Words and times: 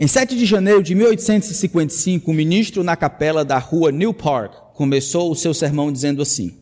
Em 0.00 0.06
7 0.06 0.36
de 0.36 0.46
janeiro 0.46 0.80
de 0.80 0.94
1855, 0.94 2.30
o 2.30 2.34
ministro 2.34 2.84
na 2.84 2.94
capela 2.94 3.44
da 3.44 3.58
rua 3.58 3.90
New 3.90 4.14
Park 4.14 4.52
começou 4.74 5.28
o 5.28 5.34
seu 5.34 5.52
sermão 5.52 5.90
dizendo 5.90 6.22
assim: 6.22 6.56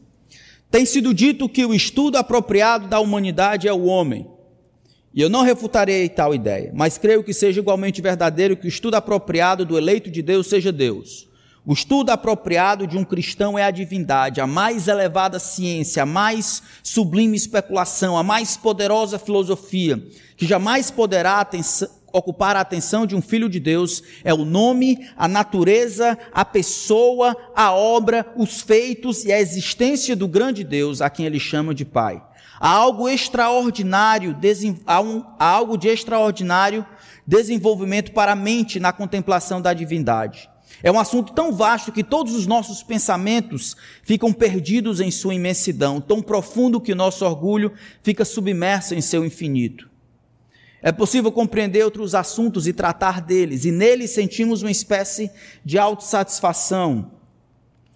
Tem 0.71 0.87
sido 0.87 1.12
dito 1.12 1.46
que 1.46 1.62
o 1.67 1.75
estudo 1.75 2.17
apropriado 2.17 2.88
da 2.88 2.99
humanidade 2.99 3.69
é 3.69 3.72
o 3.75 3.85
homem. 3.85 4.27
E 5.12 5.21
eu 5.21 5.29
não 5.29 5.43
refutarei 5.43 6.09
tal 6.09 6.35
ideia, 6.35 6.72
mas 6.75 6.96
creio 6.96 7.22
que 7.22 7.35
seja 7.35 7.61
igualmente 7.61 8.01
verdadeiro 8.01 8.56
que 8.56 8.67
o 8.67 8.69
estudo 8.69 8.94
apropriado 8.94 9.66
do 9.66 9.76
eleito 9.76 10.10
de 10.10 10.22
Deus 10.22 10.46
seja 10.46 10.72
Deus. 10.72 11.28
O 11.66 11.74
estudo 11.74 12.08
apropriado 12.10 12.87
de 12.87 12.96
um 12.96 13.04
cristão 13.04 13.58
é 13.58 13.64
a 13.64 13.71
divindade, 13.71 14.40
a 14.40 14.46
mais 14.46 14.88
elevada 14.88 15.38
ciência, 15.38 16.05
a 16.05 16.06
mais 16.06 16.62
sublime 16.82 17.37
especulação, 17.37 18.16
a 18.16 18.23
mais 18.23 18.56
poderosa 18.56 19.18
filosofia, 19.18 20.02
que 20.38 20.46
jamais 20.46 20.91
poderá 20.91 21.45
ocupar 22.12 22.57
a 22.57 22.61
atenção 22.61 23.07
de 23.07 23.15
um 23.15 23.20
filho 23.20 23.48
de 23.48 23.61
Deus 23.61 24.02
é 24.24 24.33
o 24.33 24.45
nome, 24.45 25.09
a 25.16 25.28
natureza, 25.28 26.19
a 26.33 26.45
pessoa, 26.45 27.37
a 27.55 27.73
obra, 27.73 28.27
os 28.37 28.60
feitos 28.60 29.24
e 29.24 29.33
a 29.33 29.41
existência 29.41 30.16
do 30.16 30.27
grande 30.28 30.64
Deus 30.64 31.00
a 31.00 31.11
quem 31.11 31.27
ele 31.27 31.41
chama 31.41 31.74
de 31.74 31.84
Pai. 31.84 32.23
Há 32.59 32.70
algo 32.70 33.09
extraordinário, 33.09 34.37
há, 34.87 35.00
um, 35.00 35.24
há 35.38 35.47
algo 35.47 35.77
de 35.77 35.88
extraordinário 35.88 36.87
desenvolvimento 37.27 38.12
para 38.12 38.33
a 38.33 38.36
mente 38.36 38.80
na 38.80 38.92
contemplação 38.92 39.61
da 39.61 39.75
divindade. 39.75 40.48
É 40.83 40.91
um 40.91 40.98
assunto 40.98 41.33
tão 41.33 41.52
vasto 41.52 41.92
que 41.92 42.05
todos 42.05 42.34
os 42.34 42.47
nossos 42.47 42.83
pensamentos 42.83 43.77
ficam 44.02 44.33
perdidos 44.33 45.00
em 45.00 45.11
sua 45.11 45.34
imensidão, 45.34 46.00
tão 46.00 46.23
profundo 46.23 46.80
que 46.80 46.92
o 46.92 46.97
nosso 46.97 47.25
orgulho 47.25 47.73
fica 48.02 48.25
submerso 48.25 48.95
em 48.95 49.00
seu 49.00 49.25
infinito. 49.25 49.88
É 50.86 50.92
possível 50.92 51.32
compreender 51.32 51.82
outros 51.82 52.14
assuntos 52.14 52.68
e 52.68 52.72
tratar 52.72 53.20
deles, 53.20 53.64
e 53.64 53.72
neles 53.72 54.12
sentimos 54.12 54.62
uma 54.62 54.70
espécie 54.70 55.32
de 55.64 55.77
autossatisfação 55.77 57.11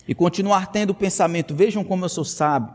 e 0.08 0.12
continuar 0.12 0.72
tendo 0.72 0.90
o 0.90 0.94
pensamento: 0.94 1.54
vejam 1.54 1.84
como 1.84 2.04
eu 2.04 2.08
sou 2.08 2.24
sábio. 2.24 2.74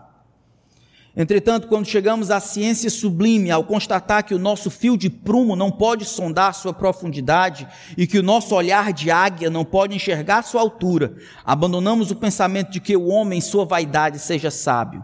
Entretanto, 1.18 1.68
quando 1.68 1.86
chegamos 1.86 2.32
à 2.32 2.40
ciência 2.40 2.90
sublime, 2.90 3.52
ao 3.52 3.66
constatar 3.66 4.24
que 4.24 4.34
o 4.34 4.40
nosso 4.40 4.72
fio 4.72 4.96
de 4.96 5.10
prumo 5.10 5.54
não 5.54 5.70
pode 5.70 6.06
sondar 6.06 6.54
sua 6.54 6.72
profundidade 6.74 7.68
e 7.98 8.08
que 8.08 8.18
o 8.18 8.24
nosso 8.24 8.56
olhar 8.56 8.94
de 8.94 9.12
águia 9.12 9.50
não 9.50 9.66
pode 9.66 9.98
enxergar 9.98 10.44
sua 10.44 10.62
altura, 10.62 11.18
abandonamos 11.44 12.10
o 12.10 12.16
pensamento 12.16 12.72
de 12.72 12.80
que 12.80 12.96
o 12.96 13.08
homem, 13.08 13.40
em 13.40 13.42
sua 13.42 13.66
vaidade, 13.66 14.18
seja 14.20 14.50
sábio, 14.50 15.04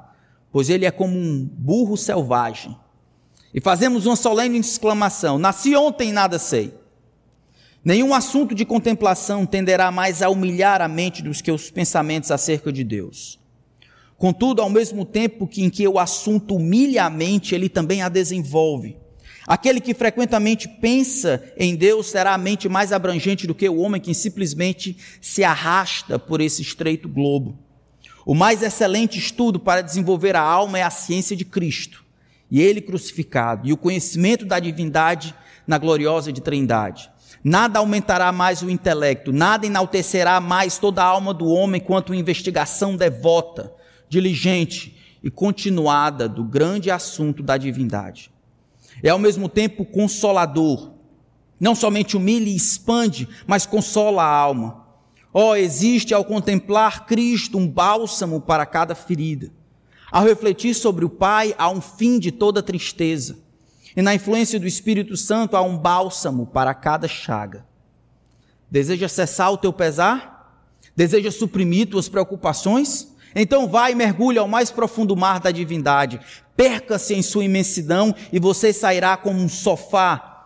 pois 0.53 0.69
ele 0.69 0.85
é 0.85 0.91
como 0.91 1.17
um 1.17 1.45
burro 1.51 1.97
selvagem 1.97 2.77
e 3.53 3.59
fazemos 3.59 4.05
uma 4.05 4.15
solene 4.15 4.59
exclamação: 4.59 5.37
Nasci 5.37 5.75
ontem 5.75 6.09
e 6.09 6.13
nada 6.13 6.39
sei. 6.39 6.73
Nenhum 7.83 8.13
assunto 8.13 8.53
de 8.53 8.63
contemplação 8.63 9.45
tenderá 9.45 9.91
mais 9.91 10.21
a 10.21 10.29
humilhar 10.29 10.81
a 10.81 10.87
mente 10.87 11.23
dos 11.23 11.41
que 11.41 11.51
os 11.51 11.71
pensamentos 11.71 12.29
acerca 12.29 12.71
de 12.71 12.83
Deus. 12.83 13.39
Contudo, 14.17 14.61
ao 14.61 14.69
mesmo 14.69 15.03
tempo 15.03 15.47
que 15.47 15.63
em 15.63 15.69
que 15.69 15.87
o 15.87 15.97
assunto 15.97 16.55
humilha 16.55 17.05
a 17.05 17.09
mente, 17.09 17.55
ele 17.55 17.67
também 17.67 18.03
a 18.03 18.09
desenvolve. 18.09 18.95
Aquele 19.47 19.81
que 19.81 19.95
frequentemente 19.95 20.67
pensa 20.67 21.43
em 21.57 21.75
Deus 21.75 22.11
terá 22.11 22.35
a 22.35 22.37
mente 22.37 22.69
mais 22.69 22.93
abrangente 22.93 23.47
do 23.47 23.55
que 23.55 23.67
o 23.67 23.79
homem 23.79 23.99
que 23.99 24.13
simplesmente 24.13 24.95
se 25.19 25.43
arrasta 25.43 26.19
por 26.19 26.39
esse 26.39 26.61
estreito 26.61 27.09
globo. 27.09 27.57
O 28.23 28.35
mais 28.35 28.61
excelente 28.61 29.17
estudo 29.17 29.59
para 29.59 29.81
desenvolver 29.81 30.35
a 30.35 30.41
alma 30.41 30.77
é 30.77 30.83
a 30.83 30.91
ciência 30.91 31.35
de 31.35 31.43
Cristo 31.43 32.00
e 32.51 32.61
ele 32.61 32.81
crucificado, 32.81 33.65
e 33.67 33.71
o 33.71 33.77
conhecimento 33.77 34.45
da 34.45 34.59
divindade 34.59 35.33
na 35.65 35.77
gloriosa 35.77 36.33
de 36.33 36.41
Trindade. 36.41 37.09
Nada 37.41 37.79
aumentará 37.79 38.29
mais 38.33 38.61
o 38.61 38.69
intelecto, 38.69 39.31
nada 39.31 39.65
enaltecerá 39.65 40.41
mais 40.41 40.77
toda 40.77 41.01
a 41.01 41.05
alma 41.05 41.33
do 41.33 41.47
homem 41.47 41.79
quanto 41.79 42.13
investigação 42.13 42.97
devota, 42.97 43.73
diligente 44.09 44.97
e 45.23 45.31
continuada 45.31 46.27
do 46.27 46.43
grande 46.43 46.91
assunto 46.91 47.41
da 47.41 47.55
divindade. 47.55 48.29
É 49.01 49.09
ao 49.09 49.17
mesmo 49.17 49.47
tempo 49.47 49.85
consolador, 49.85 50.91
não 51.57 51.73
somente 51.73 52.17
humilha 52.17 52.49
e 52.49 52.55
expande, 52.55 53.29
mas 53.47 53.65
consola 53.65 54.23
a 54.23 54.27
alma. 54.27 54.85
Oh, 55.33 55.55
existe 55.55 56.13
ao 56.13 56.25
contemplar 56.25 57.05
Cristo 57.05 57.57
um 57.57 57.67
bálsamo 57.67 58.41
para 58.41 58.65
cada 58.65 58.93
ferida 58.93 59.51
ao 60.11 60.25
refletir 60.25 60.75
sobre 60.75 61.05
o 61.05 61.09
Pai, 61.09 61.55
há 61.57 61.69
um 61.69 61.79
fim 61.79 62.19
de 62.19 62.31
toda 62.31 62.61
tristeza. 62.61 63.39
E 63.95 64.01
na 64.01 64.13
influência 64.13 64.59
do 64.59 64.67
Espírito 64.67 65.15
Santo 65.15 65.55
há 65.55 65.61
um 65.61 65.77
bálsamo 65.77 66.45
para 66.45 66.73
cada 66.73 67.07
chaga. 67.07 67.65
Deseja 68.69 69.07
cessar 69.07 69.51
o 69.51 69.57
teu 69.57 69.71
pesar? 69.71 70.65
Deseja 70.95 71.31
suprimir 71.31 71.89
tuas 71.89 72.09
preocupações? 72.09 73.09
Então 73.35 73.67
vai 73.67 73.93
e 73.93 73.95
mergulha 73.95 74.41
ao 74.41 74.47
mais 74.47 74.71
profundo 74.71 75.15
mar 75.15 75.39
da 75.39 75.51
divindade. 75.51 76.19
Perca-se 76.55 77.13
em 77.13 77.21
sua 77.21 77.45
imensidão 77.45 78.13
e 78.31 78.39
você 78.39 78.73
sairá 78.73 79.15
como 79.15 79.39
um 79.39 79.49
sofá, 79.49 80.45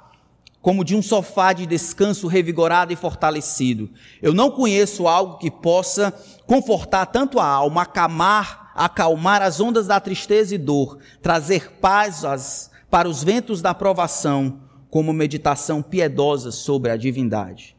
como 0.62 0.84
de 0.84 0.96
um 0.96 1.02
sofá 1.02 1.54
de 1.54 1.66
descanso 1.66 2.28
revigorado 2.28 2.94
e 2.94 2.96
fortalecido. 2.96 3.90
Eu 4.22 4.34
não 4.34 4.52
conheço 4.52 5.08
algo 5.08 5.38
que 5.38 5.50
possa 5.50 6.12
confortar 6.46 7.08
tanto 7.08 7.40
a 7.40 7.46
alma, 7.46 7.84
acamar 7.84 8.65
acalmar 8.76 9.42
as 9.42 9.62
ondas 9.62 9.88
da 9.88 10.00
tristeza 10.02 10.54
e 10.54 10.58
dor, 10.58 11.00
trazer 11.22 11.72
paz 11.80 12.70
para 12.92 13.08
os 13.08 13.24
ventos 13.24 13.62
da 13.62 13.74
provação, 13.74 14.60
como 14.90 15.14
meditação 15.14 15.82
piedosa 15.82 16.52
sobre 16.52 16.92
a 16.92 16.98
divindade. 16.98 17.76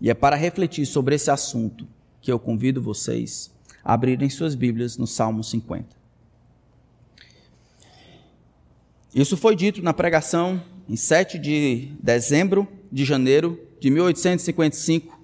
E 0.00 0.10
é 0.10 0.14
para 0.14 0.36
refletir 0.36 0.86
sobre 0.86 1.14
esse 1.14 1.30
assunto 1.30 1.88
que 2.20 2.30
eu 2.30 2.38
convido 2.38 2.82
vocês 2.82 3.50
a 3.82 3.94
abrirem 3.94 4.28
suas 4.28 4.54
Bíblias 4.54 4.96
no 4.96 5.06
Salmo 5.06 5.42
50. 5.42 5.96
Isso 9.14 9.36
foi 9.36 9.56
dito 9.56 9.82
na 9.82 9.94
pregação 9.94 10.62
em 10.88 10.96
7 10.96 11.38
de 11.38 11.92
dezembro 12.00 12.68
de 12.92 13.04
janeiro 13.04 13.58
de 13.80 13.90
1855 13.90 15.18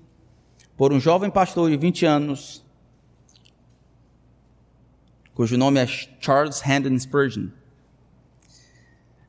por 0.76 0.92
um 0.92 0.98
jovem 0.98 1.30
pastor 1.30 1.70
de 1.70 1.76
20 1.76 2.06
anos 2.06 2.63
cujo 5.34 5.58
nome 5.58 5.80
é 5.80 5.86
Charles 6.20 6.62
Haddon 6.64 6.96
Spurgeon. 6.98 7.48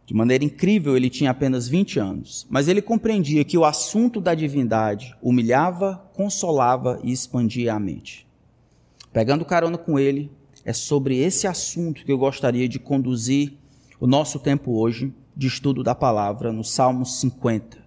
De 0.06 0.14
maneira 0.14 0.44
incrível, 0.44 0.96
ele 0.96 1.10
tinha 1.10 1.32
apenas 1.32 1.68
20 1.68 2.00
anos, 2.00 2.46
mas 2.48 2.68
ele 2.68 2.80
compreendia 2.80 3.44
que 3.44 3.58
o 3.58 3.66
assunto 3.66 4.22
da 4.22 4.36
divindade 4.36 5.16
humilhava, 5.20 6.08
consolava 6.14 7.00
e 7.04 7.12
expandia 7.12 7.74
a 7.74 7.80
mente. 7.80 8.28
Pegando 9.12 9.44
carona 9.44 9.80
com 9.80 9.98
ele, 9.98 10.32
é 10.64 10.74
sobre 10.74 11.18
esse 11.18 11.48
assunto 11.48 12.06
que 12.06 12.12
eu 12.12 12.20
gostaria 12.20 12.70
de 12.70 12.78
conduzir 12.78 13.54
o 14.00 14.06
nosso 14.06 14.38
tempo 14.38 14.78
hoje 14.78 15.12
de 15.36 15.48
estudo 15.48 15.84
da 15.84 15.96
palavra 15.96 16.52
no 16.54 16.64
Salmo 16.64 17.04
50. 17.04 17.84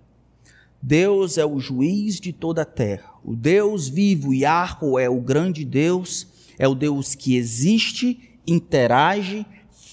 Deus 0.82 1.38
é 1.38 1.46
o 1.46 1.60
juiz 1.60 2.18
de 2.18 2.32
toda 2.32 2.62
a 2.62 2.64
terra. 2.64 3.12
O 3.24 3.36
Deus 3.36 3.88
vivo, 3.88 4.34
Yahweh 4.34 5.04
é 5.04 5.10
o 5.10 5.20
grande 5.20 5.64
Deus 5.64 6.37
é 6.58 6.66
o 6.66 6.74
Deus 6.74 7.14
que 7.14 7.36
existe, 7.36 8.38
interage, 8.46 9.46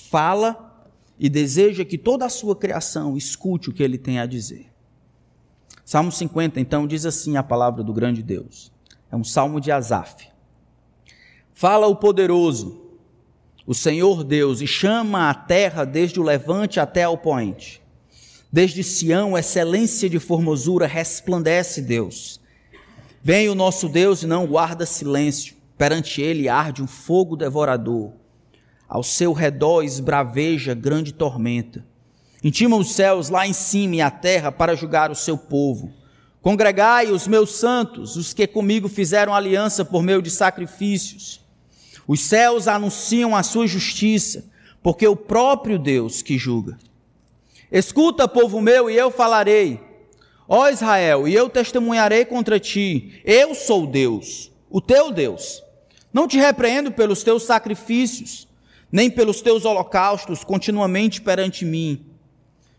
fala 0.10 0.90
e 1.20 1.30
deseja 1.30 1.86
que 1.86 1.98
toda 1.98 2.26
a 2.26 2.30
sua 2.30 2.56
criação 2.56 3.16
escute 3.16 3.70
o 3.70 3.74
que 3.74 3.84
ele 3.84 3.98
tem 3.98 4.20
a 4.20 4.26
dizer. 4.26 4.72
Salmo 5.86 6.12
50, 6.12 6.60
então, 6.60 6.88
diz 6.88 7.06
assim 7.06 7.38
a 7.38 7.44
palavra 7.44 7.84
do 7.84 7.94
grande 7.94 8.24
Deus. 8.24 8.72
É 9.12 9.16
um 9.16 9.24
salmo 9.24 9.62
de 9.62 9.72
Asaf. 9.72 10.28
Fala 11.54 11.88
o 11.88 11.96
poderoso, 11.96 12.82
o 13.68 13.74
Senhor 13.74 14.24
Deus, 14.24 14.62
e 14.62 14.68
chama 14.68 15.30
a 15.30 15.34
terra 15.34 15.86
desde 15.86 16.20
o 16.20 16.24
levante 16.24 16.80
até 16.80 17.04
ao 17.04 17.18
poente. 17.18 17.82
Desde 18.52 18.84
Sião, 18.84 19.38
excelência 19.38 20.10
de 20.10 20.20
formosura, 20.20 20.88
resplandece 20.88 21.82
Deus. 21.82 22.42
Vem 23.22 23.48
o 23.48 23.56
nosso 23.56 23.88
Deus 23.88 24.24
e 24.24 24.28
não 24.28 24.48
guarda 24.48 24.86
silêncio. 24.86 25.55
Perante 25.78 26.22
ele 26.22 26.48
arde 26.48 26.82
um 26.82 26.88
fogo 26.88 27.36
devorador. 27.36 28.14
Ao 28.88 29.04
seu 29.04 29.34
redor 29.34 29.84
esbraveja 29.84 30.74
grande 30.74 31.12
tormenta. 31.12 31.86
Intima 32.44 32.78
os 32.78 32.92
céus 32.94 33.30
lá 33.30 33.48
em 33.48 33.54
cima 33.54 33.96
e 33.96 34.02
a 34.02 34.12
terra 34.12 34.52
para 34.52 34.76
julgar 34.76 35.10
o 35.10 35.16
seu 35.16 35.38
povo. 35.38 35.92
Congregai 36.42 37.12
os 37.12 37.28
meus 37.28 37.56
santos, 37.56 38.16
os 38.16 38.32
que 38.32 38.46
comigo 38.46 38.88
fizeram 38.88 39.34
aliança 39.34 39.84
por 39.84 40.04
meio 40.04 40.22
de 40.22 40.30
sacrifícios. 40.30 41.42
Os 42.08 42.20
céus 42.20 42.68
anunciam 42.68 43.36
a 43.36 43.42
sua 43.42 43.66
justiça, 43.66 44.46
porque 44.84 45.08
o 45.08 45.16
próprio 45.16 45.80
Deus 45.80 46.22
que 46.22 46.38
julga. 46.38 46.78
Escuta, 47.72 48.28
povo 48.28 48.62
meu, 48.62 48.92
e 48.92 48.96
eu 48.96 49.10
falarei. 49.10 49.82
Ó 50.48 50.70
Israel, 50.70 51.28
e 51.28 51.34
eu 51.34 51.50
testemunharei 51.50 52.24
contra 52.24 52.60
ti. 52.60 53.20
Eu 53.26 53.56
sou 53.56 53.88
Deus, 53.88 54.52
o 54.70 54.80
teu 54.80 55.12
Deus. 55.12 55.65
Não 56.16 56.30
te 56.30 56.38
repreendo 56.38 56.94
pelos 56.94 57.24
teus 57.24 57.44
sacrifícios, 57.44 58.48
nem 58.90 59.12
pelos 59.12 59.42
teus 59.42 59.66
holocaustos 59.66 60.46
continuamente 60.46 61.22
perante 61.22 61.66
mim. 61.66 62.06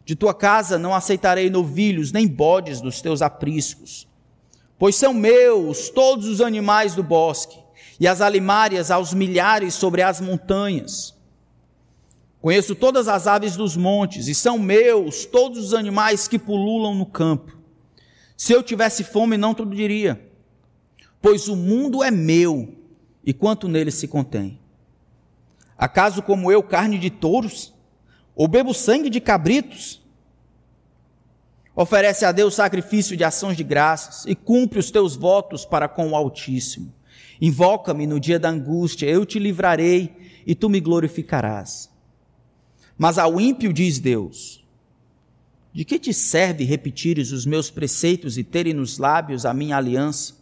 De 0.07 0.17
tua 0.17 0.33
casa 0.33 0.79
não 0.79 0.95
aceitarei 0.95 1.51
novilhos, 1.51 2.13
nem 2.13 2.27
bodes 2.27 2.81
dos 2.81 3.03
teus 3.03 3.21
apriscos, 3.21 4.09
pois 4.79 4.97
são 4.97 5.13
meus 5.13 5.91
todos 5.91 6.27
os 6.27 6.41
animais 6.41 6.95
do 6.95 7.03
bosque, 7.03 7.59
e 8.01 8.09
as 8.09 8.23
alimárias 8.23 8.91
aos 8.91 9.13
milhares 9.13 9.75
sobre 9.75 10.01
as 10.01 10.19
montanhas. 10.19 11.15
Conheço 12.41 12.75
todas 12.75 13.07
as 13.07 13.27
aves 13.27 13.55
dos 13.55 13.77
montes, 13.77 14.29
e 14.29 14.35
são 14.35 14.59
meus 14.59 15.27
todos 15.27 15.59
os 15.59 15.75
animais 15.75 16.27
que 16.27 16.39
pululam 16.39 16.95
no 16.95 17.05
campo. 17.05 17.55
Se 18.35 18.55
eu 18.55 18.63
tivesse 18.63 19.05
fome, 19.05 19.37
não 19.37 19.53
tudo 19.53 19.77
diria, 19.77 20.27
pois 21.21 21.49
o 21.49 21.55
mundo 21.55 22.03
é 22.03 22.11
meu, 22.11 22.86
e 23.27 23.35
quanto 23.35 23.67
nele 23.67 23.91
se 23.91 24.07
contém. 24.07 24.61
Acaso 25.77 26.23
como 26.23 26.51
eu 26.51 26.63
carne 26.63 26.99
de 26.99 27.11
touros? 27.11 27.75
Ou 28.35 28.47
bebo 28.47 28.73
sangue 28.73 29.11
de 29.11 29.21
cabritos? 29.21 30.01
Oferece 31.75 32.25
a 32.25 32.33
Deus 32.33 32.55
sacrifício 32.55 33.17
de 33.17 33.25
ações 33.25 33.57
de 33.57 33.65
graças 33.65 34.25
e 34.27 34.35
cumpre 34.35 34.79
os 34.79 34.91
teus 34.91 35.17
votos 35.17 35.67
para 35.67 35.89
com 35.89 36.11
o 36.11 36.17
Altíssimo. 36.17 36.95
Invoca-me 37.41 38.07
no 38.07 38.19
dia 38.19 38.39
da 38.39 38.49
angústia, 38.49 39.07
eu 39.07 39.27
te 39.27 39.39
livrarei 39.39 40.15
e 40.47 40.55
tu 40.55 40.71
me 40.71 40.81
glorificarás. 40.81 41.91
Mas 42.97 43.19
ao 43.19 43.39
ímpio 43.39 43.75
diz 43.75 43.99
Deus: 43.99 44.65
De 45.71 45.85
que 45.85 45.99
te 45.99 46.15
serve 46.15 46.65
repetires 46.65 47.31
os 47.33 47.45
meus 47.45 47.71
preceitos 47.71 48.39
e 48.39 48.45
terem 48.45 48.73
nos 48.73 48.97
lábios 48.97 49.45
a 49.45 49.53
minha 49.53 49.77
aliança, 49.77 50.36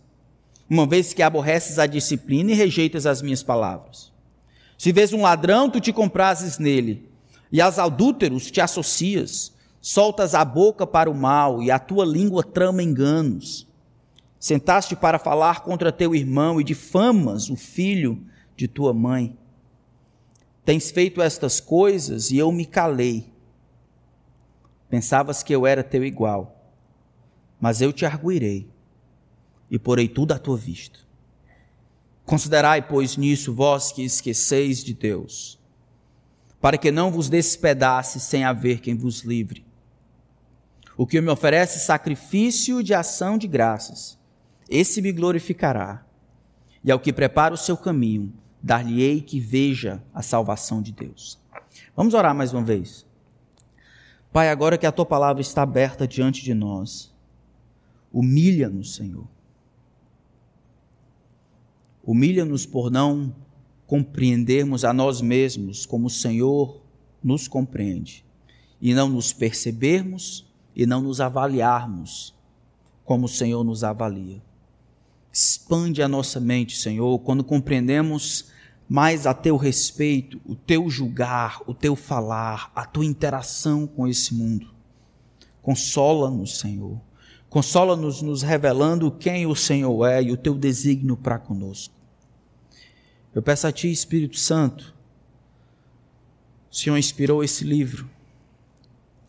uma 0.69 0.87
vez 0.87 1.13
que 1.13 1.23
aborreces 1.23 1.79
a 1.79 1.87
disciplina 1.87 2.51
e 2.51 2.55
rejeitas 2.55 3.07
as 3.07 3.21
minhas 3.21 3.43
palavras? 3.43 4.13
Se 4.79 4.93
vês 4.93 5.13
um 5.13 5.23
ladrão, 5.23 5.71
tu 5.71 5.81
te 5.81 5.93
comprases 5.93 6.59
nele, 6.59 7.09
e 7.53 7.61
aos 7.61 7.79
adúlteros 7.79 8.51
te 8.51 8.61
associas, 8.61 9.53
soltas 9.81 10.35
a 10.35 10.45
boca 10.45 10.87
para 10.87 11.11
o 11.11 11.15
mal, 11.15 11.63
e 11.63 11.71
a 11.71 11.79
tua 11.79 12.05
língua 12.05 12.43
trama 12.43 12.83
enganos. 12.83 13.67
Sentaste 14.41 14.97
para 14.97 15.19
falar 15.19 15.61
contra 15.61 15.93
teu 15.93 16.15
irmão 16.15 16.61
e 16.61 16.65
difamas 16.65 17.49
o 17.49 17.57
filho 17.57 18.21
de 18.57 18.67
tua 18.67 18.93
mãe. 18.93 19.37
Tens 20.65 20.91
feito 20.91 21.23
estas 21.23 21.61
coisas 21.61 22.31
e 22.31 22.39
eu 22.39 22.51
me 22.51 22.67
calei. 22.67 23.33
Pensavas 24.89 25.43
que 25.43 25.55
eu 25.55 25.67
era 25.67 25.83
teu 25.83 26.05
igual, 26.05 26.69
mas 27.61 27.81
eu 27.81 27.93
te 27.93 28.05
arguirei 28.05 28.74
e 29.71 29.79
porei 29.79 30.09
tudo 30.09 30.33
à 30.33 30.39
tua 30.39 30.57
vista. 30.57 31.01
Considerai, 32.25 32.81
pois, 32.81 33.17
nisso 33.17 33.53
vós 33.53 33.93
que 33.93 34.03
esqueceis 34.03 34.83
de 34.83 34.95
Deus, 34.95 35.61
para 36.61 36.79
que 36.79 36.91
não 36.91 37.11
vos 37.11 37.29
despedace 37.29 38.19
sem 38.19 38.45
haver 38.45 38.81
quem 38.81 38.97
vos 38.97 39.23
livre. 39.23 39.65
O 40.97 41.07
que 41.07 41.21
me 41.21 41.29
oferece 41.29 41.81
sacrifício 41.81 42.83
de 42.83 42.95
ação 42.95 43.37
de 43.37 43.47
graças, 43.47 44.19
esse 44.71 45.03
me 45.03 45.13
glorificará. 45.13 46.07
E 46.83 46.91
ao 46.91 47.01
que 47.01 47.13
prepara 47.13 47.53
o 47.53 47.59
seu 47.59 47.77
caminho, 47.77 48.33
dar-lhe-ei 48.63 49.21
que 49.21 49.41
veja 49.41 50.03
a 50.15 50.23
salvação 50.23 50.81
de 50.81 50.93
Deus. 50.93 51.39
Vamos 51.97 52.15
orar 52.15 52.35
mais 52.35 52.53
uma 52.53 52.63
vez. 52.63 53.05
Pai, 54.33 54.49
agora 54.49 54.79
que 54.79 54.87
a 54.87 54.93
tua 54.93 55.05
palavra 55.05 55.43
está 55.43 55.63
aberta 55.63 56.09
diante 56.09 56.43
de 56.43 56.55
nós, 56.55 57.13
humilha-nos, 58.13 58.95
Senhor 58.95 59.34
Humilha-nos 62.07 62.67
por 62.67 62.91
não 62.91 63.35
compreendermos 63.87 64.85
a 64.85 64.93
nós 64.93 65.21
mesmos 65.21 65.87
como 65.87 66.07
o 66.07 66.11
Senhor 66.11 66.83
nos 67.23 67.49
compreende, 67.49 68.25
e 68.81 68.93
não 68.93 69.09
nos 69.09 69.33
percebermos 69.33 70.47
e 70.77 70.85
não 70.85 71.01
nos 71.01 71.21
avaliarmos 71.21 72.35
como 73.05 73.27
o 73.27 73.29
Senhor 73.29 73.65
nos 73.65 73.85
avalia. 73.85 74.43
Expande 75.33 76.03
a 76.03 76.09
nossa 76.09 76.39
mente, 76.39 76.77
Senhor, 76.77 77.19
quando 77.21 77.43
compreendemos 77.43 78.47
mais 78.89 79.27
a 79.27 79.35
teu 79.35 79.57
respeito, 79.57 80.41
o 80.45 80.55
teu 80.55 80.89
julgar, 80.91 81.63
o 81.67 81.75
teu 81.75 81.97
falar, 81.97 82.71
a 82.75 82.85
tua 82.85 83.05
interação 83.05 83.87
com 83.87 84.07
esse 84.07 84.35
mundo. 84.35 84.73
Consola-nos, 85.63 86.59
Senhor. 86.59 87.01
Consola-nos 87.55 88.21
nos 88.21 88.43
revelando 88.43 89.13
quem 89.13 89.47
o 89.47 89.55
Senhor 89.55 90.05
é 90.09 90.21
e 90.21 90.33
o 90.33 90.37
teu 90.37 90.57
desígnio 90.57 91.17
para 91.17 91.39
conosco. 91.39 91.95
Eu 93.33 93.41
peço 93.41 93.69
a 93.69 93.71
Ti, 93.71 93.93
Espírito 93.93 94.41
Santo, 94.41 94.93
o 96.69 96.75
Senhor 96.75 96.99
inspirou 96.99 97.45
esse 97.45 97.63
livro. 97.63 98.11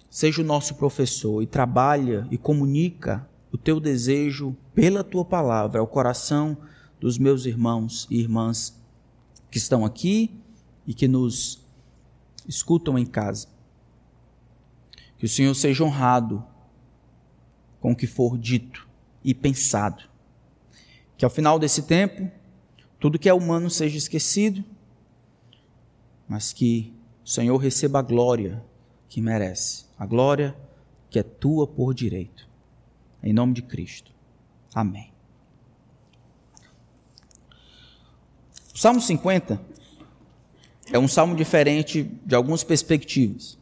Seja 0.09 0.41
o 0.41 0.43
nosso 0.43 0.73
professor 0.73 1.43
e 1.43 1.45
trabalha 1.45 2.27
e 2.31 2.35
comunica 2.35 3.29
o 3.51 3.59
Teu 3.59 3.79
desejo 3.79 4.57
pela 4.73 5.03
Tua 5.03 5.23
palavra 5.23 5.79
ao 5.79 5.85
coração 5.85 6.57
dos 6.99 7.19
meus 7.19 7.45
irmãos 7.45 8.07
e 8.09 8.19
irmãs 8.19 8.75
que 9.51 9.59
estão 9.59 9.85
aqui 9.85 10.35
e 10.87 10.95
que 10.95 11.07
nos 11.07 11.63
escutam 12.47 12.97
em 12.97 13.05
casa. 13.05 13.47
Que 15.19 15.27
o 15.27 15.29
Senhor 15.29 15.53
seja 15.53 15.83
honrado 15.83 16.43
com 17.85 17.91
o 17.91 17.95
que 17.95 18.07
for 18.07 18.35
dito 18.35 18.89
e 19.23 19.31
pensado. 19.31 20.05
Que 21.15 21.23
ao 21.23 21.29
final 21.29 21.59
desse 21.59 21.83
tempo 21.83 22.31
tudo 22.99 23.19
que 23.19 23.29
é 23.29 23.33
humano 23.33 23.69
seja 23.69 23.95
esquecido, 23.95 24.65
mas 26.27 26.51
que 26.51 26.91
o 27.23 27.29
Senhor 27.29 27.55
receba 27.57 27.99
a 27.99 28.01
glória 28.01 28.65
que 29.07 29.21
merece, 29.21 29.85
a 29.99 30.05
glória 30.07 30.57
que 31.11 31.19
é 31.19 31.21
tua 31.21 31.67
por 31.67 31.93
direito. 31.93 32.49
Em 33.21 33.31
nome 33.31 33.53
de 33.53 33.61
Cristo. 33.61 34.11
Amém. 34.73 35.13
O 38.73 38.79
Salmo 38.79 38.99
50 38.99 39.61
é 40.91 40.97
um 40.97 41.07
salmo 41.07 41.35
diferente 41.35 42.01
de 42.25 42.33
algumas 42.33 42.63
perspectivas. 42.63 43.59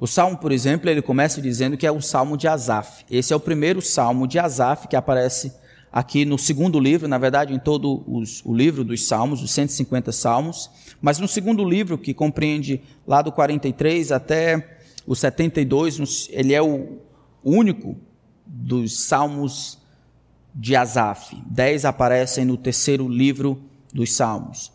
O 0.00 0.06
salmo, 0.06 0.36
por 0.36 0.52
exemplo, 0.52 0.88
ele 0.88 1.02
começa 1.02 1.42
dizendo 1.42 1.76
que 1.76 1.86
é 1.86 1.90
o 1.90 2.00
salmo 2.00 2.36
de 2.36 2.46
Asaf. 2.46 3.04
Esse 3.10 3.32
é 3.32 3.36
o 3.36 3.40
primeiro 3.40 3.82
salmo 3.82 4.28
de 4.28 4.38
Asaf 4.38 4.86
que 4.86 4.94
aparece 4.94 5.52
aqui 5.92 6.24
no 6.24 6.38
segundo 6.38 6.78
livro, 6.78 7.08
na 7.08 7.18
verdade, 7.18 7.52
em 7.52 7.58
todo 7.58 8.04
os, 8.06 8.44
o 8.44 8.54
livro 8.54 8.84
dos 8.84 9.06
Salmos, 9.06 9.42
os 9.42 9.50
150 9.50 10.12
Salmos, 10.12 10.70
mas 11.00 11.18
no 11.18 11.26
segundo 11.26 11.64
livro, 11.64 11.98
que 11.98 12.14
compreende 12.14 12.80
lá 13.06 13.22
do 13.22 13.32
43 13.32 14.12
até 14.12 14.78
o 15.06 15.16
72, 15.16 16.28
ele 16.30 16.52
é 16.52 16.62
o 16.62 16.98
único 17.42 17.96
dos 18.46 19.00
Salmos 19.00 19.78
de 20.54 20.76
Asaf. 20.76 21.36
Dez 21.46 21.84
aparecem 21.84 22.44
no 22.44 22.56
terceiro 22.56 23.08
livro 23.08 23.62
dos 23.92 24.12
Salmos. 24.12 24.70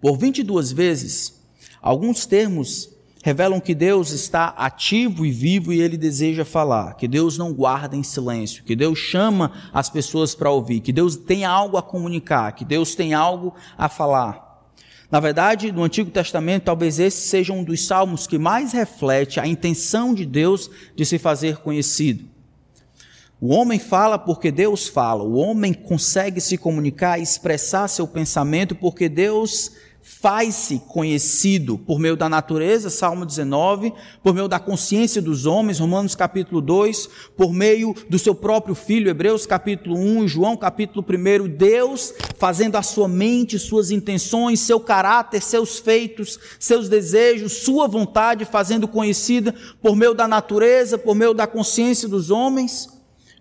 Por 0.00 0.16
22 0.16 0.72
vezes, 0.72 1.40
alguns 1.80 2.26
termos 2.26 2.90
revelam 3.22 3.60
que 3.60 3.74
Deus 3.74 4.10
está 4.10 4.48
ativo 4.56 5.26
e 5.26 5.30
vivo 5.30 5.72
e 5.72 5.80
ele 5.80 5.96
deseja 5.96 6.44
falar, 6.44 6.94
que 6.94 7.06
Deus 7.06 7.36
não 7.36 7.52
guarda 7.52 7.96
em 7.96 8.02
silêncio, 8.02 8.64
que 8.64 8.74
Deus 8.74 8.98
chama 8.98 9.52
as 9.72 9.90
pessoas 9.90 10.34
para 10.34 10.50
ouvir, 10.50 10.80
que 10.80 10.92
Deus 10.92 11.16
tem 11.16 11.44
algo 11.44 11.76
a 11.76 11.82
comunicar, 11.82 12.52
que 12.52 12.64
Deus 12.64 12.94
tem 12.94 13.12
algo 13.12 13.54
a 13.76 13.88
falar. 13.88 14.48
Na 15.10 15.18
verdade, 15.18 15.72
no 15.72 15.82
Antigo 15.82 16.10
Testamento, 16.10 16.64
talvez 16.64 16.98
esse 16.98 17.28
seja 17.28 17.52
um 17.52 17.64
dos 17.64 17.84
salmos 17.84 18.26
que 18.26 18.38
mais 18.38 18.72
reflete 18.72 19.40
a 19.40 19.46
intenção 19.46 20.14
de 20.14 20.24
Deus 20.24 20.70
de 20.94 21.04
se 21.04 21.18
fazer 21.18 21.58
conhecido. 21.58 22.24
O 23.40 23.48
homem 23.48 23.78
fala 23.78 24.18
porque 24.18 24.52
Deus 24.52 24.86
fala, 24.86 25.24
o 25.24 25.34
homem 25.34 25.72
consegue 25.72 26.40
se 26.40 26.56
comunicar 26.56 27.18
e 27.18 27.22
expressar 27.22 27.88
seu 27.88 28.06
pensamento 28.06 28.74
porque 28.74 29.08
Deus 29.08 29.72
faz-se 30.02 30.78
conhecido 30.88 31.78
por 31.78 31.98
meio 31.98 32.16
da 32.16 32.28
natureza, 32.28 32.90
Salmo 32.90 33.26
19, 33.26 33.92
por 34.22 34.34
meio 34.34 34.48
da 34.48 34.58
consciência 34.58 35.20
dos 35.20 35.46
homens, 35.46 35.78
Romanos 35.78 36.14
capítulo 36.14 36.60
2, 36.60 37.08
por 37.36 37.52
meio 37.52 37.94
do 38.08 38.18
seu 38.18 38.34
próprio 38.34 38.74
filho, 38.74 39.10
Hebreus 39.10 39.46
capítulo 39.46 39.96
1, 39.96 40.28
João 40.28 40.56
capítulo 40.56 41.04
1, 41.08 41.48
Deus 41.48 42.14
fazendo 42.38 42.76
a 42.76 42.82
sua 42.82 43.08
mente, 43.08 43.58
suas 43.58 43.90
intenções, 43.90 44.60
seu 44.60 44.80
caráter, 44.80 45.42
seus 45.42 45.78
feitos, 45.78 46.38
seus 46.58 46.88
desejos, 46.88 47.52
sua 47.52 47.86
vontade, 47.86 48.44
fazendo 48.44 48.88
conhecida 48.88 49.54
por 49.82 49.94
meio 49.94 50.14
da 50.14 50.26
natureza, 50.26 50.96
por 50.96 51.14
meio 51.14 51.34
da 51.34 51.46
consciência 51.46 52.08
dos 52.08 52.30
homens 52.30 52.99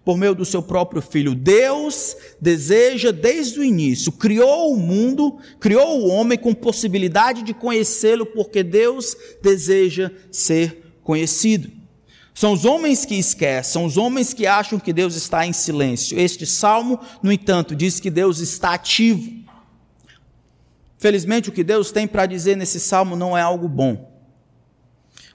por 0.09 0.17
meio 0.17 0.33
do 0.33 0.43
seu 0.43 0.63
próprio 0.63 1.03
filho. 1.03 1.35
Deus 1.35 2.17
deseja 2.41 3.11
desde 3.11 3.59
o 3.59 3.63
início, 3.63 4.11
criou 4.11 4.73
o 4.73 4.75
mundo, 4.75 5.37
criou 5.59 6.01
o 6.01 6.07
homem 6.07 6.35
com 6.35 6.51
possibilidade 6.51 7.43
de 7.43 7.53
conhecê-lo, 7.53 8.25
porque 8.25 8.63
Deus 8.63 9.15
deseja 9.39 10.09
ser 10.31 10.95
conhecido. 11.03 11.69
São 12.33 12.53
os 12.53 12.65
homens 12.65 13.05
que 13.05 13.13
esquecem, 13.19 13.71
são 13.71 13.85
os 13.85 13.97
homens 13.97 14.33
que 14.33 14.47
acham 14.47 14.79
que 14.79 14.91
Deus 14.91 15.13
está 15.13 15.45
em 15.45 15.53
silêncio. 15.53 16.19
Este 16.19 16.43
salmo, 16.43 16.99
no 17.21 17.31
entanto, 17.31 17.75
diz 17.75 17.99
que 17.99 18.09
Deus 18.09 18.39
está 18.39 18.73
ativo. 18.73 19.31
Felizmente, 20.97 21.49
o 21.49 21.51
que 21.51 21.63
Deus 21.63 21.91
tem 21.91 22.07
para 22.07 22.25
dizer 22.25 22.57
nesse 22.57 22.79
salmo 22.79 23.15
não 23.15 23.37
é 23.37 23.41
algo 23.41 23.67
bom. 23.67 24.18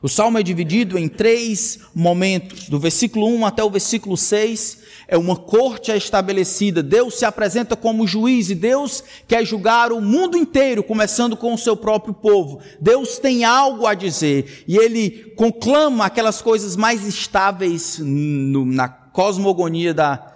O 0.05 0.09
salmo 0.11 0.37
é 0.37 0.43
dividido 0.43 0.99
em 0.99 1.09
três 1.09 1.79
momentos. 1.95 2.69
Do 2.69 2.79
versículo 2.79 3.27
1 3.27 3.47
até 3.47 3.65
o 3.65 3.71
versículo 3.71 4.19
6 4.19 4.77
é 5.09 5.17
uma 5.17 5.35
corte 5.35 5.91
estabelecida. 5.93 6.83
Deus 6.83 7.15
se 7.15 7.25
apresenta 7.25 7.75
como 7.75 8.07
juiz 8.07 8.51
e 8.51 8.55
Deus 8.55 9.03
quer 9.27 9.47
julgar 9.47 9.93
o 9.93 10.03
mundo 10.03 10.37
inteiro, 10.37 10.85
começando 10.85 11.39
com 11.39 11.55
o 11.55 11.59
seu 11.59 11.75
próprio 11.75 12.13
povo. 12.13 12.61
Deus 12.79 13.17
tem 13.17 13.45
algo 13.45 13.87
a 13.87 13.95
dizer 13.95 14.65
e 14.69 14.77
ele 14.77 15.33
conclama 15.39 16.05
aquelas 16.05 16.43
coisas 16.43 16.77
mais 16.77 17.07
estáveis 17.07 17.99
no, 17.99 18.67
na 18.67 18.91
cosmogonia 18.91 19.95
da, 19.95 20.34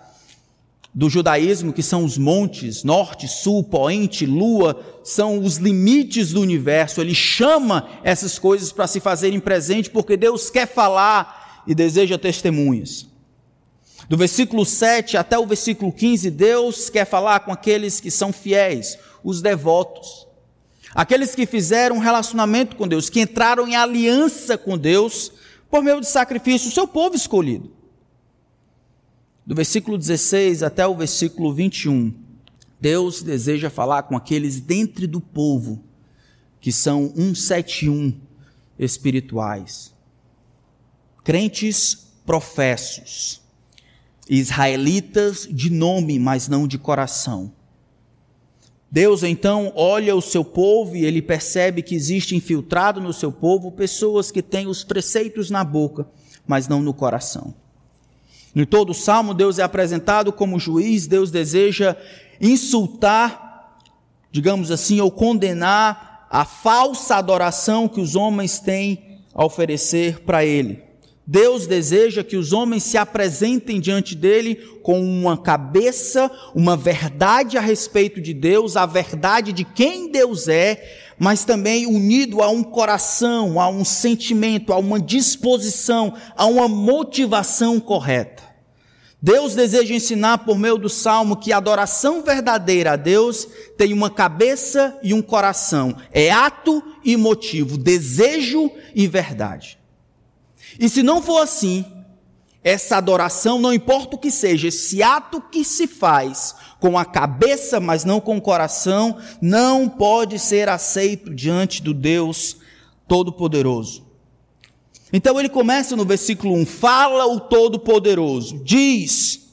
do 0.98 1.08
judaísmo, 1.08 1.72
que 1.72 1.80
são 1.80 2.02
os 2.02 2.18
montes, 2.18 2.82
norte, 2.82 3.28
sul, 3.28 3.62
poente, 3.62 4.26
lua, 4.26 4.84
são 5.04 5.38
os 5.38 5.56
limites 5.56 6.32
do 6.32 6.40
universo. 6.40 7.00
Ele 7.00 7.14
chama 7.14 7.88
essas 8.02 8.36
coisas 8.36 8.72
para 8.72 8.88
se 8.88 8.98
fazerem 8.98 9.38
presente, 9.38 9.90
porque 9.90 10.16
Deus 10.16 10.50
quer 10.50 10.66
falar 10.66 11.62
e 11.68 11.72
deseja 11.72 12.18
testemunhas. 12.18 13.06
Do 14.08 14.16
versículo 14.16 14.66
7 14.66 15.16
até 15.16 15.38
o 15.38 15.46
versículo 15.46 15.92
15, 15.92 16.32
Deus 16.32 16.90
quer 16.90 17.04
falar 17.04 17.40
com 17.40 17.52
aqueles 17.52 18.00
que 18.00 18.10
são 18.10 18.32
fiéis, 18.32 18.98
os 19.22 19.40
devotos. 19.40 20.26
Aqueles 20.92 21.32
que 21.32 21.46
fizeram 21.46 21.94
um 21.94 22.00
relacionamento 22.00 22.74
com 22.74 22.88
Deus, 22.88 23.08
que 23.08 23.20
entraram 23.20 23.68
em 23.68 23.76
aliança 23.76 24.58
com 24.58 24.76
Deus 24.76 25.30
por 25.70 25.80
meio 25.80 26.00
de 26.00 26.08
sacrifício, 26.08 26.70
o 26.70 26.72
seu 26.72 26.88
povo 26.88 27.14
escolhido 27.14 27.77
do 29.48 29.54
versículo 29.54 29.96
16 29.96 30.62
até 30.62 30.86
o 30.86 30.94
versículo 30.94 31.54
21, 31.54 32.12
Deus 32.78 33.22
deseja 33.22 33.70
falar 33.70 34.02
com 34.02 34.14
aqueles 34.14 34.60
dentre 34.60 35.06
do 35.06 35.22
povo 35.22 35.82
que 36.60 36.70
são 36.70 37.10
171 37.16 38.12
espirituais, 38.78 39.94
crentes 41.24 42.12
professos, 42.26 43.40
israelitas 44.28 45.48
de 45.50 45.70
nome, 45.70 46.18
mas 46.18 46.46
não 46.46 46.68
de 46.68 46.76
coração. 46.76 47.50
Deus 48.90 49.22
então 49.22 49.72
olha 49.74 50.14
o 50.14 50.20
seu 50.20 50.44
povo 50.44 50.94
e 50.94 51.06
ele 51.06 51.22
percebe 51.22 51.80
que 51.80 51.94
existe 51.94 52.36
infiltrado 52.36 53.00
no 53.00 53.14
seu 53.14 53.32
povo 53.32 53.72
pessoas 53.72 54.30
que 54.30 54.42
têm 54.42 54.66
os 54.66 54.84
preceitos 54.84 55.48
na 55.48 55.64
boca, 55.64 56.06
mas 56.46 56.68
não 56.68 56.82
no 56.82 56.92
coração. 56.92 57.54
Em 58.58 58.64
todo 58.64 58.90
o 58.90 58.94
salmo, 58.94 59.34
Deus 59.34 59.60
é 59.60 59.62
apresentado 59.62 60.32
como 60.32 60.58
juiz, 60.58 61.06
Deus 61.06 61.30
deseja 61.30 61.94
insultar, 62.40 63.78
digamos 64.32 64.72
assim, 64.72 65.00
ou 65.00 65.12
condenar 65.12 66.26
a 66.28 66.44
falsa 66.44 67.14
adoração 67.14 67.86
que 67.86 68.00
os 68.00 68.16
homens 68.16 68.58
têm 68.58 69.20
a 69.32 69.44
oferecer 69.44 70.24
para 70.24 70.44
Ele. 70.44 70.82
Deus 71.24 71.68
deseja 71.68 72.24
que 72.24 72.36
os 72.36 72.52
homens 72.52 72.82
se 72.82 72.98
apresentem 72.98 73.78
diante 73.78 74.16
dele 74.16 74.56
com 74.82 75.00
uma 75.00 75.38
cabeça, 75.38 76.28
uma 76.52 76.76
verdade 76.76 77.56
a 77.56 77.60
respeito 77.60 78.20
de 78.20 78.34
Deus, 78.34 78.76
a 78.76 78.86
verdade 78.86 79.52
de 79.52 79.62
quem 79.62 80.10
Deus 80.10 80.48
é, 80.48 81.14
mas 81.16 81.44
também 81.44 81.86
unido 81.86 82.42
a 82.42 82.48
um 82.48 82.64
coração, 82.64 83.60
a 83.60 83.68
um 83.68 83.84
sentimento, 83.84 84.72
a 84.72 84.78
uma 84.78 84.98
disposição, 84.98 86.12
a 86.36 86.44
uma 86.46 86.66
motivação 86.66 87.78
correta. 87.78 88.47
Deus 89.20 89.54
deseja 89.54 89.94
ensinar 89.94 90.38
por 90.38 90.56
meio 90.56 90.78
do 90.78 90.88
salmo 90.88 91.36
que 91.36 91.52
a 91.52 91.56
adoração 91.56 92.22
verdadeira 92.22 92.92
a 92.92 92.96
Deus 92.96 93.48
tem 93.76 93.92
uma 93.92 94.08
cabeça 94.08 94.96
e 95.02 95.12
um 95.12 95.20
coração, 95.20 95.96
é 96.12 96.30
ato 96.30 96.82
e 97.04 97.16
motivo, 97.16 97.76
desejo 97.76 98.70
e 98.94 99.08
verdade. 99.08 99.76
E 100.78 100.88
se 100.88 101.02
não 101.02 101.20
for 101.20 101.40
assim, 101.40 101.84
essa 102.62 102.96
adoração, 102.96 103.60
não 103.60 103.72
importa 103.72 104.14
o 104.14 104.18
que 104.18 104.30
seja, 104.30 104.68
esse 104.68 105.02
ato 105.02 105.40
que 105.40 105.64
se 105.64 105.88
faz 105.88 106.54
com 106.78 106.96
a 106.96 107.04
cabeça, 107.04 107.80
mas 107.80 108.04
não 108.04 108.20
com 108.20 108.36
o 108.36 108.42
coração, 108.42 109.18
não 109.40 109.88
pode 109.88 110.38
ser 110.38 110.68
aceito 110.68 111.34
diante 111.34 111.82
do 111.82 111.92
Deus 111.92 112.58
Todo-Poderoso. 113.08 114.07
Então 115.12 115.38
ele 115.38 115.48
começa 115.48 115.96
no 115.96 116.04
versículo 116.04 116.54
1: 116.54 116.66
fala 116.66 117.26
o 117.26 117.40
Todo-Poderoso, 117.40 118.60
diz. 118.62 119.48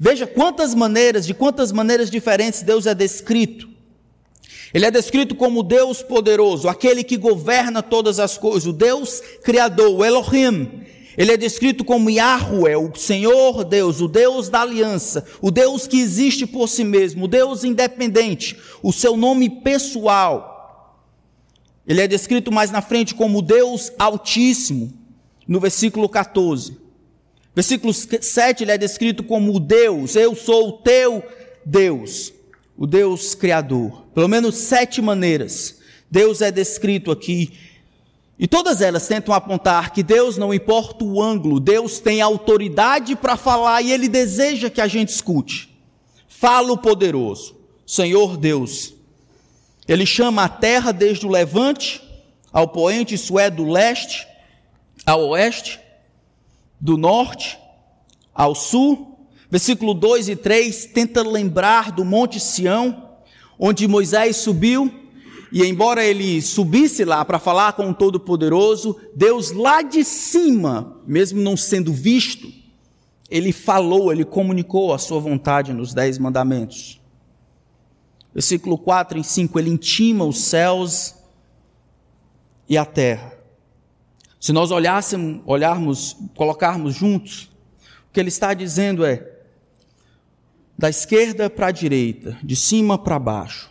Veja 0.00 0.26
quantas 0.26 0.74
maneiras, 0.74 1.26
de 1.26 1.34
quantas 1.34 1.70
maneiras 1.70 2.10
diferentes 2.10 2.62
Deus 2.62 2.86
é 2.86 2.94
descrito. 2.94 3.68
Ele 4.72 4.86
é 4.86 4.90
descrito 4.90 5.36
como 5.36 5.62
Deus 5.62 6.02
poderoso, 6.02 6.68
aquele 6.68 7.04
que 7.04 7.16
governa 7.16 7.80
todas 7.80 8.18
as 8.18 8.36
coisas, 8.36 8.66
o 8.66 8.72
Deus 8.72 9.22
criador, 9.44 9.94
o 9.94 10.04
Elohim. 10.04 10.82
Ele 11.16 11.30
é 11.30 11.36
descrito 11.36 11.84
como 11.84 12.10
Yahweh, 12.10 12.76
o 12.76 12.90
Senhor 12.96 13.64
Deus, 13.64 14.00
o 14.00 14.08
Deus 14.08 14.48
da 14.48 14.62
aliança, 14.62 15.24
o 15.40 15.52
Deus 15.52 15.86
que 15.86 16.00
existe 16.00 16.44
por 16.44 16.68
si 16.68 16.82
mesmo, 16.82 17.26
o 17.26 17.28
Deus 17.28 17.62
independente, 17.62 18.56
o 18.82 18.92
seu 18.92 19.16
nome 19.16 19.48
pessoal. 19.48 20.53
Ele 21.86 22.00
é 22.00 22.06
descrito 22.06 22.50
mais 22.50 22.70
na 22.70 22.80
frente 22.80 23.14
como 23.14 23.42
Deus 23.42 23.92
Altíssimo, 23.98 24.92
no 25.46 25.60
versículo 25.60 26.08
14. 26.08 26.78
Versículo 27.54 27.92
7 27.92 28.64
ele 28.64 28.72
é 28.72 28.78
descrito 28.78 29.22
como 29.22 29.60
Deus, 29.60 30.16
eu 30.16 30.34
sou 30.34 30.70
o 30.70 30.72
teu 30.72 31.22
Deus, 31.64 32.32
o 32.76 32.86
Deus 32.86 33.34
Criador. 33.34 34.04
Pelo 34.14 34.28
menos 34.28 34.56
sete 34.56 35.00
maneiras 35.00 35.78
Deus 36.14 36.40
é 36.40 36.52
descrito 36.52 37.10
aqui. 37.10 37.52
E 38.38 38.46
todas 38.46 38.80
elas 38.80 39.08
tentam 39.08 39.34
apontar 39.34 39.92
que 39.92 40.00
Deus, 40.00 40.36
não 40.36 40.54
importa 40.54 41.04
o 41.04 41.20
ângulo, 41.20 41.58
Deus 41.58 41.98
tem 41.98 42.20
autoridade 42.20 43.16
para 43.16 43.36
falar 43.36 43.82
e 43.82 43.90
Ele 43.90 44.08
deseja 44.08 44.70
que 44.70 44.80
a 44.80 44.86
gente 44.86 45.08
escute. 45.08 45.76
Fala 46.28 46.72
o 46.72 46.78
poderoso, 46.78 47.56
Senhor 47.84 48.36
Deus, 48.36 48.93
ele 49.86 50.06
chama 50.06 50.44
a 50.44 50.48
terra 50.48 50.92
desde 50.92 51.26
o 51.26 51.30
levante 51.30 52.02
ao 52.52 52.68
poente, 52.68 53.14
isso 53.14 53.38
é, 53.38 53.50
do 53.50 53.64
leste 53.64 54.26
ao 55.04 55.28
oeste, 55.28 55.80
do 56.80 56.96
norte 56.96 57.58
ao 58.34 58.54
sul. 58.54 59.28
Versículo 59.50 59.94
2 59.94 60.30
e 60.30 60.36
3 60.36 60.86
tenta 60.86 61.22
lembrar 61.22 61.92
do 61.92 62.04
Monte 62.04 62.40
Sião, 62.40 63.10
onde 63.58 63.86
Moisés 63.86 64.36
subiu, 64.36 64.92
e 65.52 65.62
embora 65.64 66.04
ele 66.04 66.42
subisse 66.42 67.04
lá 67.04 67.24
para 67.24 67.38
falar 67.38 67.74
com 67.74 67.90
o 67.90 67.94
Todo-Poderoso, 67.94 68.98
Deus 69.14 69.52
lá 69.52 69.82
de 69.82 70.02
cima, 70.02 71.00
mesmo 71.06 71.40
não 71.40 71.56
sendo 71.56 71.92
visto, 71.92 72.48
ele 73.30 73.52
falou, 73.52 74.12
ele 74.12 74.24
comunicou 74.24 74.92
a 74.92 74.98
sua 74.98 75.20
vontade 75.20 75.72
nos 75.72 75.94
Dez 75.94 76.18
Mandamentos. 76.18 77.00
Versículo 78.34 78.76
4 78.76 79.18
e 79.18 79.24
5, 79.24 79.58
ele 79.58 79.70
intima 79.70 80.24
os 80.24 80.38
céus 80.38 81.14
e 82.68 82.76
a 82.76 82.84
terra. 82.84 83.32
Se 84.40 84.52
nós 84.52 84.72
olhássemos, 84.72 85.40
olharmos, 85.46 86.16
colocarmos 86.34 86.94
juntos, 86.96 87.44
o 88.08 88.12
que 88.12 88.18
ele 88.18 88.28
está 88.28 88.52
dizendo 88.52 89.04
é: 89.04 89.24
da 90.76 90.90
esquerda 90.90 91.48
para 91.48 91.68
a 91.68 91.70
direita, 91.70 92.36
de 92.42 92.56
cima 92.56 92.98
para 92.98 93.18
baixo, 93.18 93.70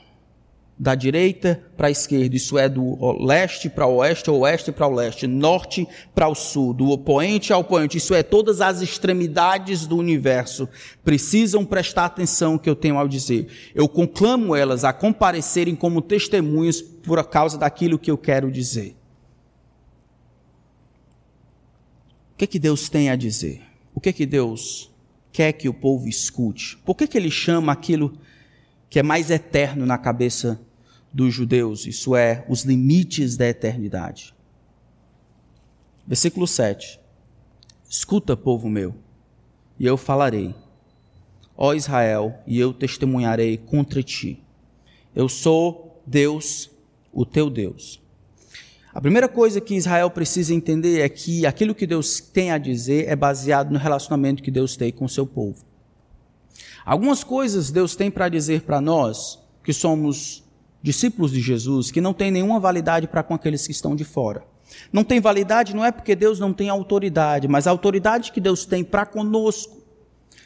da 0.84 0.96
direita 0.96 1.64
para 1.78 1.88
a 1.88 1.92
esquerda, 1.92 2.36
isso 2.36 2.58
é 2.58 2.68
do 2.68 3.24
leste 3.26 3.70
para 3.70 3.88
o 3.88 3.96
oeste, 3.96 4.30
oeste 4.30 4.70
para 4.70 4.86
o 4.86 4.94
leste, 4.94 5.26
norte 5.26 5.88
para 6.14 6.28
o 6.28 6.36
sul, 6.36 6.74
do 6.74 6.90
opoente 6.90 7.54
ao 7.54 7.62
opoente, 7.62 7.98
isso 7.98 8.14
é 8.14 8.22
todas 8.22 8.60
as 8.60 8.82
extremidades 8.82 9.88
do 9.88 9.96
universo 9.96 10.68
precisam 11.02 11.64
prestar 11.64 12.04
atenção 12.04 12.58
que 12.58 12.70
eu 12.70 12.76
tenho 12.76 12.98
ao 12.98 13.08
dizer. 13.08 13.48
Eu 13.74 13.88
conclamo 13.88 14.54
elas 14.54 14.84
a 14.84 14.92
comparecerem 14.92 15.74
como 15.74 16.02
testemunhas 16.02 16.82
por 16.82 17.24
causa 17.30 17.58
daquilo 17.58 17.98
que 17.98 18.12
eu 18.12 18.18
quero 18.18 18.52
dizer. 18.52 18.94
O 22.34 22.38
que 22.38 22.46
que 22.46 22.60
Deus 22.60 22.90
tem 22.90 23.10
a 23.10 23.16
dizer? 23.16 23.62
O 23.96 24.02
que 24.02 24.12
que 24.12 24.26
Deus 24.26 24.92
quer 25.32 25.54
que 25.54 25.70
o 25.70 25.74
povo 25.74 26.10
escute? 26.10 26.78
Por 26.84 26.94
que 26.94 27.08
que 27.08 27.18
ele 27.18 27.32
chama 27.32 27.72
aquilo 27.72 28.18
que 28.90 29.00
é 29.00 29.04
mais 29.04 29.32
eterno 29.32 29.86
na 29.86 29.98
cabeça 29.98 30.60
dos 31.14 31.34
judeus, 31.34 31.86
isso 31.86 32.16
é, 32.16 32.44
os 32.50 32.64
limites 32.64 33.38
da 33.38 33.48
eternidade. 33.48 34.34
Versículo 36.08 36.48
7. 36.48 37.00
Escuta, 37.88 38.36
povo 38.36 38.68
meu, 38.68 38.96
e 39.80 39.86
eu 39.86 39.96
falarei, 39.96 40.56
ó 41.56 41.74
Israel, 41.74 42.34
e 42.48 42.60
eu 42.60 42.74
testemunharei 42.74 43.58
contra 43.58 44.02
ti. 44.02 44.44
Eu 45.16 45.30
sou 45.30 46.02
Deus, 46.06 46.72
o 47.14 47.26
teu 47.26 47.50
Deus. 47.50 48.02
A 48.94 49.02
primeira 49.02 49.28
coisa 49.28 49.62
que 49.62 49.76
Israel 49.76 50.10
precisa 50.10 50.54
entender 50.54 51.02
é 51.02 51.10
que 51.10 51.46
aquilo 51.46 51.74
que 51.74 51.88
Deus 51.88 52.20
tem 52.20 52.52
a 52.52 52.58
dizer 52.58 53.08
é 53.08 53.16
baseado 53.16 53.72
no 53.72 53.80
relacionamento 53.80 54.44
que 54.44 54.52
Deus 54.52 54.76
tem 54.76 54.92
com 54.92 55.06
o 55.06 55.10
seu 55.10 55.26
povo. 55.26 55.64
Algumas 56.86 57.24
coisas 57.24 57.72
Deus 57.72 57.96
tem 57.96 58.12
para 58.12 58.30
dizer 58.30 58.64
para 58.64 58.82
nós, 58.82 59.40
que 59.64 59.74
somos 59.74 60.43
discípulos 60.84 61.32
de 61.32 61.40
Jesus, 61.40 61.90
que 61.90 62.02
não 62.02 62.14
tem 62.14 62.30
nenhuma 62.30 62.60
validade 62.60 63.08
para 63.08 63.24
com 63.24 63.34
aqueles 63.34 63.66
que 63.66 63.72
estão 63.72 63.96
de 63.96 64.04
fora. 64.04 64.46
Não 64.92 65.04
tem 65.04 65.22
validade 65.22 65.76
não 65.76 65.84
é 65.84 65.92
porque 65.92 66.16
Deus 66.16 66.40
não 66.40 66.52
tem 66.52 66.70
autoridade, 66.70 67.48
mas 67.48 67.66
a 67.66 67.72
autoridade 67.72 68.34
que 68.34 68.42
Deus 68.42 68.66
tem 68.66 68.84
para 68.84 69.06
conosco, 69.06 69.82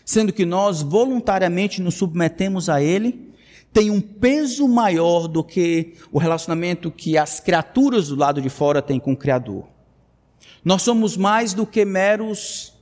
sendo 0.05 0.31
que 0.31 0.45
nós 0.45 0.81
voluntariamente 0.81 1.81
nos 1.81 1.95
submetemos 1.95 2.69
a 2.69 2.81
Ele, 2.81 3.33
tem 3.73 3.89
um 3.89 3.99
peso 3.99 4.67
maior 4.67 5.27
do 5.27 5.43
que 5.43 5.95
o 6.11 6.19
relacionamento 6.19 6.91
que 6.91 7.17
as 7.17 7.39
criaturas 7.39 8.09
do 8.09 8.15
lado 8.15 8.41
de 8.41 8.49
fora 8.49 8.81
têm 8.81 8.99
com 8.99 9.13
o 9.13 9.17
Criador. 9.17 9.65
Nós 10.63 10.83
somos 10.83 11.17
mais 11.17 11.53
do 11.53 11.65
que 11.65 11.83
meros 11.83 12.73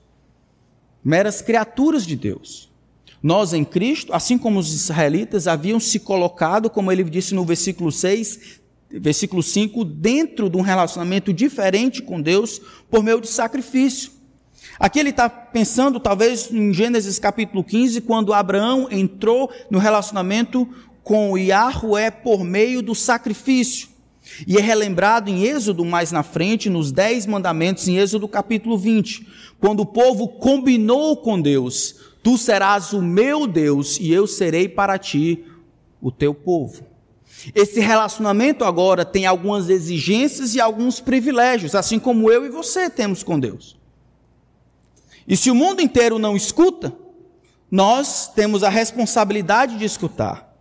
meras 1.03 1.41
criaturas 1.41 2.05
de 2.05 2.15
Deus. 2.15 2.71
Nós 3.21 3.53
em 3.53 3.63
Cristo, 3.63 4.13
assim 4.13 4.37
como 4.37 4.59
os 4.59 4.73
israelitas 4.73 5.47
haviam 5.47 5.79
se 5.79 5.99
colocado, 5.99 6.69
como 6.69 6.91
ele 6.91 7.03
disse 7.03 7.33
no 7.33 7.43
versículo 7.43 7.91
6, 7.91 8.59
versículo 8.89 9.41
5, 9.41 9.83
dentro 9.83 10.49
de 10.49 10.57
um 10.57 10.61
relacionamento 10.61 11.33
diferente 11.33 12.01
com 12.01 12.21
Deus 12.21 12.61
por 12.89 13.03
meio 13.03 13.19
de 13.19 13.27
sacrifício. 13.27 14.11
Aqui 14.79 14.99
ele 14.99 15.09
está 15.09 15.29
pensando, 15.29 15.99
talvez, 15.99 16.51
em 16.51 16.73
Gênesis 16.73 17.17
capítulo 17.17 17.63
15, 17.63 18.01
quando 18.01 18.33
Abraão 18.33 18.87
entrou 18.91 19.49
no 19.69 19.79
relacionamento 19.79 20.67
com 21.03 21.37
Yahweh 21.37 22.11
por 22.11 22.43
meio 22.43 22.81
do 22.81 22.93
sacrifício. 22.93 23.89
E 24.47 24.57
é 24.57 24.61
relembrado 24.61 25.29
em 25.29 25.43
Êxodo 25.43 25.85
mais 25.85 26.11
na 26.11 26.23
frente, 26.23 26.69
nos 26.69 26.91
Dez 26.91 27.25
Mandamentos, 27.25 27.87
em 27.87 27.97
Êxodo 27.97 28.27
capítulo 28.27 28.77
20, 28.77 29.27
quando 29.59 29.81
o 29.81 29.85
povo 29.85 30.27
combinou 30.27 31.17
com 31.17 31.39
Deus: 31.39 31.95
Tu 32.25 32.39
serás 32.39 32.91
o 32.91 33.03
meu 33.03 33.45
Deus 33.45 33.99
e 33.99 34.11
eu 34.11 34.25
serei 34.25 34.67
para 34.67 34.97
ti 34.97 35.45
o 36.01 36.11
teu 36.11 36.33
povo. 36.33 36.83
Esse 37.53 37.79
relacionamento 37.79 38.63
agora 38.63 39.05
tem 39.05 39.27
algumas 39.27 39.69
exigências 39.69 40.55
e 40.55 40.59
alguns 40.59 40.99
privilégios, 40.99 41.75
assim 41.75 41.99
como 41.99 42.31
eu 42.31 42.43
e 42.43 42.49
você 42.49 42.89
temos 42.89 43.21
com 43.21 43.39
Deus. 43.39 43.77
E 45.27 45.37
se 45.37 45.51
o 45.51 45.55
mundo 45.55 45.83
inteiro 45.83 46.17
não 46.17 46.35
escuta, 46.35 46.91
nós 47.69 48.27
temos 48.33 48.63
a 48.63 48.69
responsabilidade 48.69 49.77
de 49.77 49.85
escutar. 49.85 50.51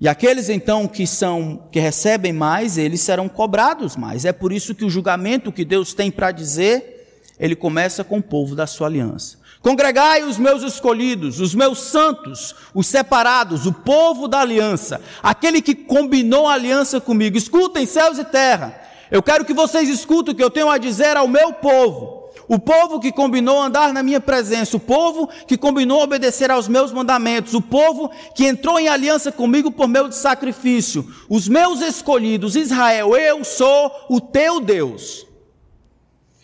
E 0.00 0.08
aqueles 0.08 0.48
então 0.48 0.88
que 0.88 1.06
são 1.06 1.68
que 1.70 1.78
recebem 1.78 2.32
mais, 2.32 2.76
eles 2.76 3.02
serão 3.02 3.28
cobrados 3.28 3.94
mais. 3.94 4.24
É 4.24 4.32
por 4.32 4.52
isso 4.52 4.74
que 4.74 4.84
o 4.84 4.90
julgamento 4.90 5.52
que 5.52 5.64
Deus 5.64 5.94
tem 5.94 6.10
para 6.10 6.32
dizer, 6.32 7.22
ele 7.38 7.54
começa 7.54 8.02
com 8.02 8.18
o 8.18 8.22
povo 8.22 8.56
da 8.56 8.66
sua 8.66 8.88
aliança. 8.88 9.45
Congregai 9.66 10.22
os 10.22 10.38
meus 10.38 10.62
escolhidos, 10.62 11.40
os 11.40 11.52
meus 11.52 11.80
santos, 11.80 12.54
os 12.72 12.86
separados, 12.86 13.66
o 13.66 13.72
povo 13.72 14.28
da 14.28 14.38
aliança, 14.38 15.00
aquele 15.20 15.60
que 15.60 15.74
combinou 15.74 16.46
a 16.46 16.52
aliança 16.52 17.00
comigo. 17.00 17.36
Escutem 17.36 17.84
céus 17.84 18.16
e 18.16 18.24
terra. 18.24 18.80
Eu 19.10 19.20
quero 19.20 19.44
que 19.44 19.52
vocês 19.52 19.88
escutem 19.88 20.32
o 20.32 20.36
que 20.36 20.44
eu 20.44 20.52
tenho 20.52 20.70
a 20.70 20.78
dizer 20.78 21.16
ao 21.16 21.26
meu 21.26 21.52
povo. 21.52 22.30
O 22.46 22.60
povo 22.60 23.00
que 23.00 23.10
combinou 23.10 23.60
andar 23.60 23.92
na 23.92 24.04
minha 24.04 24.20
presença, 24.20 24.76
o 24.76 24.78
povo 24.78 25.28
que 25.48 25.58
combinou 25.58 26.00
obedecer 26.00 26.48
aos 26.48 26.68
meus 26.68 26.92
mandamentos, 26.92 27.52
o 27.52 27.60
povo 27.60 28.08
que 28.36 28.46
entrou 28.46 28.78
em 28.78 28.86
aliança 28.86 29.32
comigo 29.32 29.72
por 29.72 29.88
de 29.88 30.14
sacrifício, 30.14 31.12
os 31.28 31.48
meus 31.48 31.80
escolhidos, 31.80 32.54
Israel, 32.54 33.16
eu 33.16 33.42
sou 33.42 33.90
o 34.08 34.20
teu 34.20 34.60
Deus. 34.60 35.26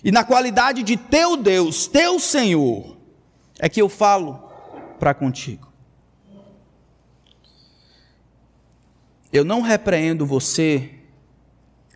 E 0.02 0.10
na 0.10 0.24
qualidade 0.24 0.82
de 0.82 0.96
teu 0.96 1.36
Deus, 1.36 1.86
teu 1.86 2.18
Senhor, 2.18 3.00
é 3.62 3.68
que 3.68 3.80
eu 3.80 3.88
falo 3.88 4.42
para 4.98 5.14
contigo. 5.14 5.72
Eu 9.32 9.44
não 9.44 9.62
repreendo 9.62 10.26
você 10.26 10.98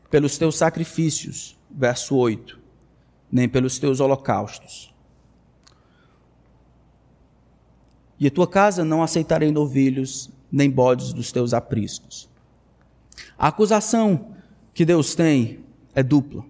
pelos 0.09 0.39
teus 0.39 0.57
sacrifícios, 0.57 1.59
verso 1.71 2.17
8 2.17 2.65
nem 3.31 3.49
pelos 3.49 3.79
teus 3.79 3.99
holocaustos. 3.99 4.95
E 8.19 8.29
a 8.29 8.31
tua 8.31 8.47
casa 8.47 8.85
não 8.85 9.03
aceitarei 9.03 9.51
novilhos, 9.51 10.31
nem 10.51 10.71
bodes 10.71 11.13
dos 11.13 11.33
teus 11.33 11.53
apriscos. 11.53 12.31
A 13.37 13.49
acusação 13.49 14.37
que 14.73 14.85
Deus 14.85 15.15
tem 15.15 15.65
é 15.95 16.03
dupla. 16.03 16.45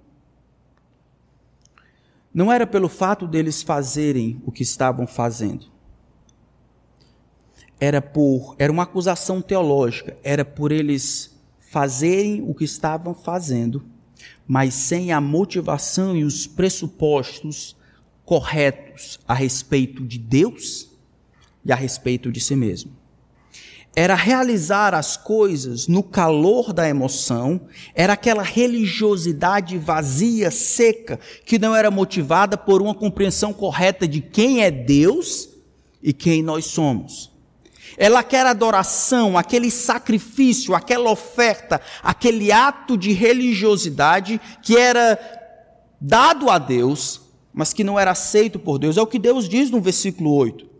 Não 2.37 2.53
era 2.53 2.69
pelo 2.69 2.89
fato 2.89 3.27
deles 3.27 3.63
fazerem 3.63 4.41
o 4.47 4.53
que 4.53 4.63
estavam 4.63 5.09
fazendo. 5.09 5.67
Era 7.81 8.01
por 8.01 8.55
era 8.59 8.73
uma 8.73 8.85
acusação 8.85 9.43
teológica, 9.43 10.17
era 10.23 10.45
por 10.45 10.71
eles 10.71 11.37
fazerem 11.59 12.49
o 12.49 12.55
que 12.55 12.65
estavam 12.65 13.13
fazendo 13.13 13.85
mas 14.47 14.75
sem 14.75 15.13
a 15.13 15.21
motivação 15.21 16.17
e 16.17 16.25
os 16.25 16.47
pressupostos 16.47 17.77
corretos 18.25 19.19
a 19.27 19.35
respeito 19.35 20.05
de 20.05 20.19
Deus 20.19 20.91
e 21.65 21.73
a 21.73 21.77
respeito 21.77 22.31
de 22.31 22.41
si 22.41 22.55
mesmo. 22.55 22.93
Era 23.99 24.15
realizar 24.15 24.93
as 24.93 25.17
coisas 25.17 25.89
no 25.89 26.03
calor 26.03 26.71
da 26.71 26.87
emoção, 26.87 27.63
era 27.95 28.13
aquela 28.13 28.43
religiosidade 28.43 29.79
vazia, 29.79 30.51
seca, 30.51 31.19
que 31.47 31.59
não 31.59 31.75
era 31.75 31.91
motivada 31.91 32.59
por 32.59 32.83
uma 32.83 32.95
compreensão 32.95 33.55
correta 33.55 34.07
de 34.07 34.21
quem 34.21 34.63
é 34.63 34.71
Deus 34.71 35.49
e 36.03 36.13
quem 36.13 36.43
nós 36.43 36.67
somos. 36.67 37.35
Ela 37.97 38.23
quer 38.23 38.45
adoração, 38.45 39.39
aquele 39.39 39.71
sacrifício, 39.71 40.75
aquela 40.75 41.11
oferta, 41.11 41.81
aquele 42.03 42.53
ato 42.53 42.99
de 42.99 43.13
religiosidade 43.13 44.39
que 44.63 44.77
era 44.77 45.19
dado 45.99 46.51
a 46.51 46.59
Deus, 46.59 47.23
mas 47.51 47.73
que 47.73 47.83
não 47.83 47.99
era 47.99 48.11
aceito 48.11 48.59
por 48.59 48.79
Deus. 48.79 48.99
É 48.99 49.01
o 49.01 49.07
que 49.07 49.19
Deus 49.19 49.49
diz 49.49 49.71
no 49.71 49.81
versículo 49.81 50.35
8. 50.35 50.76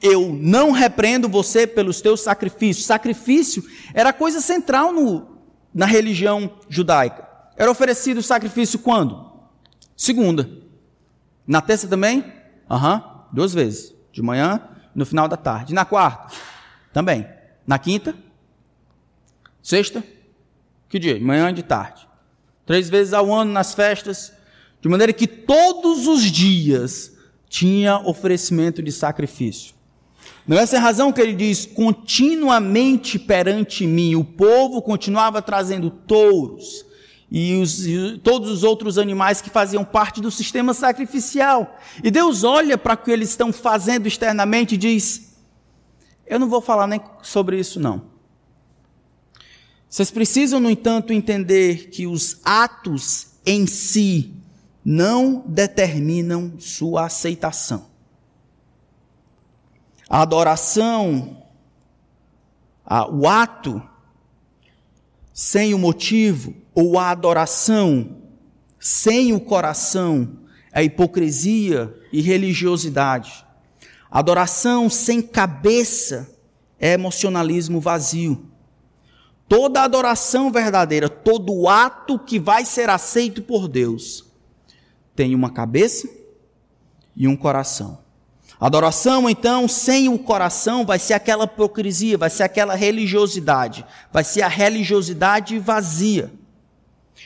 Eu 0.00 0.32
não 0.32 0.70
repreendo 0.70 1.28
você 1.28 1.66
pelos 1.66 2.00
teus 2.00 2.20
sacrifícios. 2.20 2.86
Sacrifício 2.86 3.64
era 3.92 4.12
coisa 4.12 4.40
central 4.40 4.92
no, 4.92 5.38
na 5.74 5.86
religião 5.86 6.58
judaica. 6.68 7.26
Era 7.56 7.70
oferecido 7.70 8.22
sacrifício 8.22 8.78
quando? 8.78 9.28
Segunda. 9.96 10.48
Na 11.46 11.60
terça 11.60 11.88
também? 11.88 12.24
Aham, 12.70 12.96
uhum, 12.96 13.22
duas 13.32 13.52
vezes. 13.52 13.94
De 14.12 14.22
manhã 14.22 14.62
no 14.94 15.04
final 15.04 15.26
da 15.26 15.36
tarde. 15.36 15.74
Na 15.74 15.84
quarta, 15.84 16.34
também. 16.92 17.26
Na 17.66 17.78
quinta, 17.78 18.14
sexta, 19.62 20.02
que 20.88 20.98
dia? 20.98 21.18
De 21.18 21.24
manhã 21.24 21.50
e 21.50 21.52
de 21.52 21.62
tarde. 21.62 22.08
Três 22.64 22.88
vezes 22.88 23.12
ao 23.12 23.32
ano 23.32 23.52
nas 23.52 23.74
festas, 23.74 24.32
de 24.80 24.88
maneira 24.88 25.12
que 25.12 25.26
todos 25.26 26.06
os 26.06 26.22
dias 26.22 27.16
tinha 27.48 27.98
oferecimento 27.98 28.82
de 28.82 28.92
sacrifício. 28.92 29.74
Não 30.48 30.56
é 30.56 30.62
essa 30.62 30.78
a 30.78 30.80
razão 30.80 31.12
que 31.12 31.20
ele 31.20 31.34
diz: 31.34 31.66
continuamente 31.66 33.18
perante 33.18 33.86
mim, 33.86 34.14
o 34.14 34.24
povo 34.24 34.80
continuava 34.80 35.42
trazendo 35.42 35.90
touros, 35.90 36.86
e, 37.30 37.54
os, 37.56 37.86
e, 37.86 38.18
todos 38.24 38.50
os 38.50 38.62
outros 38.62 38.96
animais 38.96 39.42
que 39.42 39.50
faziam 39.50 39.84
parte 39.84 40.22
do 40.22 40.30
sistema 40.30 40.72
sacrificial. 40.72 41.78
E 42.02 42.10
Deus 42.10 42.44
olha 42.44 42.78
para 42.78 42.94
o 42.94 42.96
que 42.96 43.10
eles 43.10 43.28
estão 43.28 43.52
fazendo 43.52 44.08
externamente 44.08 44.74
e 44.74 44.78
diz: 44.78 45.34
Eu 46.26 46.38
não 46.38 46.48
vou 46.48 46.62
falar 46.62 46.86
nem 46.86 47.00
sobre 47.22 47.60
isso, 47.60 47.78
não. 47.78 48.16
Vocês 49.86 50.10
precisam, 50.10 50.60
no 50.60 50.70
entanto, 50.70 51.12
entender 51.12 51.90
que 51.90 52.06
os 52.06 52.40
atos 52.42 53.28
em 53.44 53.66
si 53.66 54.34
não 54.82 55.44
determinam 55.46 56.54
sua 56.58 57.06
aceitação. 57.06 57.97
A 60.08 60.22
adoração, 60.22 61.42
a, 62.84 63.08
o 63.08 63.28
ato, 63.28 63.82
sem 65.32 65.74
o 65.74 65.78
motivo, 65.78 66.54
ou 66.74 66.98
a 66.98 67.10
adoração 67.10 68.18
sem 68.78 69.32
o 69.32 69.40
coração 69.40 70.38
é 70.72 70.84
hipocrisia 70.84 71.94
e 72.12 72.20
religiosidade. 72.20 73.44
Adoração 74.10 74.88
sem 74.88 75.20
cabeça 75.20 76.34
é 76.78 76.92
emocionalismo 76.92 77.80
vazio. 77.80 78.46
Toda 79.48 79.82
adoração 79.82 80.52
verdadeira, 80.52 81.08
todo 81.08 81.68
ato 81.68 82.18
que 82.18 82.38
vai 82.38 82.64
ser 82.64 82.90
aceito 82.90 83.42
por 83.42 83.66
Deus, 83.66 84.24
tem 85.16 85.34
uma 85.34 85.50
cabeça 85.50 86.08
e 87.16 87.26
um 87.26 87.36
coração. 87.36 87.98
Adoração, 88.60 89.30
então, 89.30 89.68
sem 89.68 90.08
o 90.08 90.18
coração, 90.18 90.84
vai 90.84 90.98
ser 90.98 91.14
aquela 91.14 91.44
hipocrisia, 91.44 92.18
vai 92.18 92.28
ser 92.28 92.42
aquela 92.42 92.74
religiosidade, 92.74 93.86
vai 94.12 94.24
ser 94.24 94.42
a 94.42 94.48
religiosidade 94.48 95.56
vazia. 95.60 96.32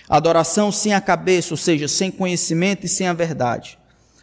Adoração 0.09 0.71
sem 0.71 0.93
a 0.93 1.01
cabeça, 1.01 1.55
ou 1.55 1.57
seja, 1.57 1.89
sem 1.89 2.11
conhecimento 2.11 2.85
e 2.85 2.89
sem 2.89 3.09
a 3.09 3.15
verdade. 3.15 3.79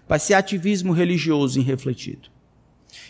Vai 0.08 0.20
ser 0.20 0.36
ativismo 0.36 0.94
religioso 0.94 1.60
irrefletido. 1.60 2.30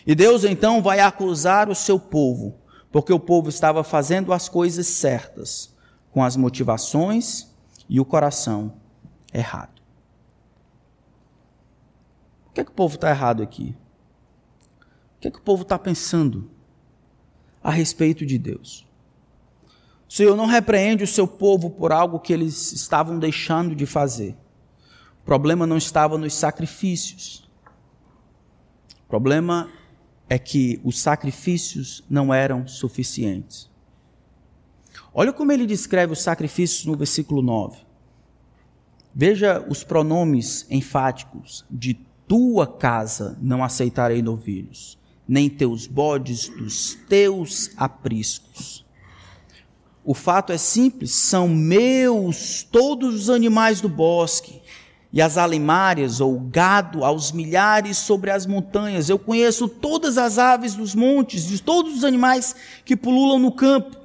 E 0.06 0.14
Deus 0.14 0.44
então 0.44 0.80
vai 0.80 1.00
acusar 1.00 1.68
o 1.68 1.74
seu 1.74 1.98
povo, 1.98 2.54
porque 2.90 3.12
o 3.12 3.20
povo 3.20 3.50
estava 3.50 3.84
fazendo 3.84 4.32
as 4.32 4.48
coisas 4.48 4.86
certas, 4.86 5.74
com 6.10 6.24
as 6.24 6.36
motivações 6.36 7.48
e 7.86 8.00
o 8.00 8.04
coração 8.04 8.72
errado. 9.32 9.80
O 12.48 12.52
que 12.52 12.62
é 12.62 12.64
que 12.64 12.70
o 12.70 12.74
povo 12.74 12.94
está 12.94 13.10
errado 13.10 13.42
aqui? 13.42 13.76
O 15.20 15.22
que 15.22 15.28
é 15.28 15.30
que 15.30 15.38
o 15.38 15.42
povo 15.42 15.64
está 15.64 15.78
pensando 15.78 16.50
a 17.62 17.70
respeito 17.70 18.24
de 18.24 18.38
Deus? 18.38 18.86
O 20.08 20.12
Senhor 20.12 20.34
não 20.34 20.46
repreende 20.46 21.04
o 21.04 21.06
seu 21.06 21.28
povo 21.28 21.68
por 21.68 21.92
algo 21.92 22.18
que 22.18 22.32
eles 22.32 22.72
estavam 22.72 23.18
deixando 23.18 23.76
de 23.76 23.84
fazer. 23.84 24.34
O 25.20 25.24
problema 25.26 25.66
não 25.66 25.76
estava 25.76 26.16
nos 26.16 26.32
sacrifícios. 26.32 27.46
O 29.04 29.10
problema 29.10 29.68
é 30.26 30.38
que 30.38 30.80
os 30.82 30.98
sacrifícios 30.98 32.02
não 32.08 32.32
eram 32.32 32.66
suficientes. 32.66 33.68
Olha 35.12 35.34
como 35.34 35.52
ele 35.52 35.66
descreve 35.66 36.14
os 36.14 36.22
sacrifícios 36.22 36.86
no 36.86 36.96
versículo 36.96 37.42
9. 37.42 37.76
Veja 39.14 39.62
os 39.68 39.84
pronomes 39.84 40.66
enfáticos: 40.70 41.66
de 41.70 41.94
tua 42.26 42.66
casa 42.66 43.36
não 43.42 43.62
aceitarei 43.62 44.22
novilhos, 44.22 44.98
nem 45.30 45.48
teus 45.48 45.86
bodes 45.86 46.48
dos 46.48 46.94
teus 47.08 47.70
apriscos. 47.76 48.84
O 50.04 50.12
fato 50.12 50.52
é 50.52 50.58
simples: 50.58 51.12
são 51.12 51.46
meus 51.46 52.64
todos 52.64 53.14
os 53.14 53.30
animais 53.30 53.80
do 53.80 53.88
bosque, 53.88 54.60
e 55.12 55.22
as 55.22 55.38
alimárias 55.38 56.20
ou 56.20 56.36
gado 56.40 57.04
aos 57.04 57.30
milhares 57.30 57.98
sobre 57.98 58.32
as 58.32 58.44
montanhas. 58.44 59.08
Eu 59.08 59.20
conheço 59.20 59.68
todas 59.68 60.18
as 60.18 60.36
aves 60.36 60.74
dos 60.74 60.96
montes, 60.96 61.48
e 61.52 61.62
todos 61.62 61.94
os 61.98 62.02
animais 62.02 62.56
que 62.84 62.96
pululam 62.96 63.38
no 63.38 63.52
campo. 63.52 63.96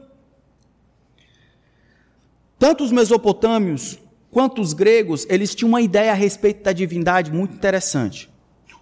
Tanto 2.59 2.83
os 2.83 2.91
mesopotâmios 2.91 3.97
quanto 4.29 4.61
os 4.61 4.73
gregos, 4.73 5.25
eles 5.27 5.55
tinham 5.55 5.69
uma 5.69 5.81
ideia 5.81 6.11
a 6.11 6.15
respeito 6.15 6.63
da 6.63 6.71
divindade 6.71 7.31
muito 7.31 7.55
interessante. 7.55 8.29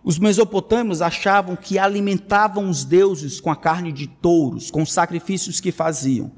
Os 0.03 0.19
mesopotâmios 0.19 1.01
achavam 1.01 1.55
que 1.55 1.79
alimentavam 1.79 2.69
os 2.69 2.83
deuses 2.83 3.39
com 3.39 3.49
a 3.49 3.55
carne 3.55 3.91
de 3.91 4.07
touros, 4.07 4.69
com 4.69 4.81
os 4.81 4.91
sacrifícios 4.91 5.61
que 5.61 5.71
faziam. 5.71 6.31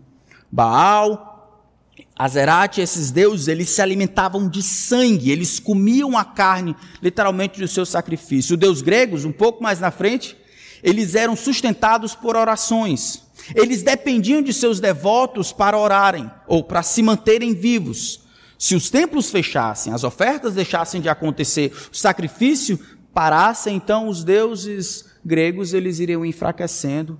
Baal, 0.51 1.35
Azerate, 2.15 2.79
esses 2.79 3.11
deuses, 3.11 3.47
eles 3.47 3.69
se 3.69 3.81
alimentavam 3.81 4.47
de 4.47 4.61
sangue, 4.61 5.31
eles 5.31 5.59
comiam 5.59 6.17
a 6.17 6.23
carne, 6.23 6.75
literalmente, 7.01 7.59
do 7.59 7.67
seu 7.67 7.85
sacrifício. 7.85 8.53
Os 8.53 8.59
deuses 8.59 8.81
gregos, 8.81 9.25
um 9.25 9.31
pouco 9.31 9.61
mais 9.61 9.79
na 9.79 9.91
frente, 9.91 10.37
eles 10.81 11.15
eram 11.15 11.35
sustentados 11.35 12.15
por 12.15 12.35
orações. 12.35 13.23
Eles 13.53 13.83
dependiam 13.83 14.41
de 14.41 14.53
seus 14.53 14.79
devotos 14.79 15.51
para 15.51 15.77
orarem 15.77 16.29
ou 16.47 16.63
para 16.63 16.83
se 16.83 17.01
manterem 17.01 17.53
vivos. 17.53 18.21
Se 18.57 18.75
os 18.75 18.89
templos 18.89 19.29
fechassem, 19.29 19.91
as 19.91 20.03
ofertas 20.03 20.53
deixassem 20.53 21.01
de 21.01 21.09
acontecer, 21.09 21.73
o 21.91 21.95
sacrifício 21.95 22.79
parasse, 23.15 23.71
então 23.71 24.07
os 24.07 24.23
deuses 24.23 25.09
gregos 25.25 25.73
eles 25.73 25.97
iriam 25.97 26.23
enfraquecendo 26.23 27.19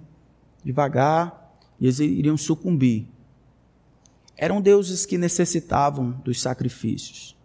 devagar 0.64 1.58
e 1.80 1.86
eles 1.86 2.00
iriam 2.00 2.38
sucumbir 2.38 3.08
eram 4.38 4.62
deuses 4.62 5.06
que 5.06 5.18
necessitavam 5.18 6.12
dos 6.24 6.42
sacrifícios. 6.42 7.36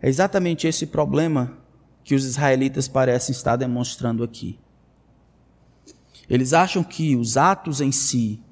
É 0.00 0.08
exatamente 0.08 0.66
esse 0.66 0.86
problema 0.86 1.58
que 2.02 2.14
os 2.14 2.24
israelitas 2.24 2.88
parecem 2.88 3.32
estar 3.32 3.56
demonstrando 3.56 4.22
aqui. 4.22 4.58
Eles 6.28 6.52
acham 6.52 6.82
que 6.82 7.16
os 7.16 7.36
atos 7.36 7.80
em 7.80 7.92
si, 7.92 8.42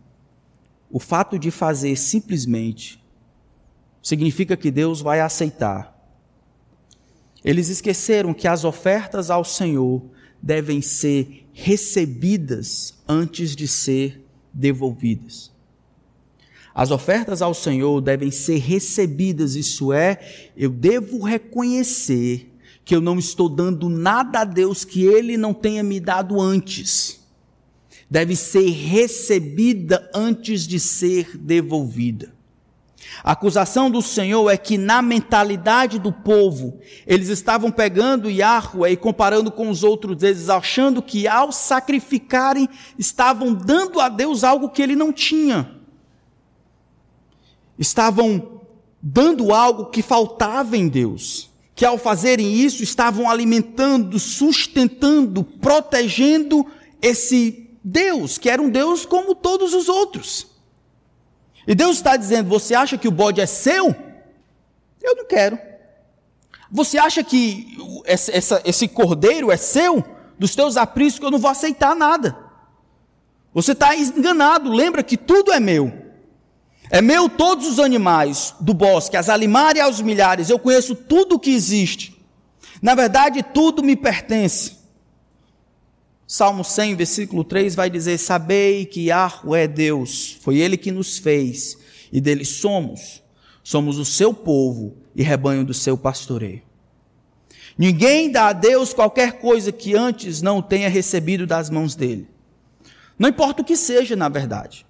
o 0.91 0.99
fato 0.99 1.39
de 1.39 1.51
fazer 1.51 1.97
simplesmente, 1.97 3.03
significa 4.03 4.57
que 4.57 4.71
Deus 4.71 5.01
vai 5.01 5.21
aceitar. 5.21 5.92
Eles 7.45 7.69
esqueceram 7.69 8.33
que 8.33 8.47
as 8.47 8.65
ofertas 8.65 9.31
ao 9.31 9.45
Senhor 9.45 10.03
devem 10.41 10.81
ser 10.81 11.47
recebidas 11.53 12.95
antes 13.09 13.55
de 13.55 13.67
ser 13.67 14.25
devolvidas. 14.53 15.53
As 16.75 16.91
ofertas 16.91 17.43
ao 17.43 17.53
Senhor 17.53 18.01
devem 18.01 18.31
ser 18.31 18.59
recebidas, 18.59 19.57
isso 19.57 19.93
é, 19.93 20.19
eu 20.57 20.71
devo 20.71 21.23
reconhecer 21.23 22.51
que 22.85 22.95
eu 22.95 23.01
não 23.01 23.19
estou 23.19 23.49
dando 23.49 23.89
nada 23.89 24.41
a 24.41 24.45
Deus 24.45 24.85
que 24.85 25.05
Ele 25.05 25.37
não 25.37 25.53
tenha 25.53 25.83
me 25.83 26.01
dado 26.01 26.41
antes. 26.41 27.21
Deve 28.11 28.35
ser 28.37 28.69
recebida 28.71 30.11
antes 30.15 30.67
de 30.67 30.81
ser 30.81 31.37
devolvida. 31.37 32.33
A 33.25 33.33
acusação 33.33 33.91
do 33.91 34.01
Senhor 34.01 34.49
é 34.51 34.57
que 34.57 34.79
na 34.79 35.03
mentalidade 35.03 35.99
do 35.99 36.13
povo, 36.13 36.79
eles 37.07 37.29
estavam 37.29 37.71
pegando 37.71 38.31
Yahweh 38.31 38.93
e 38.93 38.97
comparando 38.97 39.51
com 39.51 39.69
os 39.69 39.83
outros 39.83 40.17
deuses, 40.17 40.49
achando 40.49 41.03
que 41.03 41.27
ao 41.27 41.53
sacrificarem, 41.53 42.69
estavam 42.99 43.53
dando 43.53 44.01
a 44.01 44.09
Deus 44.09 44.45
algo 44.45 44.69
que 44.69 44.83
ele 44.83 44.97
não 44.97 45.13
tinha 45.13 45.83
estavam 47.79 48.61
dando 49.03 49.53
algo 49.53 49.87
que 49.87 50.03
faltava 50.03 50.77
em 50.77 50.89
Deus, 50.89 51.51
que 51.75 51.85
ao 51.85 51.99
fazerem 51.99 52.55
isso 52.55 52.83
estavam 52.83 53.29
alimentando, 53.29 54.19
sustentando, 54.19 55.43
protegendo 55.43 56.65
esse 57.01 57.71
Deus, 57.83 58.39
que 58.39 58.49
era 58.49 58.63
um 58.63 58.71
Deus 58.71 59.05
como 59.05 59.35
todos 59.35 59.75
os 59.75 59.89
outros. 59.89 60.52
E 61.67 61.75
Deus 61.75 61.97
está 61.97 62.17
dizendo: 62.17 62.49
Você 62.49 62.75
acha 62.75 62.99
que 62.99 63.09
o 63.09 63.13
bode 63.13 63.41
é 63.41 63.47
seu? 63.47 63.95
Eu 65.03 65.17
não 65.17 65.27
quero. 65.27 65.59
Você 66.71 66.97
acha 66.99 67.23
que 67.23 67.77
essa, 68.05 68.63
esse 68.65 68.89
cordeiro 68.89 69.51
é 69.51 69.57
seu? 69.57 70.05
Dos 70.39 70.55
teus 70.55 70.77
apriscos 70.77 71.25
eu 71.25 71.31
não 71.31 71.39
vou 71.39 71.51
aceitar 71.51 71.95
nada. 71.95 72.37
Você 73.53 73.73
está 73.73 73.95
enganado. 73.95 74.71
Lembra 74.71 75.03
que 75.03 75.17
tudo 75.17 75.53
é 75.53 75.61
meu. 75.61 75.93
É 76.91 77.01
meu 77.01 77.29
todos 77.29 77.67
os 77.67 77.79
animais 77.79 78.55
do 78.61 78.75
bosque, 78.75 79.17
as 79.17 79.29
alimárias 79.29 79.85
aos 79.85 80.01
milhares. 80.01 80.51
Eu 80.51 80.59
conheço 80.59 80.95
tudo 80.95 81.37
o 81.37 81.39
que 81.39 81.51
existe. 81.51 82.21
Na 82.81 82.95
verdade, 82.95 83.43
tudo 83.43 83.83
me 83.83 83.95
pertence. 83.95 84.82
Salmo 86.33 86.65
100, 86.65 86.95
versículo 86.95 87.45
3 87.45 87.75
vai 87.75 87.91
dizer: 87.91 88.17
Sabei 88.17 88.87
que 88.87 89.09
Yahweh 89.09 89.65
é 89.65 89.69
Deus, 89.69 90.39
foi 90.41 90.61
Ele 90.61 90.79
que 90.79 90.91
nos 90.91 91.19
fez, 91.19 91.77
e 92.11 92.23
dele 92.23 92.43
somos. 92.43 93.23
Somos 93.63 93.99
o 93.99 94.05
seu 94.07 94.33
povo 94.33 94.97
e 95.15 95.23
rebanho 95.23 95.63
do 95.63 95.75
seu 95.75 95.95
pastoreio. 95.95 96.63
Ninguém 97.77 98.33
dá 98.33 98.47
a 98.47 98.53
Deus 98.55 98.95
qualquer 98.95 99.41
coisa 99.41 99.71
que 99.71 99.95
antes 99.95 100.41
não 100.41 100.63
tenha 100.63 100.89
recebido 100.89 101.47
das 101.47 101.69
mãos 101.69 101.95
dele. 101.95 102.27
Não 103.19 103.29
importa 103.29 103.61
o 103.61 103.65
que 103.65 103.77
seja, 103.77 104.17
na 104.17 104.31
verdade. 104.31 104.87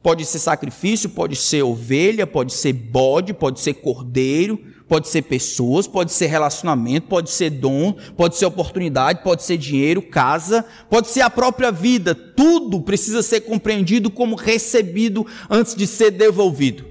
Pode 0.00 0.24
ser 0.24 0.38
sacrifício, 0.38 1.10
pode 1.10 1.34
ser 1.34 1.64
ovelha, 1.64 2.28
pode 2.28 2.52
ser 2.52 2.72
bode, 2.72 3.34
pode 3.34 3.58
ser 3.58 3.74
cordeiro, 3.74 4.64
pode 4.88 5.08
ser 5.08 5.22
pessoas, 5.22 5.86
pode 5.86 6.12
ser 6.12 6.26
relacionamento, 6.26 7.08
pode 7.08 7.30
ser 7.30 7.50
dom, 7.50 7.94
pode 8.16 8.36
ser 8.36 8.46
oportunidade, 8.46 9.22
pode 9.22 9.42
ser 9.42 9.58
dinheiro, 9.58 10.00
casa, 10.00 10.64
pode 10.88 11.08
ser 11.08 11.20
a 11.20 11.30
própria 11.30 11.70
vida. 11.70 12.14
Tudo 12.14 12.80
precisa 12.80 13.22
ser 13.22 13.42
compreendido 13.42 14.10
como 14.10 14.34
recebido 14.34 15.26
antes 15.50 15.74
de 15.74 15.86
ser 15.86 16.10
devolvido. 16.10 16.86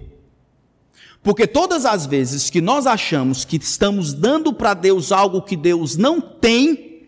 Porque 1.24 1.48
todas 1.48 1.86
as 1.86 2.06
vezes 2.06 2.50
que 2.50 2.62
nós 2.62 2.86
achamos 2.86 3.44
que 3.44 3.58
estamos 3.58 4.14
dando 4.14 4.54
para 4.54 4.74
Deus 4.74 5.12
algo 5.12 5.42
que 5.42 5.58
Deus 5.58 5.98
não 5.98 6.22
tem, 6.22 7.08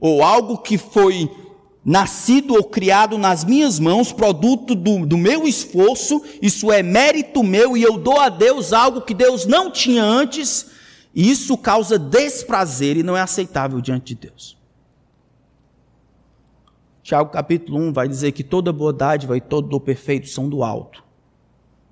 ou 0.00 0.22
algo 0.22 0.58
que 0.58 0.78
foi 0.78 1.30
nascido 1.84 2.54
ou 2.54 2.64
criado 2.64 3.18
nas 3.18 3.44
minhas 3.44 3.78
mãos, 3.78 4.12
produto 4.12 4.74
do, 4.74 5.04
do, 5.04 5.18
meu 5.18 5.46
esforço, 5.46 6.22
isso 6.40 6.70
é 6.70 6.82
mérito 6.82 7.42
meu 7.42 7.76
e 7.76 7.82
eu 7.82 7.98
dou 7.98 8.20
a 8.20 8.28
Deus 8.28 8.72
algo 8.72 9.02
que 9.02 9.14
Deus 9.14 9.46
não 9.46 9.70
tinha 9.70 10.04
antes, 10.04 10.70
e 11.14 11.30
isso 11.30 11.58
causa 11.58 11.98
desprazer 11.98 12.96
e 12.96 13.02
não 13.02 13.16
é 13.16 13.20
aceitável 13.20 13.80
diante 13.80 14.14
de 14.14 14.28
Deus. 14.28 14.56
Tiago 17.02 17.30
capítulo 17.30 17.78
1 17.80 17.92
vai 17.92 18.08
dizer 18.08 18.30
que 18.30 18.44
toda 18.44 18.72
boa 18.72 18.92
dádiva 18.92 19.36
e 19.36 19.40
todo 19.40 19.68
do 19.68 19.80
perfeito 19.80 20.28
são 20.28 20.48
do 20.48 20.62
alto, 20.62 21.02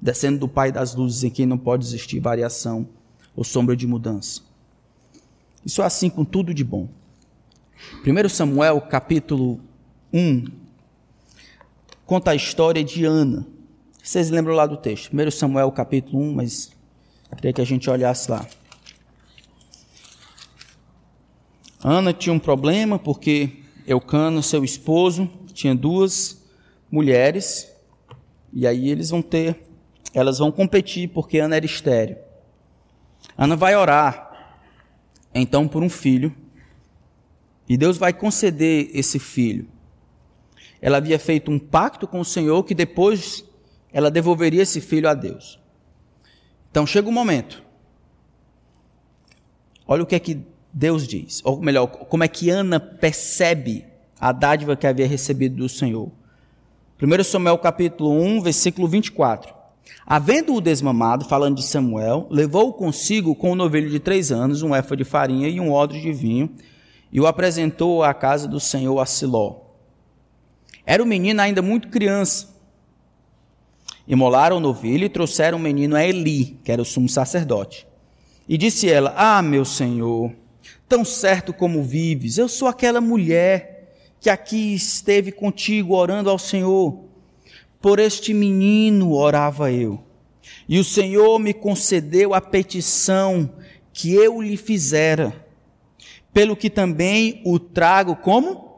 descendo 0.01 0.39
do 0.39 0.49
Pai 0.49 0.71
das 0.71 0.95
luzes 0.95 1.25
em 1.25 1.31
quem 1.31 1.47
não 1.47 1.59
pode 1.59 1.85
existir 1.85 2.21
variação 2.21 2.89
ou 3.35 3.43
sombra 3.43 3.77
de 3.77 3.89
mudança. 3.89 4.41
Isso 5.67 5.83
é 5.83 5.85
assim 5.85 6.09
com 6.09 6.25
tudo 6.25 6.55
de 6.55 6.63
bom. 6.63 6.89
1 8.07 8.29
Samuel 8.29 8.81
capítulo 8.83 9.61
1 10.13 10.45
conta 12.05 12.33
a 12.33 12.35
história 12.35 12.83
de 12.83 13.05
Ana. 13.05 13.47
Vocês 14.03 14.31
lembram 14.31 14.55
lá 14.55 14.67
do 14.67 14.77
texto? 14.77 15.11
1 15.15 15.31
Samuel 15.31 15.71
capítulo 15.71 16.21
1, 16.23 16.35
mas 16.35 16.71
queria 17.37 17.53
que 17.53 17.61
a 17.61 17.65
gente 17.65 17.89
olhasse 17.89 18.31
lá. 18.31 18.47
Ana 21.83 22.13
tinha 22.13 22.33
um 22.33 22.39
problema 22.39 22.99
porque 22.99 23.63
Eucano, 23.87 24.43
seu 24.43 24.65
esposo, 24.65 25.29
tinha 25.53 25.75
duas 25.75 26.43
mulheres, 26.91 27.71
e 28.53 28.67
aí 28.67 28.91
eles 28.91 29.11
vão 29.11 29.23
ter 29.23 29.71
elas 30.13 30.39
vão 30.39 30.51
competir 30.51 31.09
porque 31.09 31.39
Ana 31.39 31.57
era 31.57 31.67
estéreo. 31.67 32.17
Ana 33.37 33.57
vai 33.57 33.77
orar, 33.77 34.57
então, 35.35 35.69
por 35.69 35.83
um 35.83 35.89
filho, 35.89 36.35
e 37.69 37.77
Deus 37.77 37.97
vai 37.97 38.13
conceder 38.13 38.91
esse 38.93 39.19
filho. 39.19 39.69
Ela 40.81 40.97
havia 40.97 41.19
feito 41.19 41.51
um 41.51 41.59
pacto 41.59 42.07
com 42.07 42.21
o 42.21 42.25
Senhor 42.25 42.63
que 42.65 42.75
depois 42.75 43.45
ela 43.93 44.11
devolveria 44.11 44.63
esse 44.63 44.81
filho 44.81 45.09
a 45.09 45.15
Deus. 45.15 45.59
Então 46.71 46.87
chega 46.87 47.09
o 47.09 47.11
um 47.11 47.15
momento. 47.15 47.63
Olha 49.87 50.03
o 50.03 50.07
que 50.07 50.15
é 50.15 50.21
que 50.21 50.41
Deus 50.73 51.07
diz, 51.07 51.43
ou 51.45 51.61
melhor, 51.61 51.89
como 51.89 52.23
é 52.23 52.29
que 52.29 52.49
Ana 52.49 52.79
percebe 52.79 53.85
a 54.21 54.31
dádiva 54.31 54.77
que 54.77 54.87
havia 54.87 55.07
recebido 55.07 55.57
do 55.57 55.69
Senhor. 55.69 56.13
1 57.03 57.25
Samuel 57.25 57.59
capítulo 57.59 58.13
1, 58.13 58.41
versículo 58.43 58.87
24. 58.87 59.53
Havendo-o 60.07 60.61
desmamado, 60.61 61.25
falando 61.25 61.57
de 61.57 61.65
Samuel, 61.65 62.27
levou-o 62.31 62.73
consigo 62.73 63.35
com 63.35 63.53
um 63.53 63.57
novelho 63.57 63.91
de 63.91 63.99
três 63.99 64.31
anos, 64.31 64.63
um 64.63 64.75
éfa 64.75 64.97
de 64.97 65.03
farinha 65.03 65.49
e 65.49 65.59
um 65.59 65.73
odre 65.73 66.01
de 66.01 66.13
vinho, 66.13 66.55
e 67.11 67.21
o 67.21 67.27
apresentou 67.27 68.05
à 68.05 68.15
casa 68.15 68.47
do 68.47 68.61
Senhor 68.61 69.01
a 69.01 69.07
Siló. 69.07 69.70
Era 70.91 71.05
o 71.05 71.07
menino 71.07 71.41
ainda 71.41 71.63
muito 71.63 71.87
criança. 71.87 72.49
Imolaram 74.09 74.57
o 74.57 74.61
novilho 74.61 75.05
e 75.05 75.09
trouxeram 75.09 75.57
o 75.57 75.61
menino 75.61 75.95
a 75.95 76.05
Eli, 76.05 76.59
que 76.65 76.73
era 76.73 76.83
o 76.83 76.85
sumo 76.85 77.09
sacerdote. 77.09 77.87
E 78.49 78.59
disse 78.59 78.91
ela: 78.91 79.15
Ah, 79.17 79.41
meu 79.41 79.65
senhor, 79.65 80.33
tão 80.89 81.05
certo 81.05 81.53
como 81.53 81.85
vives, 81.85 82.39
eu 82.39 82.49
sou 82.49 82.67
aquela 82.67 83.01
mulher 83.01 83.95
que 84.21 84.29
aqui 84.29 84.75
esteve 84.75 85.31
contigo 85.31 85.95
orando 85.95 86.29
ao 86.29 86.41
Senhor. 86.41 87.05
Por 87.81 88.01
este 88.01 88.35
menino 88.35 89.13
orava 89.13 89.71
eu. 89.71 90.03
E 90.69 90.77
o 90.77 90.83
Senhor 90.83 91.39
me 91.39 91.55
concedeu 91.55 92.35
a 92.35 92.41
petição 92.41 93.49
que 93.93 94.13
eu 94.13 94.43
lhe 94.43 94.57
fizera, 94.57 95.33
pelo 96.35 96.57
que 96.57 96.69
também 96.69 97.41
o 97.45 97.61
trago 97.61 98.17
como 98.17 98.70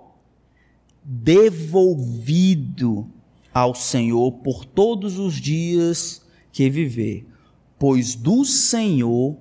devolvido 1.04 3.10
ao 3.52 3.74
Senhor 3.74 4.32
por 4.32 4.64
todos 4.64 5.18
os 5.18 5.34
dias 5.34 6.22
que 6.52 6.70
viver, 6.70 7.26
pois 7.78 8.14
do 8.14 8.44
Senhor 8.44 9.36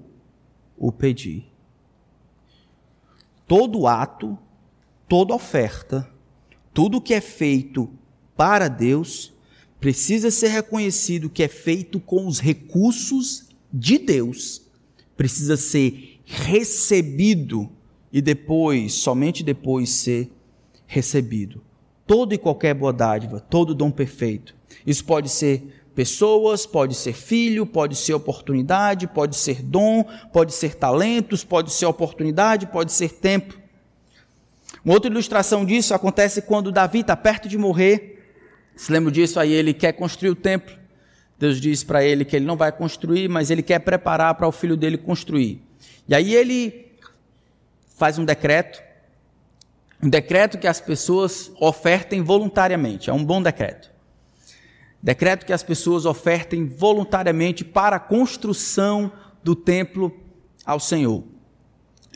o 0.77 0.91
pedi. 0.91 1.45
Todo 3.47 3.85
ato, 3.85 4.37
toda 5.07 5.35
oferta, 5.35 6.09
tudo 6.73 7.01
que 7.01 7.13
é 7.13 7.21
feito 7.21 7.89
para 8.35 8.67
Deus, 8.67 9.33
precisa 9.79 10.31
ser 10.31 10.49
reconhecido 10.49 11.29
que 11.29 11.43
é 11.43 11.47
feito 11.47 11.99
com 11.99 12.27
os 12.27 12.39
recursos 12.39 13.49
de 13.73 13.97
Deus, 13.97 14.61
precisa 15.17 15.57
ser 15.57 16.19
recebido 16.25 17.69
e 18.11 18.21
depois, 18.21 18.93
somente 18.93 19.43
depois, 19.43 19.89
ser 19.89 20.31
recebido. 20.91 21.63
Todo 22.05 22.33
e 22.33 22.37
qualquer 22.37 22.73
boa 22.73 22.91
dádiva, 22.91 23.39
todo 23.39 23.73
dom 23.73 23.89
perfeito. 23.89 24.53
Isso 24.85 25.05
pode 25.05 25.29
ser 25.29 25.63
pessoas, 25.95 26.65
pode 26.65 26.95
ser 26.95 27.13
filho, 27.13 27.65
pode 27.65 27.95
ser 27.95 28.13
oportunidade, 28.13 29.07
pode 29.07 29.37
ser 29.37 29.61
dom, 29.61 30.03
pode 30.33 30.53
ser 30.53 30.75
talentos, 30.75 31.45
pode 31.45 31.71
ser 31.71 31.85
oportunidade, 31.85 32.67
pode 32.67 32.91
ser 32.91 33.09
tempo. 33.09 33.57
Uma 34.83 34.93
outra 34.93 35.09
ilustração 35.09 35.63
disso 35.63 35.93
acontece 35.93 36.41
quando 36.41 36.73
Davi 36.73 36.99
está 36.99 37.15
perto 37.15 37.47
de 37.47 37.57
morrer. 37.57 38.35
Se 38.75 38.91
lembra 38.91 39.11
disso? 39.13 39.39
Aí 39.39 39.53
ele 39.53 39.73
quer 39.73 39.93
construir 39.93 40.31
o 40.31 40.35
templo. 40.35 40.75
Deus 41.39 41.61
diz 41.61 41.85
para 41.85 42.03
ele 42.03 42.25
que 42.25 42.35
ele 42.35 42.45
não 42.45 42.57
vai 42.57 42.71
construir, 42.71 43.29
mas 43.29 43.49
ele 43.49 43.63
quer 43.63 43.79
preparar 43.79 44.35
para 44.35 44.47
o 44.47 44.51
filho 44.51 44.75
dele 44.75 44.97
construir. 44.97 45.61
E 46.05 46.13
aí 46.13 46.35
ele 46.35 46.91
faz 47.97 48.19
um 48.19 48.25
decreto, 48.25 48.90
um 50.03 50.09
decreto 50.09 50.57
que 50.57 50.67
as 50.67 50.81
pessoas 50.81 51.51
ofertem 51.59 52.21
voluntariamente. 52.23 53.09
É 53.09 53.13
um 53.13 53.23
bom 53.23 53.41
decreto. 53.41 53.91
Decreto 55.01 55.45
que 55.45 55.53
as 55.53 55.63
pessoas 55.63 56.05
ofertem 56.05 56.65
voluntariamente 56.65 57.63
para 57.63 57.95
a 57.95 57.99
construção 57.99 59.11
do 59.43 59.55
templo 59.55 60.11
ao 60.65 60.79
Senhor. 60.79 61.23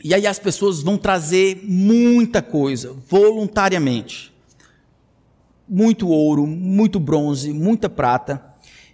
E 0.04 0.14
aí 0.14 0.26
as 0.26 0.38
pessoas 0.38 0.82
vão 0.82 0.96
trazer 0.96 1.60
muita 1.64 2.42
coisa, 2.42 2.92
voluntariamente. 3.08 4.32
Muito 5.68 6.08
ouro, 6.08 6.46
muito 6.46 7.00
bronze, 7.00 7.52
muita 7.52 7.88
prata. 7.88 8.44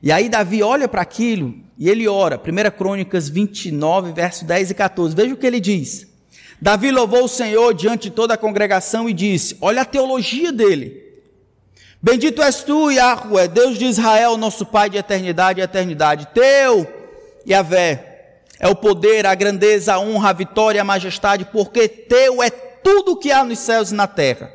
E 0.02 0.10
aí 0.10 0.28
Davi 0.28 0.62
olha 0.62 0.88
para 0.88 1.02
aquilo 1.02 1.54
e 1.76 1.88
ele 1.88 2.08
ora. 2.08 2.38
1 2.38 2.76
Crônicas 2.76 3.28
29, 3.28 4.12
verso 4.12 4.44
10 4.44 4.70
e 4.70 4.74
14. 4.74 5.14
Veja 5.14 5.34
o 5.34 5.36
que 5.36 5.46
ele 5.46 5.60
diz. 5.60 6.11
Davi 6.62 6.92
louvou 6.92 7.24
o 7.24 7.28
Senhor 7.28 7.74
diante 7.74 8.02
de 8.02 8.10
toda 8.10 8.34
a 8.34 8.38
congregação 8.38 9.08
e 9.08 9.12
disse: 9.12 9.58
Olha 9.60 9.82
a 9.82 9.84
teologia 9.84 10.52
dele. 10.52 11.02
Bendito 12.00 12.40
és 12.40 12.62
tu, 12.62 12.88
Yahweh, 12.88 13.48
Deus 13.48 13.76
de 13.76 13.84
Israel, 13.84 14.36
nosso 14.36 14.64
Pai 14.64 14.88
de 14.88 14.96
eternidade 14.96 15.58
e 15.58 15.64
eternidade. 15.64 16.28
Teu, 16.32 16.86
Yahvé, 17.44 18.38
é 18.60 18.68
o 18.68 18.76
poder, 18.76 19.26
a 19.26 19.34
grandeza, 19.34 19.94
a 19.94 19.98
honra, 19.98 20.30
a 20.30 20.32
vitória, 20.32 20.80
a 20.80 20.84
majestade, 20.84 21.44
porque 21.46 21.88
teu 21.88 22.40
é 22.40 22.48
tudo 22.48 23.12
o 23.12 23.16
que 23.16 23.32
há 23.32 23.42
nos 23.42 23.58
céus 23.58 23.90
e 23.90 23.94
na 23.94 24.06
terra. 24.06 24.52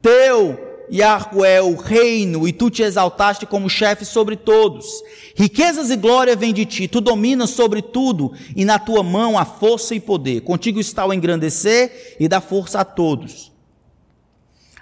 Teu, 0.00 0.73
Yahweh, 0.92 1.48
é 1.48 1.62
o 1.62 1.74
reino, 1.74 2.46
e 2.46 2.52
tu 2.52 2.70
te 2.70 2.82
exaltaste 2.82 3.46
como 3.46 3.68
chefe 3.68 4.04
sobre 4.04 4.36
todos. 4.36 4.86
Riquezas 5.34 5.90
e 5.90 5.96
glória 5.96 6.36
vêm 6.36 6.52
de 6.52 6.64
ti, 6.64 6.88
tu 6.88 7.00
dominas 7.00 7.50
sobre 7.50 7.82
tudo, 7.82 8.32
e 8.54 8.64
na 8.64 8.78
tua 8.78 9.02
mão 9.02 9.38
há 9.38 9.44
força 9.44 9.94
e 9.94 10.00
poder. 10.00 10.42
Contigo 10.42 10.78
está 10.78 11.06
o 11.06 11.12
engrandecer 11.12 12.16
e 12.20 12.28
dar 12.28 12.40
força 12.40 12.80
a 12.80 12.84
todos. 12.84 13.52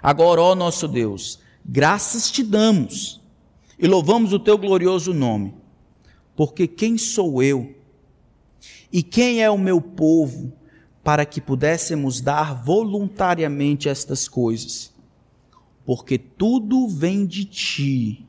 Agora, 0.01 0.41
ó 0.41 0.53
nosso 0.53 0.87
Deus, 0.87 1.39
Graças 1.65 2.29
te 2.29 2.43
damos 2.43 3.21
e 3.79 3.87
louvamos 3.87 4.33
o 4.33 4.39
teu 4.39 4.57
glorioso 4.57 5.13
nome, 5.13 5.53
porque 6.35 6.67
quem 6.67 6.97
sou 6.97 7.41
eu 7.41 7.73
e 8.91 9.01
quem 9.01 9.41
é 9.41 9.49
o 9.49 9.57
meu 9.57 9.79
povo 9.81 10.51
para 11.03 11.25
que 11.25 11.39
pudéssemos 11.39 12.19
dar 12.19 12.53
voluntariamente 12.63 13.87
estas 13.87 14.27
coisas? 14.27 14.92
Porque 15.85 16.17
tudo 16.17 16.87
vem 16.87 17.25
de 17.25 17.45
ti 17.45 18.25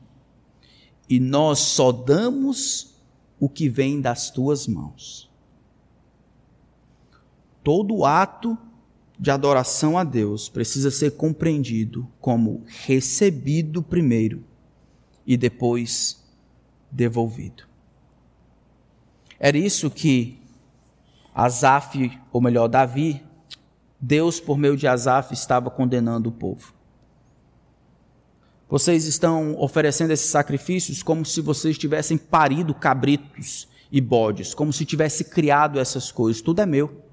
e 1.09 1.19
nós 1.19 1.59
só 1.59 1.91
damos 1.91 2.95
o 3.39 3.47
que 3.47 3.69
vem 3.69 4.01
das 4.01 4.29
tuas 4.29 4.67
mãos. 4.67 5.29
Todo 7.63 8.05
ato 8.05 8.57
de 9.17 9.31
adoração 9.31 9.97
a 9.97 10.03
Deus 10.03 10.49
precisa 10.49 10.91
ser 10.91 11.11
compreendido 11.11 12.07
como 12.19 12.63
recebido 12.67 13.81
primeiro 13.81 14.43
e 15.25 15.37
depois 15.37 16.23
devolvido. 16.91 17.63
Era 19.39 19.57
isso 19.57 19.89
que 19.89 20.39
Asaf, 21.33 22.19
ou 22.31 22.41
melhor, 22.41 22.67
Davi, 22.67 23.21
Deus 23.99 24.39
por 24.39 24.57
meio 24.57 24.77
de 24.77 24.87
Asaf 24.87 25.33
estava 25.33 25.69
condenando 25.69 26.29
o 26.29 26.31
povo. 26.31 26.74
Vocês 28.69 29.05
estão 29.05 29.55
oferecendo 29.59 30.11
esses 30.11 30.29
sacrifícios 30.29 31.03
como 31.03 31.25
se 31.25 31.39
vocês 31.39 31.77
tivessem 31.77 32.17
parido 32.17 32.73
cabritos 32.73 33.67
e 33.91 34.01
bodes, 34.01 34.53
como 34.53 34.73
se 34.73 34.85
tivesse 34.85 35.25
criado 35.25 35.79
essas 35.79 36.11
coisas. 36.11 36.41
Tudo 36.41 36.61
é 36.61 36.65
meu. 36.65 37.05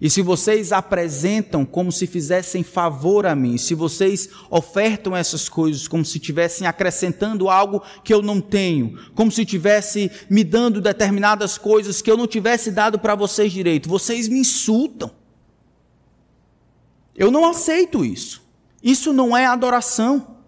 E 0.00 0.10
se 0.10 0.20
vocês 0.20 0.72
apresentam 0.72 1.64
como 1.64 1.92
se 1.92 2.08
fizessem 2.08 2.64
favor 2.64 3.24
a 3.24 3.36
mim, 3.36 3.56
se 3.56 3.72
vocês 3.72 4.28
ofertam 4.50 5.16
essas 5.16 5.48
coisas 5.48 5.86
como 5.86 6.04
se 6.04 6.18
estivessem 6.18 6.66
acrescentando 6.66 7.48
algo 7.48 7.82
que 8.02 8.12
eu 8.12 8.20
não 8.20 8.40
tenho, 8.40 8.98
como 9.14 9.30
se 9.30 9.42
estivesse 9.42 10.10
me 10.28 10.42
dando 10.42 10.80
determinadas 10.80 11.56
coisas 11.56 12.02
que 12.02 12.10
eu 12.10 12.16
não 12.16 12.26
tivesse 12.26 12.72
dado 12.72 12.98
para 12.98 13.14
vocês 13.14 13.52
direito, 13.52 13.88
vocês 13.88 14.28
me 14.28 14.38
insultam. 14.38 15.10
Eu 17.14 17.30
não 17.30 17.48
aceito 17.48 18.04
isso. 18.04 18.42
Isso 18.82 19.12
não 19.12 19.36
é 19.36 19.46
adoração. 19.46 20.41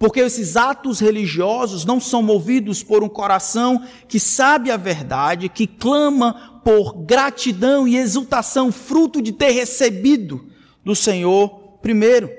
Porque 0.00 0.20
esses 0.20 0.56
atos 0.56 0.98
religiosos 0.98 1.84
não 1.84 2.00
são 2.00 2.22
movidos 2.22 2.82
por 2.82 3.04
um 3.04 3.08
coração 3.08 3.84
que 4.08 4.18
sabe 4.18 4.70
a 4.70 4.78
verdade, 4.78 5.50
que 5.50 5.66
clama 5.66 6.62
por 6.64 6.94
gratidão 7.02 7.86
e 7.86 7.98
exultação, 7.98 8.72
fruto 8.72 9.20
de 9.20 9.30
ter 9.30 9.50
recebido 9.50 10.50
do 10.82 10.96
Senhor 10.96 11.50
primeiro. 11.82 12.30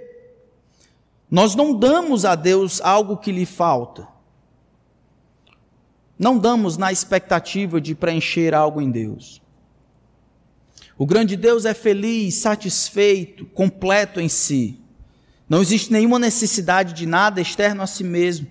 Nós 1.30 1.54
não 1.54 1.72
damos 1.72 2.26
a 2.26 2.34
Deus 2.34 2.82
algo 2.82 3.18
que 3.18 3.32
lhe 3.32 3.46
falta. 3.46 4.08
Não 6.18 6.40
damos 6.40 6.78
na 6.78 6.92
expectativa 6.92 7.80
de 7.80 7.94
preencher 7.94 8.56
algo 8.56 8.82
em 8.82 8.90
Deus. 8.90 9.40
O 10.98 11.06
grande 11.06 11.36
Deus 11.36 11.66
é 11.66 11.76
feliz, 11.76 12.34
satisfeito, 12.34 13.46
completo 13.46 14.20
em 14.20 14.28
si. 14.28 14.82
Não 15.52 15.62
existe 15.62 15.92
nenhuma 15.92 16.18
necessidade 16.18 16.94
de 16.94 17.06
nada 17.06 17.42
externo 17.42 17.82
a 17.82 17.88
si 17.88 18.06
mesmo. 18.06 18.48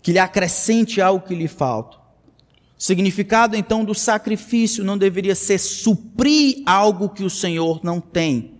que 0.00 0.12
lhe 0.12 0.18
acrescente 0.18 0.98
algo 0.98 1.26
que 1.26 1.34
lhe 1.34 1.46
falta. 1.46 1.98
O 1.98 2.82
significado 2.82 3.54
então 3.54 3.84
do 3.84 3.94
sacrifício 3.94 4.82
não 4.82 4.96
deveria 4.96 5.34
ser 5.34 5.58
suprir 5.58 6.62
algo 6.64 7.10
que 7.10 7.22
o 7.22 7.28
Senhor 7.28 7.80
não 7.82 8.00
tem, 8.00 8.54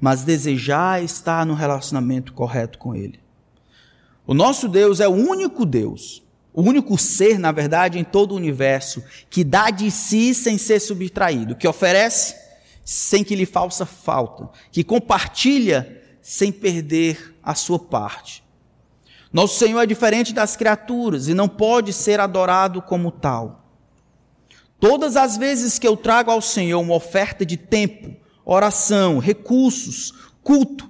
mas 0.00 0.22
desejar 0.22 1.02
estar 1.02 1.44
no 1.44 1.54
relacionamento 1.54 2.32
correto 2.32 2.78
com 2.78 2.94
Ele. 2.94 3.18
O 4.24 4.34
nosso 4.34 4.68
Deus 4.68 5.00
é 5.00 5.08
o 5.08 5.14
único 5.14 5.66
Deus, 5.66 6.22
o 6.52 6.62
único 6.62 6.96
ser, 6.96 7.40
na 7.40 7.50
verdade, 7.50 7.98
em 7.98 8.04
todo 8.04 8.30
o 8.30 8.36
universo, 8.36 9.02
que 9.28 9.42
dá 9.42 9.68
de 9.68 9.90
si 9.90 10.32
sem 10.32 10.58
ser 10.58 10.78
subtraído, 10.78 11.56
que 11.56 11.66
oferece 11.66 12.36
sem 12.84 13.24
que 13.24 13.34
lhe 13.34 13.46
faça 13.46 13.84
falta, 13.84 14.48
que 14.70 14.84
compartilha 14.84 16.03
sem 16.24 16.50
perder 16.50 17.36
a 17.42 17.54
sua 17.54 17.78
parte. 17.78 18.42
Nosso 19.30 19.58
Senhor 19.58 19.78
é 19.78 19.84
diferente 19.84 20.32
das 20.32 20.56
criaturas 20.56 21.28
e 21.28 21.34
não 21.34 21.46
pode 21.46 21.92
ser 21.92 22.18
adorado 22.18 22.80
como 22.80 23.10
tal. 23.10 23.62
Todas 24.80 25.18
as 25.18 25.36
vezes 25.36 25.78
que 25.78 25.86
eu 25.86 25.98
trago 25.98 26.30
ao 26.30 26.40
Senhor 26.40 26.80
uma 26.80 26.94
oferta 26.94 27.44
de 27.44 27.58
tempo, 27.58 28.16
oração, 28.42 29.18
recursos, 29.18 30.14
culto, 30.42 30.88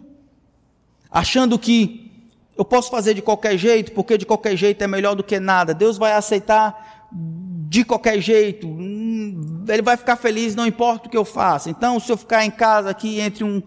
achando 1.10 1.58
que 1.58 2.12
eu 2.56 2.64
posso 2.64 2.88
fazer 2.88 3.14
de 3.14 3.22
qualquer 3.22 3.58
jeito, 3.58 3.90
porque 3.90 4.16
de 4.16 4.24
qualquer 4.24 4.56
jeito 4.56 4.84
é 4.84 4.86
melhor 4.86 5.16
do 5.16 5.24
que 5.24 5.40
nada, 5.40 5.74
Deus 5.74 5.98
vai 5.98 6.12
aceitar 6.12 7.08
de 7.10 7.84
qualquer 7.84 8.20
jeito, 8.20 8.68
hum, 8.68 9.64
Ele 9.66 9.82
vai 9.82 9.96
ficar 9.96 10.14
feliz, 10.14 10.54
não 10.54 10.64
importa 10.64 11.08
o 11.08 11.10
que 11.10 11.16
eu 11.16 11.24
faça. 11.24 11.70
Então, 11.70 11.98
se 11.98 12.12
eu 12.12 12.16
ficar 12.16 12.44
em 12.44 12.52
casa 12.52 12.90
aqui 12.90 13.18
entre 13.18 13.42
um 13.42 13.60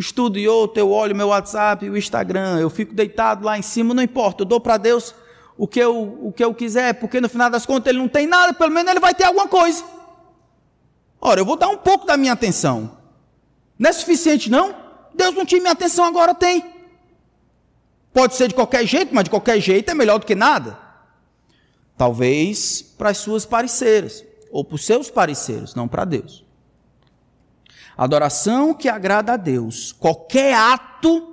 estudo 0.00 0.38
e 0.38 0.48
outro, 0.48 0.80
eu 0.80 0.90
olho 0.90 1.14
meu 1.14 1.28
WhatsApp 1.28 1.88
o 1.88 1.96
Instagram, 1.96 2.58
eu 2.58 2.70
fico 2.70 2.94
deitado 2.94 3.44
lá 3.44 3.58
em 3.58 3.62
cima, 3.62 3.94
não 3.94 4.02
importa, 4.02 4.42
eu 4.42 4.46
dou 4.46 4.60
para 4.60 4.76
Deus 4.76 5.14
o 5.56 5.68
que, 5.68 5.78
eu, 5.78 6.18
o 6.22 6.32
que 6.32 6.42
eu 6.42 6.54
quiser, 6.54 6.94
porque 6.94 7.20
no 7.20 7.28
final 7.28 7.50
das 7.50 7.66
contas 7.66 7.90
ele 7.90 7.98
não 7.98 8.08
tem 8.08 8.26
nada, 8.26 8.54
pelo 8.54 8.72
menos 8.72 8.90
ele 8.90 9.00
vai 9.00 9.14
ter 9.14 9.24
alguma 9.24 9.46
coisa. 9.46 9.84
Ora, 11.20 11.40
eu 11.40 11.44
vou 11.44 11.56
dar 11.56 11.68
um 11.68 11.76
pouco 11.76 12.06
da 12.06 12.16
minha 12.16 12.32
atenção. 12.32 12.96
Não 13.78 13.90
é 13.90 13.92
suficiente, 13.92 14.50
não? 14.50 14.74
Deus 15.14 15.34
não 15.34 15.44
tinha 15.44 15.60
minha 15.60 15.72
atenção, 15.72 16.06
agora 16.06 16.34
tem. 16.34 16.64
Pode 18.12 18.34
ser 18.34 18.48
de 18.48 18.54
qualquer 18.54 18.86
jeito, 18.86 19.14
mas 19.14 19.24
de 19.24 19.30
qualquer 19.30 19.60
jeito 19.60 19.90
é 19.90 19.94
melhor 19.94 20.18
do 20.18 20.26
que 20.26 20.34
nada. 20.34 20.78
Talvez 21.96 22.80
para 22.80 23.10
as 23.10 23.18
suas 23.18 23.44
parceiras, 23.44 24.24
ou 24.50 24.64
para 24.64 24.76
os 24.76 24.84
seus 24.84 25.10
parceiros, 25.10 25.74
não 25.74 25.86
para 25.86 26.06
Deus. 26.06 26.44
Adoração 27.96 28.72
que 28.72 28.88
agrada 28.88 29.34
a 29.34 29.36
Deus. 29.36 29.92
Qualquer 29.92 30.54
ato 30.54 31.30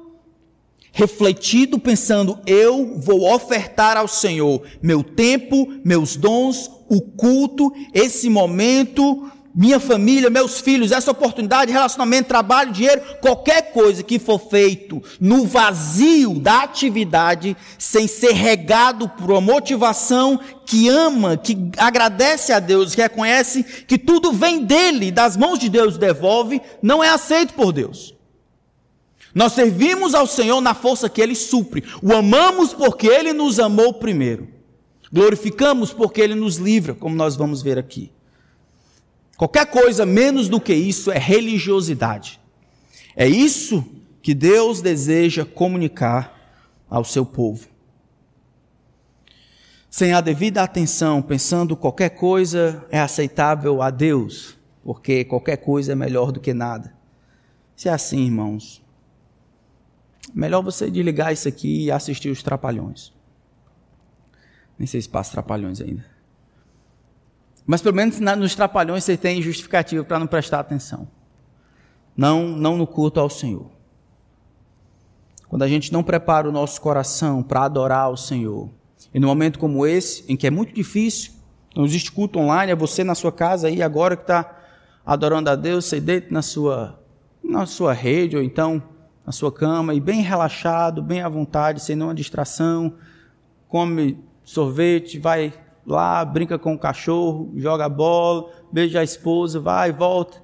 refletido 0.97 1.77
pensando, 1.77 2.39
eu 2.47 2.97
vou 2.97 3.31
ofertar 3.31 3.95
ao 3.97 4.07
Senhor 4.07 4.63
meu 4.81 5.03
tempo, 5.03 5.67
meus 5.85 6.15
dons, 6.15 6.71
o 6.89 6.99
culto, 7.01 7.71
esse 7.93 8.29
momento, 8.29 9.29
minha 9.57 9.79
família, 9.79 10.29
meus 10.29 10.59
filhos, 10.59 10.91
essa 10.91 11.09
oportunidade, 11.09 11.71
relacionamento, 11.71 12.27
trabalho, 12.27 12.71
dinheiro, 12.71 13.01
qualquer 13.19 13.71
coisa 13.71 14.03
que 14.03 14.19
for 14.19 14.37
feito 14.37 15.01
no 15.19 15.47
vazio 15.47 16.35
da 16.35 16.61
atividade, 16.61 17.57
sem 17.79 18.07
ser 18.07 18.33
regado 18.33 19.09
por 19.09 19.31
uma 19.31 19.41
motivação 19.41 20.39
que 20.63 20.87
ama, 20.87 21.35
que 21.35 21.57
agradece 21.75 22.53
a 22.53 22.59
Deus, 22.59 22.93
que 22.93 23.01
reconhece 23.01 23.63
que 23.63 23.97
tudo 23.97 24.31
vem 24.31 24.63
dele, 24.63 25.09
das 25.09 25.35
mãos 25.35 25.57
de 25.57 25.69
Deus 25.69 25.97
devolve, 25.97 26.61
não 26.79 27.03
é 27.03 27.09
aceito 27.09 27.55
por 27.55 27.73
Deus. 27.73 28.13
Nós 29.33 29.53
servimos 29.53 30.13
ao 30.13 30.27
Senhor 30.27 30.61
na 30.61 30.75
força 30.75 31.09
que 31.09 31.19
Ele 31.19 31.33
supre. 31.33 31.83
O 32.03 32.13
amamos 32.13 32.75
porque 32.75 33.07
Ele 33.07 33.33
nos 33.33 33.59
amou 33.59 33.91
primeiro. 33.91 34.49
Glorificamos 35.11 35.91
porque 35.91 36.21
Ele 36.21 36.35
nos 36.35 36.57
livra, 36.57 36.93
como 36.93 37.15
nós 37.15 37.35
vamos 37.35 37.63
ver 37.63 37.79
aqui. 37.79 38.11
Qualquer 39.37 39.67
coisa 39.67 40.03
menos 40.03 40.49
do 40.49 40.59
que 40.59 40.73
isso 40.73 41.11
é 41.11 41.19
religiosidade. 41.19 42.39
É 43.15 43.27
isso 43.27 43.85
que 44.21 44.33
Deus 44.33 44.81
deseja 44.81 45.45
comunicar 45.45 46.35
ao 46.89 47.03
seu 47.03 47.25
povo. 47.25 47.67
Sem 49.89 50.11
a 50.13 50.21
devida 50.21 50.63
atenção, 50.63 51.21
pensando 51.21 51.77
qualquer 51.77 52.09
coisa 52.09 52.85
é 52.89 52.99
aceitável 52.99 53.81
a 53.81 53.89
Deus, 53.89 54.57
porque 54.83 55.23
qualquer 55.23 55.57
coisa 55.57 55.91
é 55.91 55.95
melhor 55.95 56.31
do 56.31 56.39
que 56.39 56.53
nada. 56.53 56.93
Se 57.75 57.87
é 57.87 57.91
assim, 57.91 58.25
irmãos, 58.25 58.83
melhor 60.33 60.63
você 60.63 60.89
desligar 60.89 61.31
isso 61.31 61.47
aqui 61.47 61.85
e 61.85 61.91
assistir 61.91 62.29
os 62.29 62.41
Trapalhões. 62.41 63.13
Nem 64.77 64.87
sei 64.87 65.01
se 65.01 65.09
passa 65.09 65.31
Trapalhões 65.31 65.79
ainda. 65.79 66.16
Mas 67.67 67.81
pelo 67.81 67.93
menos 67.93 68.17
nos 68.17 68.55
trapalhões 68.55 69.03
você 69.03 69.17
tem 69.17 69.41
justificativo 69.41 70.05
para 70.05 70.17
não 70.17 70.25
prestar 70.25 70.61
atenção. 70.61 71.05
Não, 72.15 72.47
não 72.47 72.77
no 72.77 72.87
culto 72.87 73.19
ao 73.19 73.29
Senhor. 73.29 73.69
Quando 75.49 75.63
a 75.63 75.67
gente 75.67 75.91
não 75.91 76.01
prepara 76.01 76.47
o 76.47 76.51
nosso 76.51 76.79
coração 76.79 77.43
para 77.43 77.65
adorar 77.65 78.09
o 78.09 78.15
Senhor, 78.15 78.69
e 79.13 79.19
num 79.19 79.27
momento 79.27 79.59
como 79.59 79.85
esse, 79.85 80.23
em 80.31 80.37
que 80.37 80.47
é 80.47 80.49
muito 80.49 80.73
difícil, 80.73 81.33
não 81.75 81.85
existe 81.85 82.11
culto 82.11 82.39
online, 82.39 82.71
é 82.71 82.75
você 82.75 83.03
na 83.03 83.13
sua 83.13 83.31
casa 83.31 83.67
aí 83.67 83.83
agora 83.83 84.15
que 84.15 84.23
está 84.23 84.57
adorando 85.05 85.49
a 85.49 85.55
Deus, 85.55 85.85
você 85.85 85.99
deita 85.99 86.33
na 86.33 86.41
sua, 86.41 86.99
na 87.43 87.65
sua 87.65 87.93
rede 87.93 88.37
ou 88.37 88.41
então 88.41 88.81
na 89.25 89.33
sua 89.33 89.51
cama 89.51 89.93
e 89.93 89.99
bem 89.99 90.21
relaxado, 90.21 91.01
bem 91.01 91.21
à 91.21 91.27
vontade, 91.27 91.81
sem 91.81 91.97
nenhuma 91.97 92.15
distração, 92.15 92.93
come 93.67 94.23
sorvete, 94.43 95.19
vai 95.19 95.53
lá, 95.87 96.23
brinca 96.25 96.59
com 96.59 96.73
o 96.73 96.79
cachorro, 96.79 97.53
joga 97.55 97.87
bola, 97.87 98.51
beija 98.69 98.99
a 98.99 99.03
esposa, 99.03 99.57
vai 99.57 99.89
e 99.89 99.93
volta. 99.93 100.43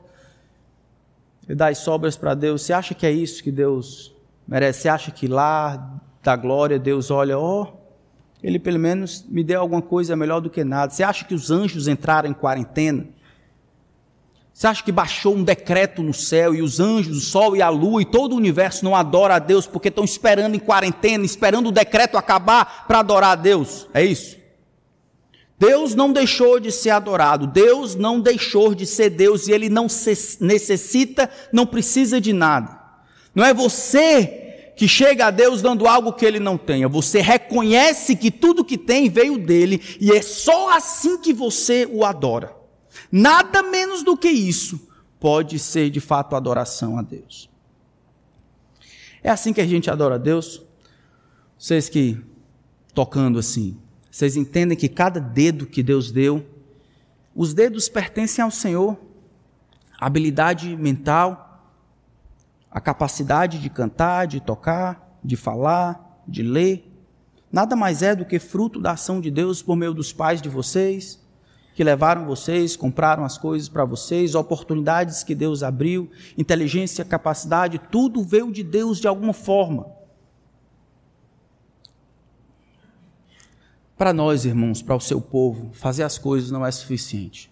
E 1.47 1.53
dá 1.53 1.67
as 1.67 1.79
sobras 1.79 2.15
para 2.15 2.33
Deus. 2.33 2.61
Você 2.61 2.71
acha 2.71 2.93
que 2.93 3.05
é 3.05 3.11
isso 3.11 3.43
que 3.43 3.51
Deus 3.51 4.15
merece? 4.47 4.83
Você 4.83 4.89
acha 4.89 5.11
que 5.11 5.27
lá 5.27 5.99
da 6.23 6.37
glória 6.37 6.79
Deus 6.79 7.11
olha, 7.11 7.37
ó, 7.37 7.63
oh, 7.63 7.67
ele 8.41 8.57
pelo 8.57 8.79
menos 8.79 9.25
me 9.27 9.43
deu 9.43 9.59
alguma 9.59 9.81
coisa 9.81 10.15
melhor 10.15 10.39
do 10.39 10.49
que 10.49 10.63
nada. 10.63 10.93
Você 10.93 11.03
acha 11.03 11.25
que 11.25 11.35
os 11.35 11.51
anjos 11.51 11.89
entraram 11.89 12.29
em 12.29 12.33
quarentena? 12.33 13.05
Você 14.53 14.67
acha 14.67 14.83
que 14.83 14.91
baixou 14.91 15.35
um 15.35 15.43
decreto 15.43 16.01
no 16.01 16.13
céu 16.13 16.53
e 16.55 16.61
os 16.61 16.79
anjos, 16.79 17.17
o 17.17 17.21
sol 17.21 17.55
e 17.55 17.61
a 17.61 17.67
lua 17.69 18.01
e 18.01 18.05
todo 18.05 18.33
o 18.33 18.37
universo 18.37 18.85
não 18.85 18.95
adora 18.95 19.35
a 19.35 19.39
Deus 19.39 19.67
porque 19.67 19.89
estão 19.89 20.05
esperando 20.05 20.55
em 20.55 20.59
quarentena, 20.59 21.25
esperando 21.25 21.67
o 21.67 21.71
decreto 21.71 22.17
acabar 22.17 22.85
para 22.87 22.99
adorar 22.99 23.31
a 23.31 23.35
Deus? 23.35 23.89
É 23.93 24.05
isso? 24.05 24.42
Deus 25.65 25.95
não 25.95 26.11
deixou 26.11 26.59
de 26.59 26.73
ser 26.73 26.89
adorado, 26.89 27.47
Deus 27.47 27.95
não 27.95 28.19
deixou 28.19 28.75
de 28.75 28.85
ser 28.85 29.09
Deus 29.09 29.47
e 29.47 29.53
Ele 29.53 29.69
não 29.69 29.87
necessita, 30.41 31.29
não 31.53 31.65
precisa 31.65 32.19
de 32.19 32.33
nada. 32.33 32.77
Não 33.33 33.45
é 33.45 33.53
você 33.53 34.73
que 34.75 34.89
chega 34.89 35.27
a 35.27 35.31
Deus 35.31 35.61
dando 35.61 35.87
algo 35.87 36.11
que 36.11 36.25
Ele 36.25 36.39
não 36.39 36.57
tenha, 36.57 36.89
você 36.89 37.21
reconhece 37.21 38.13
que 38.17 38.29
tudo 38.29 38.65
que 38.65 38.77
tem 38.77 39.09
veio 39.09 39.37
dele 39.37 39.81
e 40.01 40.11
é 40.11 40.21
só 40.21 40.75
assim 40.75 41.17
que 41.17 41.31
você 41.31 41.87
o 41.89 42.03
adora. 42.03 42.53
Nada 43.09 43.63
menos 43.63 44.03
do 44.03 44.17
que 44.17 44.29
isso 44.29 44.89
pode 45.17 45.59
ser 45.59 45.89
de 45.89 46.01
fato 46.01 46.35
adoração 46.35 46.97
a 46.97 47.01
Deus. 47.01 47.49
É 49.23 49.29
assim 49.29 49.53
que 49.53 49.61
a 49.61 49.65
gente 49.65 49.89
adora 49.89 50.15
a 50.15 50.17
Deus? 50.17 50.61
Vocês 51.57 51.87
que 51.87 52.19
tocando 52.93 53.39
assim, 53.39 53.77
vocês 54.13 54.37
entendem 54.37 54.77
que 54.77 54.87
cada 54.87 55.19
dedo 55.19 55.65
que 55.65 55.81
Deus 55.81 56.11
deu, 56.11 56.45
os 57.35 57.51
dedos 57.51 57.89
pertencem 57.89 58.43
ao 58.43 58.51
Senhor. 58.51 58.95
A 59.99 60.05
habilidade 60.05 60.77
mental, 60.77 61.67
a 62.69 62.79
capacidade 62.79 63.57
de 63.57 63.71
cantar, 63.71 64.27
de 64.27 64.39
tocar, 64.39 65.17
de 65.23 65.35
falar, 65.35 66.21
de 66.27 66.43
ler, 66.43 66.93
nada 67.51 67.75
mais 67.75 68.03
é 68.03 68.15
do 68.15 68.23
que 68.23 68.37
fruto 68.37 68.79
da 68.79 68.91
ação 68.91 69.19
de 69.19 69.31
Deus 69.31 69.63
por 69.63 69.75
meio 69.75 69.95
dos 69.95 70.13
pais 70.13 70.43
de 70.43 70.47
vocês, 70.47 71.19
que 71.73 71.83
levaram 71.83 72.27
vocês, 72.27 72.75
compraram 72.75 73.25
as 73.25 73.39
coisas 73.39 73.67
para 73.67 73.83
vocês, 73.83 74.35
oportunidades 74.35 75.23
que 75.23 75.33
Deus 75.33 75.63
abriu, 75.63 76.07
inteligência, 76.37 77.03
capacidade, 77.03 77.81
tudo 77.89 78.23
veio 78.23 78.51
de 78.51 78.61
Deus 78.61 78.99
de 78.99 79.07
alguma 79.07 79.33
forma. 79.33 80.02
Para 84.03 84.11
nós, 84.11 84.43
irmãos, 84.43 84.81
para 84.81 84.97
o 84.97 84.99
seu 84.99 85.21
povo, 85.21 85.71
fazer 85.71 86.03
as 86.03 86.17
coisas 86.17 86.51
não 86.51 86.65
é 86.65 86.69
suficiente. 86.69 87.49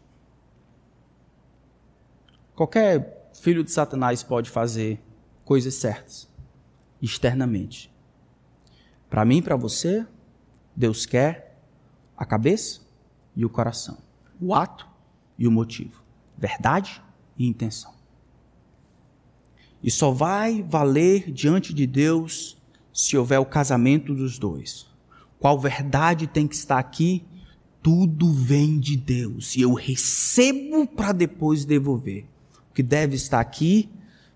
Qualquer 2.54 3.32
filho 3.34 3.64
de 3.64 3.72
Satanás 3.72 4.22
pode 4.22 4.50
fazer 4.50 5.02
coisas 5.46 5.76
certas, 5.76 6.30
externamente. 7.02 7.90
Para 9.10 9.24
mim 9.24 9.42
para 9.42 9.56
você, 9.56 10.06
Deus 10.76 11.06
quer 11.06 11.58
a 12.18 12.26
cabeça 12.26 12.82
e 13.34 13.46
o 13.46 13.50
coração, 13.50 14.00
o 14.38 14.54
ato 14.54 14.86
e 15.38 15.48
o 15.48 15.52
motivo, 15.52 16.04
verdade 16.38 17.02
e 17.38 17.48
intenção. 17.48 17.94
E 19.82 19.90
só 19.90 20.12
vai 20.12 20.62
valer 20.62 21.32
diante 21.32 21.74
de 21.74 21.88
Deus 21.88 22.62
se 22.94 23.18
houver 23.18 23.40
o 23.40 23.46
casamento 23.46 24.14
dos 24.14 24.38
dois 24.38 24.91
qual 25.42 25.60
verdade 25.60 26.28
tem 26.28 26.48
que 26.48 26.54
estar 26.54 26.78
aqui, 26.78 27.26
tudo 27.82 28.32
vem 28.32 28.80
de 28.80 28.96
Deus 28.96 29.56
e 29.56 29.62
eu 29.62 29.74
recebo 29.74 30.86
para 30.86 31.12
depois 31.12 31.66
devolver. 31.66 32.26
O 32.70 32.74
que 32.76 32.84
deve 32.84 33.16
estar 33.16 33.40
aqui, 33.40 33.90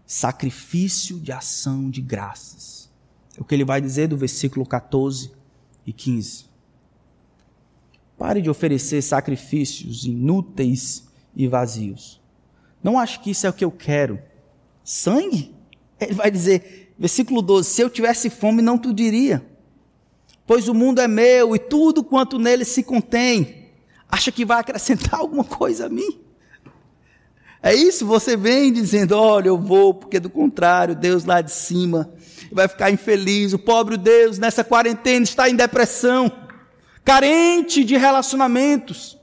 sacrifício 0.04 1.20
de 1.20 1.32
ação 1.32 1.92
de 1.92 2.02
graças. 2.02 2.92
É 3.38 3.42
o 3.42 3.46
que 3.46 3.54
ele 3.54 3.64
vai 3.64 3.80
dizer 3.80 4.08
do 4.08 4.18
versículo 4.18 4.66
14 4.66 5.32
e 5.86 5.94
15. 5.94 6.46
Pare 8.18 8.42
de 8.42 8.50
oferecer 8.50 9.04
sacrifícios 9.04 10.06
inúteis 10.06 11.08
e 11.36 11.48
vazios. 11.48 12.20
Não 12.84 12.98
acho 12.98 13.22
que 13.22 13.30
isso 13.30 13.46
é 13.46 13.50
o 13.52 13.54
que 13.54 13.64
eu 13.64 13.72
quero. 13.72 14.20
Sangue? 14.84 15.54
Ele 16.00 16.14
vai 16.16 16.32
dizer, 16.32 16.96
versículo 16.98 17.44
12: 17.44 17.70
Se 17.70 17.82
eu 17.82 17.92
tivesse 17.92 18.28
fome, 18.32 18.64
não 18.64 18.76
tu 18.76 18.92
diria. 18.92 19.55
Pois 20.46 20.68
o 20.68 20.74
mundo 20.74 21.02
é 21.02 21.08
meu 21.08 21.56
e 21.56 21.60
tudo 21.60 22.04
quanto 22.04 22.38
nele 22.38 22.66
se 22.66 22.84
contém. 22.84 23.70
Acha 24.10 24.32
que 24.32 24.46
vai 24.46 24.60
acrescentar 24.60 25.20
alguma 25.22 25.44
coisa 25.44 25.88
a 25.88 25.90
mim? 25.90 26.20
É 27.62 27.74
isso, 27.74 28.06
você 28.06 28.38
vem 28.38 28.72
dizendo: 28.72 29.18
olha, 29.18 29.48
eu 29.48 29.58
vou, 29.58 29.94
porque 29.94 30.20
do 30.20 30.30
contrário, 30.30 30.96
Deus 30.96 31.26
lá 31.26 31.42
de 31.42 31.52
cima 31.52 32.14
vai 32.52 32.68
ficar 32.68 32.92
infeliz. 32.92 33.54
O 33.54 33.60
pobre 33.60 33.98
Deus 33.98 34.38
nessa 34.38 34.64
quarentena 34.64 35.24
está 35.24 35.50
em 35.50 35.56
depressão 35.56 36.32
carente 37.04 37.84
de 37.84 37.98
relacionamentos. 37.98 39.18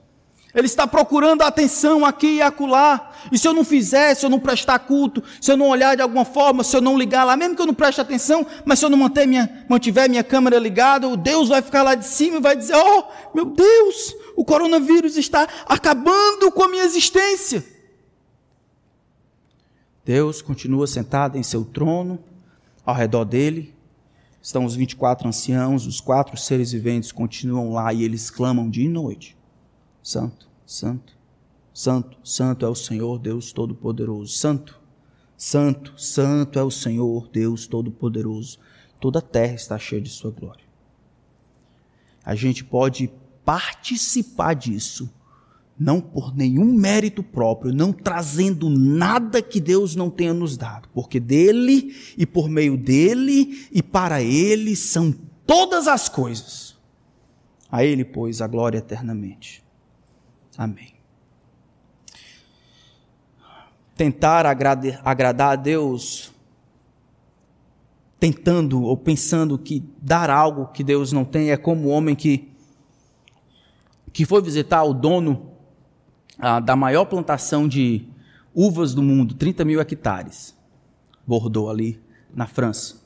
Ele 0.55 0.66
está 0.66 0.86
procurando 0.86 1.42
atenção 1.42 2.05
aqui 2.05 2.36
e 2.36 2.42
acolá. 2.42 3.11
E 3.30 3.38
se 3.38 3.48
eu 3.48 3.55
não 3.55 3.64
fizer, 3.64 4.14
se 4.14 4.26
eu 4.26 4.28
não 4.28 4.38
prestar 4.38 4.78
culto, 4.80 5.22
se 5.40 5.50
eu 5.50 5.57
não 5.57 5.68
olhar 5.68 5.96
de 5.96 6.03
alguma 6.03 6.26
forma, 6.26 6.62
se 6.62 6.76
eu 6.76 6.80
não 6.80 6.98
ligar 6.98 7.24
lá, 7.24 7.36
mesmo 7.36 7.57
que 7.57 7.62
eu 7.62 7.66
não 7.66 7.72
preste 7.74 8.00
atenção, 8.00 8.46
mas 8.64 8.78
se 8.78 8.84
eu 8.84 8.90
não 8.90 8.98
manter 8.98 9.26
minha, 9.26 9.64
mantiver 9.68 10.11
minha 10.11 10.22
câmera 10.22 10.59
ligada, 10.59 11.09
o 11.09 11.16
Deus 11.16 11.48
vai 11.48 11.62
ficar 11.62 11.82
lá 11.82 11.94
de 11.94 12.07
cima 12.07 12.36
e 12.36 12.40
vai 12.40 12.55
dizer: 12.55 12.76
Oh, 12.76 13.05
meu 13.34 13.46
Deus, 13.46 14.14
o 14.36 14.44
coronavírus 14.44 15.16
está 15.16 15.48
acabando 15.66 16.53
com 16.53 16.64
a 16.64 16.68
minha 16.68 16.84
existência. 16.84 17.64
Deus 20.05 20.42
continua 20.42 20.86
sentado 20.86 21.38
em 21.38 21.42
seu 21.42 21.64
trono, 21.64 22.18
ao 22.84 22.94
redor 22.94 23.24
dele, 23.24 23.72
estão 24.42 24.64
os 24.64 24.74
24 24.74 25.28
anciãos, 25.28 25.86
os 25.86 26.00
quatro 26.00 26.36
seres 26.36 26.72
viventes 26.72 27.12
continuam 27.12 27.72
lá 27.72 27.92
e 27.92 28.03
eles 28.03 28.28
clamam 28.28 28.68
dia 28.68 28.84
e 28.84 28.88
noite: 28.88 29.36
Santo, 30.03 30.48
Santo, 30.66 31.12
Santo, 31.72 32.18
Santo 32.24 32.66
é 32.66 32.68
o 32.68 32.74
Senhor 32.74 33.18
Deus 33.18 33.53
Todo-Poderoso. 33.53 34.32
Santo, 34.32 34.80
Santo, 35.36 35.94
Santo 35.96 36.59
é 36.59 36.62
o 36.62 36.70
Senhor 36.70 37.28
Deus 37.28 37.66
Todo-Poderoso. 37.66 38.59
Toda 39.00 39.20
a 39.20 39.22
terra 39.22 39.55
está 39.55 39.78
cheia 39.78 40.00
de 40.00 40.11
Sua 40.11 40.30
glória. 40.30 40.64
A 42.24 42.34
gente 42.34 42.64
pode 42.64 43.11
participar 43.44 44.55
disso 44.55 45.11
não 45.78 46.00
por 46.00 46.36
nenhum 46.36 46.72
mérito 46.72 47.22
próprio, 47.22 47.72
não 47.72 47.92
trazendo 47.92 48.70
nada 48.70 49.42
que 49.42 49.61
Deus 49.61 49.96
não 49.96 50.11
tenha 50.11 50.32
nos 50.32 50.57
dado, 50.57 50.88
porque 50.94 51.18
dele 51.18 51.96
e 52.16 52.24
por 52.24 52.48
meio 52.48 52.76
dele 52.76 53.66
e 53.72 53.82
para 53.82 54.22
ele 54.22 54.76
são 54.76 55.12
todas 55.46 55.88
as 55.88 56.09
coisas. 56.09 56.76
A 57.70 57.84
ele, 57.84 58.05
pois, 58.05 58.40
a 58.40 58.46
glória 58.46 58.78
eternamente. 58.78 59.62
Amém. 60.57 60.92
Tentar 63.96 64.46
agradar, 64.46 65.00
agradar 65.05 65.53
a 65.53 65.57
Deus, 65.57 66.32
tentando 68.18 68.82
ou 68.82 68.96
pensando 68.96 69.59
que 69.59 69.82
dar 70.00 70.30
algo 70.30 70.66
que 70.68 70.84
Deus 70.84 71.12
não 71.12 71.24
tem, 71.24 71.50
é 71.50 71.57
como 71.57 71.88
o 71.88 71.90
homem 71.90 72.14
que, 72.14 72.50
que 74.12 74.24
foi 74.24 74.40
visitar 74.42 74.82
o 74.84 74.94
dono 74.94 75.50
ah, 76.38 76.61
da 76.61 76.76
maior 76.76 77.05
plantação 77.05 77.66
de 77.66 78.07
uvas 78.55 78.94
do 78.94 79.03
mundo, 79.03 79.34
30 79.34 79.64
mil 79.64 79.80
hectares, 79.80 80.57
Bordeaux 81.26 81.70
ali 81.70 82.00
na 82.34 82.46
França. 82.46 83.03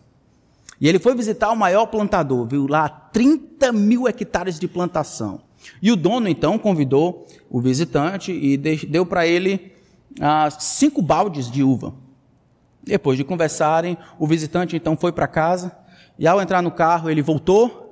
E 0.80 0.88
ele 0.88 0.98
foi 0.98 1.14
visitar 1.14 1.50
o 1.50 1.56
maior 1.56 1.86
plantador, 1.86 2.46
viu 2.46 2.66
lá 2.66 2.88
30 2.88 3.72
mil 3.72 4.06
hectares 4.06 4.58
de 4.58 4.68
plantação. 4.68 5.45
E 5.80 5.90
o 5.90 5.96
dono 5.96 6.28
então 6.28 6.58
convidou 6.58 7.26
o 7.50 7.60
visitante 7.60 8.32
e 8.32 8.56
deu 8.56 9.04
para 9.04 9.26
ele 9.26 9.72
ah, 10.20 10.50
cinco 10.50 11.02
baldes 11.02 11.50
de 11.50 11.62
uva. 11.62 11.94
Depois 12.82 13.16
de 13.16 13.24
conversarem, 13.24 13.98
o 14.18 14.26
visitante 14.26 14.76
então 14.76 14.96
foi 14.96 15.12
para 15.12 15.26
casa 15.26 15.76
e 16.18 16.26
ao 16.26 16.40
entrar 16.40 16.62
no 16.62 16.70
carro 16.70 17.10
ele 17.10 17.20
voltou 17.20 17.86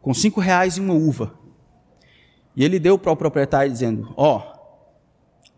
com 0.00 0.12
cinco 0.12 0.40
reais 0.40 0.76
e 0.76 0.80
uma 0.80 0.94
uva. 0.94 1.34
E 2.54 2.64
ele 2.64 2.78
deu 2.78 2.98
para 2.98 3.12
o 3.12 3.16
proprietário 3.16 3.70
dizendo: 3.70 4.12
Ó, 4.16 4.38
oh, 4.38 4.56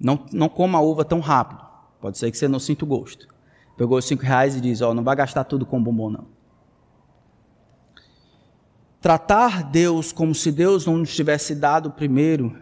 não, 0.00 0.26
não 0.32 0.48
coma 0.48 0.78
a 0.78 0.80
uva 0.80 1.04
tão 1.04 1.20
rápido. 1.20 1.66
Pode 2.00 2.18
ser 2.18 2.30
que 2.30 2.38
você 2.38 2.48
não 2.48 2.58
sinta 2.58 2.84
o 2.84 2.88
gosto. 2.88 3.28
Pegou 3.76 3.98
os 3.98 4.04
cinco 4.04 4.22
reais 4.22 4.56
e 4.56 4.60
diz: 4.60 4.80
Ó, 4.80 4.90
oh, 4.90 4.94
não 4.94 5.04
vai 5.04 5.16
gastar 5.16 5.44
tudo 5.44 5.64
com 5.64 5.82
bombom, 5.82 6.10
não. 6.10 6.37
Tratar 9.00 9.62
Deus 9.62 10.12
como 10.12 10.34
se 10.34 10.50
Deus 10.50 10.86
não 10.86 10.98
nos 10.98 11.14
tivesse 11.14 11.54
dado 11.54 11.90
primeiro 11.90 12.58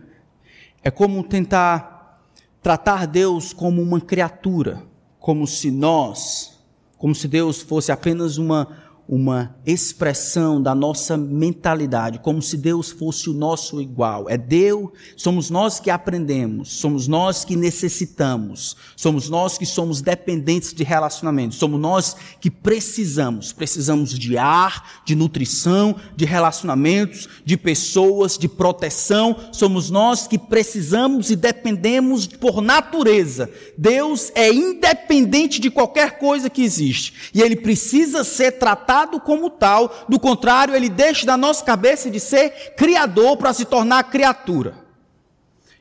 é 0.82 0.90
como 0.90 1.24
tentar 1.24 2.20
tratar 2.62 3.06
Deus 3.06 3.52
como 3.52 3.82
uma 3.82 4.00
criatura, 4.00 4.82
como 5.18 5.46
se 5.46 5.70
nós, 5.70 6.60
como 6.98 7.14
se 7.14 7.26
Deus 7.26 7.60
fosse 7.60 7.90
apenas 7.90 8.38
uma 8.38 8.85
uma 9.08 9.54
expressão 9.64 10.60
da 10.60 10.74
nossa 10.74 11.16
mentalidade, 11.16 12.18
como 12.18 12.42
se 12.42 12.56
Deus 12.56 12.90
fosse 12.90 13.30
o 13.30 13.32
nosso 13.32 13.80
igual. 13.80 14.28
É 14.28 14.36
Deus, 14.36 14.90
somos 15.16 15.48
nós 15.48 15.78
que 15.78 15.90
aprendemos, 15.90 16.72
somos 16.72 17.06
nós 17.06 17.44
que 17.44 17.54
necessitamos, 17.54 18.76
somos 18.96 19.28
nós 19.28 19.56
que 19.56 19.66
somos 19.66 20.00
dependentes 20.00 20.72
de 20.74 20.82
relacionamentos, 20.82 21.58
somos 21.58 21.80
nós 21.80 22.16
que 22.40 22.50
precisamos, 22.50 23.52
precisamos 23.52 24.18
de 24.18 24.36
ar, 24.36 25.02
de 25.04 25.14
nutrição, 25.14 25.94
de 26.16 26.24
relacionamentos, 26.24 27.28
de 27.44 27.56
pessoas, 27.56 28.36
de 28.36 28.48
proteção, 28.48 29.36
somos 29.52 29.88
nós 29.88 30.26
que 30.26 30.38
precisamos 30.38 31.30
e 31.30 31.36
dependemos 31.36 32.26
por 32.26 32.60
natureza. 32.60 33.48
Deus 33.78 34.32
é 34.34 34.52
independente 34.52 35.60
de 35.60 35.70
qualquer 35.70 36.18
coisa 36.18 36.50
que 36.50 36.62
existe 36.62 37.30
e 37.32 37.40
ele 37.40 37.56
precisa 37.56 38.24
ser 38.24 38.52
tratado 38.52 38.95
tratado 38.96 39.20
como 39.20 39.50
tal, 39.50 39.92
do 40.08 40.18
contrário, 40.18 40.74
ele 40.74 40.88
deixa 40.88 41.26
da 41.26 41.36
nossa 41.36 41.64
cabeça 41.64 42.10
de 42.10 42.18
ser 42.18 42.74
criador 42.74 43.36
para 43.36 43.52
se 43.52 43.64
tornar 43.64 44.04
criatura. 44.04 44.74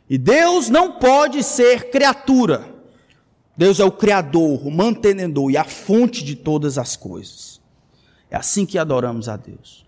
E 0.09 0.17
Deus 0.17 0.69
não 0.69 0.93
pode 0.93 1.41
ser 1.43 1.89
criatura. 1.89 2.73
Deus 3.55 3.79
é 3.79 3.85
o 3.85 3.91
criador, 3.91 4.67
o 4.67 4.69
mantenedor 4.69 5.49
e 5.49 5.57
a 5.57 5.63
fonte 5.63 6.23
de 6.23 6.35
todas 6.35 6.77
as 6.77 6.97
coisas. 6.97 7.61
É 8.29 8.35
assim 8.35 8.65
que 8.65 8.77
adoramos 8.77 9.29
a 9.29 9.37
Deus. 9.37 9.85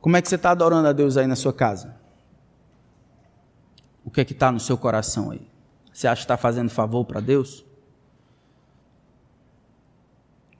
Como 0.00 0.16
é 0.16 0.22
que 0.22 0.28
você 0.28 0.36
está 0.36 0.52
adorando 0.52 0.88
a 0.88 0.92
Deus 0.92 1.16
aí 1.16 1.26
na 1.26 1.36
sua 1.36 1.52
casa? 1.52 1.96
O 4.04 4.10
que 4.10 4.20
é 4.20 4.24
que 4.24 4.32
está 4.32 4.50
no 4.52 4.60
seu 4.60 4.78
coração 4.78 5.30
aí? 5.30 5.46
Você 5.92 6.06
acha 6.06 6.20
que 6.20 6.24
está 6.24 6.36
fazendo 6.36 6.70
favor 6.70 7.04
para 7.04 7.20
Deus? 7.20 7.64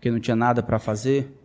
Porque 0.01 0.11
não 0.11 0.18
tinha 0.18 0.34
nada 0.34 0.62
para 0.62 0.78
fazer? 0.78 1.38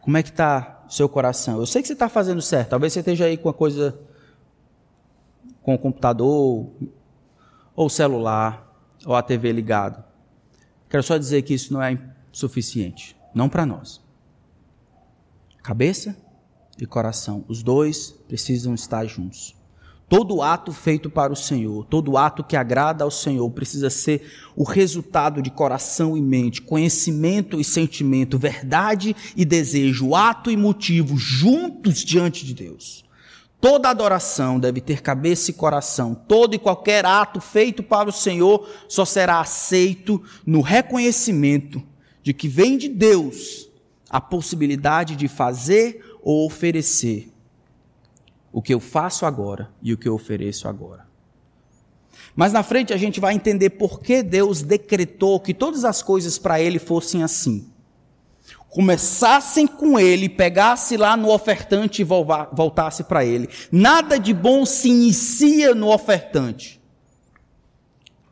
Como 0.00 0.16
é 0.16 0.22
que 0.22 0.28
está 0.28 0.84
o 0.88 0.92
seu 0.92 1.08
coração? 1.08 1.58
Eu 1.58 1.66
sei 1.66 1.82
que 1.82 1.88
você 1.88 1.92
está 1.92 2.08
fazendo 2.08 2.40
certo. 2.40 2.70
Talvez 2.70 2.92
você 2.92 3.00
esteja 3.00 3.24
aí 3.24 3.36
com 3.36 3.48
a 3.48 3.52
coisa, 3.52 3.98
com 5.60 5.74
o 5.74 5.78
computador, 5.78 6.70
ou 7.74 7.86
o 7.86 7.90
celular, 7.90 8.72
ou 9.04 9.16
a 9.16 9.22
TV 9.22 9.50
ligado. 9.50 10.04
Quero 10.88 11.02
só 11.02 11.18
dizer 11.18 11.42
que 11.42 11.52
isso 11.52 11.72
não 11.72 11.82
é 11.82 12.00
suficiente. 12.30 13.16
Não 13.34 13.48
para 13.48 13.66
nós. 13.66 14.00
Cabeça 15.64 16.16
e 16.80 16.86
coração, 16.86 17.44
os 17.48 17.60
dois 17.60 18.12
precisam 18.28 18.72
estar 18.72 19.04
juntos. 19.04 19.57
Todo 20.08 20.40
ato 20.40 20.72
feito 20.72 21.10
para 21.10 21.30
o 21.30 21.36
Senhor, 21.36 21.84
todo 21.84 22.16
ato 22.16 22.42
que 22.42 22.56
agrada 22.56 23.04
ao 23.04 23.10
Senhor, 23.10 23.50
precisa 23.50 23.90
ser 23.90 24.26
o 24.56 24.64
resultado 24.64 25.42
de 25.42 25.50
coração 25.50 26.16
e 26.16 26.22
mente, 26.22 26.62
conhecimento 26.62 27.60
e 27.60 27.64
sentimento, 27.64 28.38
verdade 28.38 29.14
e 29.36 29.44
desejo, 29.44 30.14
ato 30.14 30.50
e 30.50 30.56
motivo 30.56 31.18
juntos 31.18 32.02
diante 32.02 32.46
de 32.46 32.54
Deus. 32.54 33.04
Toda 33.60 33.90
adoração 33.90 34.58
deve 34.58 34.80
ter 34.80 35.02
cabeça 35.02 35.50
e 35.50 35.54
coração. 35.54 36.14
Todo 36.14 36.54
e 36.54 36.58
qualquer 36.58 37.04
ato 37.04 37.38
feito 37.38 37.82
para 37.82 38.08
o 38.08 38.12
Senhor 38.12 38.66
só 38.88 39.04
será 39.04 39.40
aceito 39.40 40.22
no 40.46 40.62
reconhecimento 40.62 41.82
de 42.22 42.32
que 42.32 42.48
vem 42.48 42.78
de 42.78 42.88
Deus 42.88 43.68
a 44.08 44.22
possibilidade 44.22 45.16
de 45.16 45.28
fazer 45.28 46.02
ou 46.22 46.46
oferecer 46.46 47.30
o 48.58 48.62
que 48.62 48.74
eu 48.74 48.80
faço 48.80 49.24
agora 49.24 49.70
e 49.80 49.92
o 49.92 49.96
que 49.96 50.08
eu 50.08 50.14
ofereço 50.14 50.66
agora. 50.66 51.06
Mas 52.34 52.52
na 52.52 52.64
frente 52.64 52.92
a 52.92 52.96
gente 52.96 53.20
vai 53.20 53.32
entender 53.32 53.70
por 53.70 54.00
que 54.00 54.20
Deus 54.20 54.62
decretou 54.62 55.38
que 55.38 55.54
todas 55.54 55.84
as 55.84 56.02
coisas 56.02 56.38
para 56.38 56.60
ele 56.60 56.80
fossem 56.80 57.22
assim. 57.22 57.70
começassem 58.68 59.64
com 59.64 59.96
ele, 59.96 60.28
pegasse 60.28 60.96
lá 60.96 61.16
no 61.16 61.32
ofertante 61.32 62.02
e 62.02 62.04
voltasse 62.04 63.04
para 63.04 63.24
ele. 63.24 63.48
Nada 63.70 64.18
de 64.18 64.34
bom 64.34 64.66
se 64.66 64.88
inicia 64.88 65.72
no 65.72 65.92
ofertante. 65.92 66.80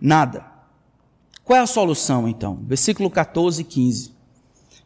Nada. 0.00 0.44
Qual 1.44 1.56
é 1.56 1.62
a 1.62 1.66
solução 1.68 2.28
então? 2.28 2.58
Versículo 2.64 3.08
14 3.08 3.62
e 3.62 3.64
15. 3.64 4.12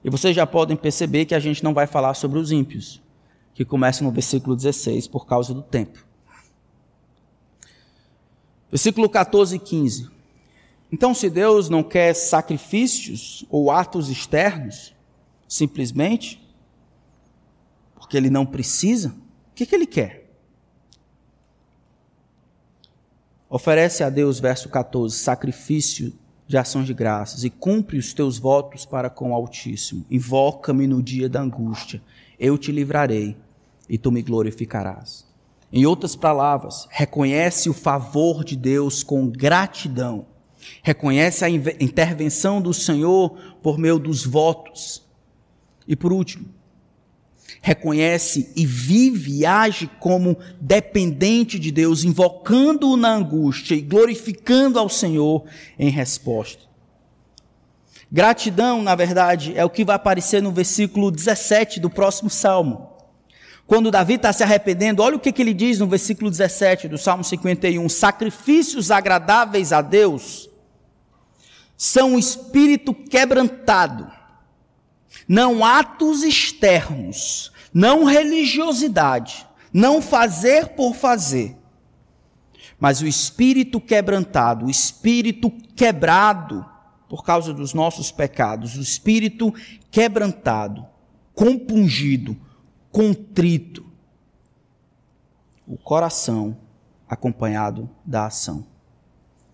E 0.05 0.11
vocês 0.11 0.37
já 0.37 0.47
podem 0.47 0.77
perceber 0.77 1.25
que 1.25 1.35
a 1.35 1.41
gente 1.41 1.65
não 1.65 1.73
vai 1.73 1.87
falar 1.87 2.13
sobre 2.13 2.39
os 2.39 2.53
ímpios, 2.53 3.01
que 3.55 3.65
começa 3.65 4.03
no 4.05 4.11
versículo 4.11 4.57
16 4.57 5.09
por 5.09 5.27
causa 5.27 5.53
do 5.53 5.63
tempo. 5.63 6.05
Versículo 8.71 9.09
14 9.09 9.57
e 9.57 9.59
15. 9.59 10.09
Então, 10.93 11.15
se 11.15 11.31
Deus 11.31 11.69
não 11.69 11.83
quer 11.83 12.15
sacrifícios 12.15 13.45
ou 13.49 13.71
atos 13.71 14.09
externos, 14.09 14.95
simplesmente 15.49 16.41
porque 17.95 18.17
Ele 18.17 18.31
não 18.31 18.45
precisa, 18.45 19.11
o 19.11 19.55
que, 19.55 19.67
que 19.67 19.75
Ele 19.75 19.87
quer? 19.87 20.29
Oferece 23.49 24.03
a 24.03 24.11
Deus, 24.11 24.39
verso 24.39 24.69
14, 24.69 25.17
sacrifício 25.17 26.13
de 26.47 26.57
ações 26.57 26.87
de 26.87 26.95
graças 26.95 27.45
e 27.45 27.51
cumpre 27.51 27.99
os 27.99 28.13
teus 28.13 28.39
votos 28.39 28.85
para 28.85 29.09
com 29.09 29.31
o 29.31 29.35
Altíssimo. 29.35 30.05
Invoca-me 30.11 30.87
no 30.87 31.01
dia 31.01 31.29
da 31.29 31.41
angústia, 31.41 32.03
eu 32.41 32.57
te 32.57 32.73
livrarei 32.73 33.37
e 33.89 33.99
tu 33.99 34.11
me 34.11 34.23
glorificarás. 34.23 35.29
Em 35.73 35.85
outras 35.85 36.17
palavras, 36.17 36.89
reconhece 36.91 37.69
o 37.69 37.75
favor 37.75 38.43
de 38.43 38.57
Deus 38.57 39.03
com 39.03 39.29
gratidão. 39.29 40.27
Reconhece 40.83 41.45
a 41.45 41.51
intervenção 41.51 42.61
do 42.61 42.73
Senhor 42.73 43.37
por 43.63 43.79
meio 43.79 43.99
dos 43.99 44.25
votos. 44.25 45.07
E 45.87 45.95
por 45.95 46.13
último, 46.13 46.49
reconhece 47.61 48.53
e 48.57 48.65
vive 48.65 49.39
e 49.39 49.47
age 49.47 49.89
como 50.01 50.37
dependente 50.61 51.59
de 51.59 51.71
Deus, 51.71 52.05
invocando-o 52.05 52.97
na 52.97 53.15
angústia 53.15 53.75
e 53.75 53.81
glorificando 53.81 54.79
ao 54.79 54.89
Senhor 54.89 55.45
em 55.79 55.91
resposta. 55.91 56.70
Gratidão, 58.13 58.83
na 58.83 58.97
verdade, 58.97 59.57
é 59.57 59.65
o 59.65 59.71
que 59.71 59.85
vai 59.85 59.95
aparecer 59.95 60.43
no 60.43 60.51
versículo 60.51 61.13
17 61.13 61.79
do 61.79 61.89
próximo 61.89 62.29
salmo. 62.29 62.91
Quando 63.69 63.91
Davi 63.91 64.15
está 64.15 64.33
se 64.33 64.43
arrependendo, 64.43 65.01
olha 65.01 65.15
o 65.15 65.21
que, 65.21 65.31
que 65.31 65.41
ele 65.41 65.55
diz 65.55 65.79
no 65.79 65.87
versículo 65.87 66.29
17 66.29 66.89
do 66.89 66.99
Salmo 66.99 67.23
51: 67.23 67.89
Sacrifícios 67.89 68.91
agradáveis 68.91 69.73
a 69.73 69.81
Deus 69.81 70.51
são 71.77 72.17
o 72.17 72.19
espírito 72.19 72.93
quebrantado, 72.93 74.11
não 75.29 75.65
atos 75.65 76.25
externos, 76.25 77.53
não 77.73 78.03
religiosidade, 78.03 79.47
não 79.73 80.03
fazer 80.03 80.71
por 80.71 80.97
fazer, 80.97 81.57
mas 82.79 83.01
o 83.01 83.07
espírito 83.07 83.81
quebrantado, 83.81 84.67
o 84.67 84.71
espírito 84.71 85.49
quebrado 85.77 86.67
por 87.11 87.25
causa 87.25 87.53
dos 87.53 87.75
nossos 87.75 88.13
pecados, 88.13 88.77
o 88.77 88.81
espírito 88.81 89.53
quebrantado, 89.91 90.87
compungido, 91.35 92.37
contrito, 92.93 93.85
o 95.67 95.77
coração 95.77 96.57
acompanhado 97.09 97.91
da 98.07 98.27
ação. 98.27 98.65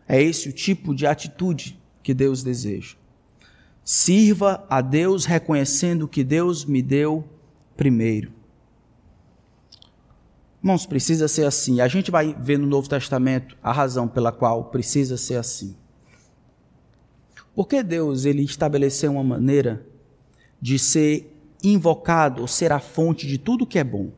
É 0.07 0.23
esse 0.23 0.51
o 0.51 0.53
tipo 0.53 0.95
de 0.95 1.07
atitude 1.07 1.81
que 2.03 2.13
Deus 2.13 2.43
deseja. 2.43 2.95
Sirva 3.83 4.67
a 4.69 4.83
Deus 4.83 5.25
reconhecendo 5.25 6.07
que 6.07 6.23
Deus 6.23 6.67
me 6.67 6.83
deu 6.83 7.25
primeiro. 7.75 8.35
Irmãos, 10.63 10.85
precisa 10.85 11.27
ser 11.27 11.47
assim. 11.47 11.81
A 11.81 11.89
gente 11.89 12.11
vai 12.11 12.35
ver 12.35 12.59
no 12.59 12.67
Novo 12.67 12.87
Testamento 12.87 13.57
a 13.63 13.73
razão 13.73 14.07
pela 14.07 14.31
qual 14.31 14.65
precisa 14.65 15.17
ser 15.17 15.37
assim. 15.37 15.75
Porque 17.57 17.83
Deus 17.83 18.27
ele 18.27 18.43
estabeleceu 18.43 19.11
uma 19.11 19.25
maneira 19.25 19.85
de 20.61 20.79
ser 20.79 21.33
invocado 21.65 22.47
ser 22.47 22.71
a 22.71 22.79
fonte 22.79 23.27
de 23.27 23.39
tudo 23.39 23.67
que 23.67 23.79
é 23.79 23.85
bom. 23.85 24.11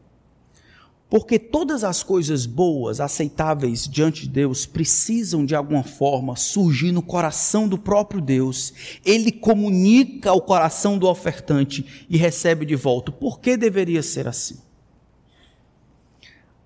Porque 1.09 1.39
todas 1.39 1.85
as 1.85 2.03
coisas 2.03 2.45
boas, 2.45 3.01
aceitáveis 3.01 3.89
diante 3.89 4.23
de 4.23 4.29
Deus, 4.29 4.67
precisam 4.67 5.47
de 5.47 5.55
alguma 5.55 5.85
forma 5.85 6.35
surgir 6.35 6.91
no 6.91 7.01
coração 7.01 7.69
do 7.69 7.79
próprio 7.79 8.21
Deus. 8.21 8.75
Ele 9.07 9.31
comunica 9.31 10.31
ao 10.31 10.43
coração 10.43 10.99
do 10.99 11.07
ofertante 11.07 12.07
e 12.11 12.19
recebe 12.19 12.67
de 12.67 12.75
volta. 12.75 13.13
Por 13.13 13.39
que 13.39 13.57
deveria 13.57 14.03
ser 14.03 14.27
assim? 14.27 14.59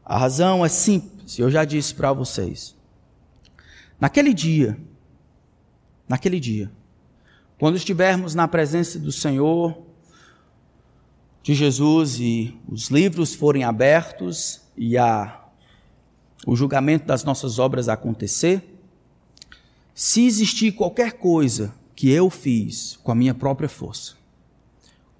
A 0.05 0.17
razão 0.17 0.65
é 0.65 0.69
simples, 0.71 1.39
eu 1.39 1.51
já 1.51 1.67
disse 1.67 1.95
para 1.95 2.13
vocês. 2.15 2.75
Naquele 4.01 4.35
dia, 4.35 4.77
naquele 6.13 6.39
dia, 6.39 6.71
quando 7.59 7.77
estivermos 7.77 8.35
na 8.35 8.47
presença 8.47 8.99
do 8.99 9.11
Senhor, 9.11 9.81
de 11.43 11.55
Jesus 11.55 12.21
e 12.21 12.55
os 12.69 12.91
livros 12.91 13.35
forem 13.35 13.65
abertos 13.65 14.61
e 14.77 14.99
a, 14.99 15.43
o 16.47 16.55
julgamento 16.55 17.07
das 17.07 17.25
nossas 17.25 17.59
obras 17.59 17.89
acontecer, 17.89 18.79
se 19.95 20.27
existir 20.27 20.73
qualquer 20.73 21.15
coisa 21.15 21.75
que 21.97 22.11
eu 22.11 22.29
fiz 22.29 23.01
com 23.03 23.11
a 23.11 23.15
minha 23.15 23.33
própria 23.33 23.71
força, 23.71 24.13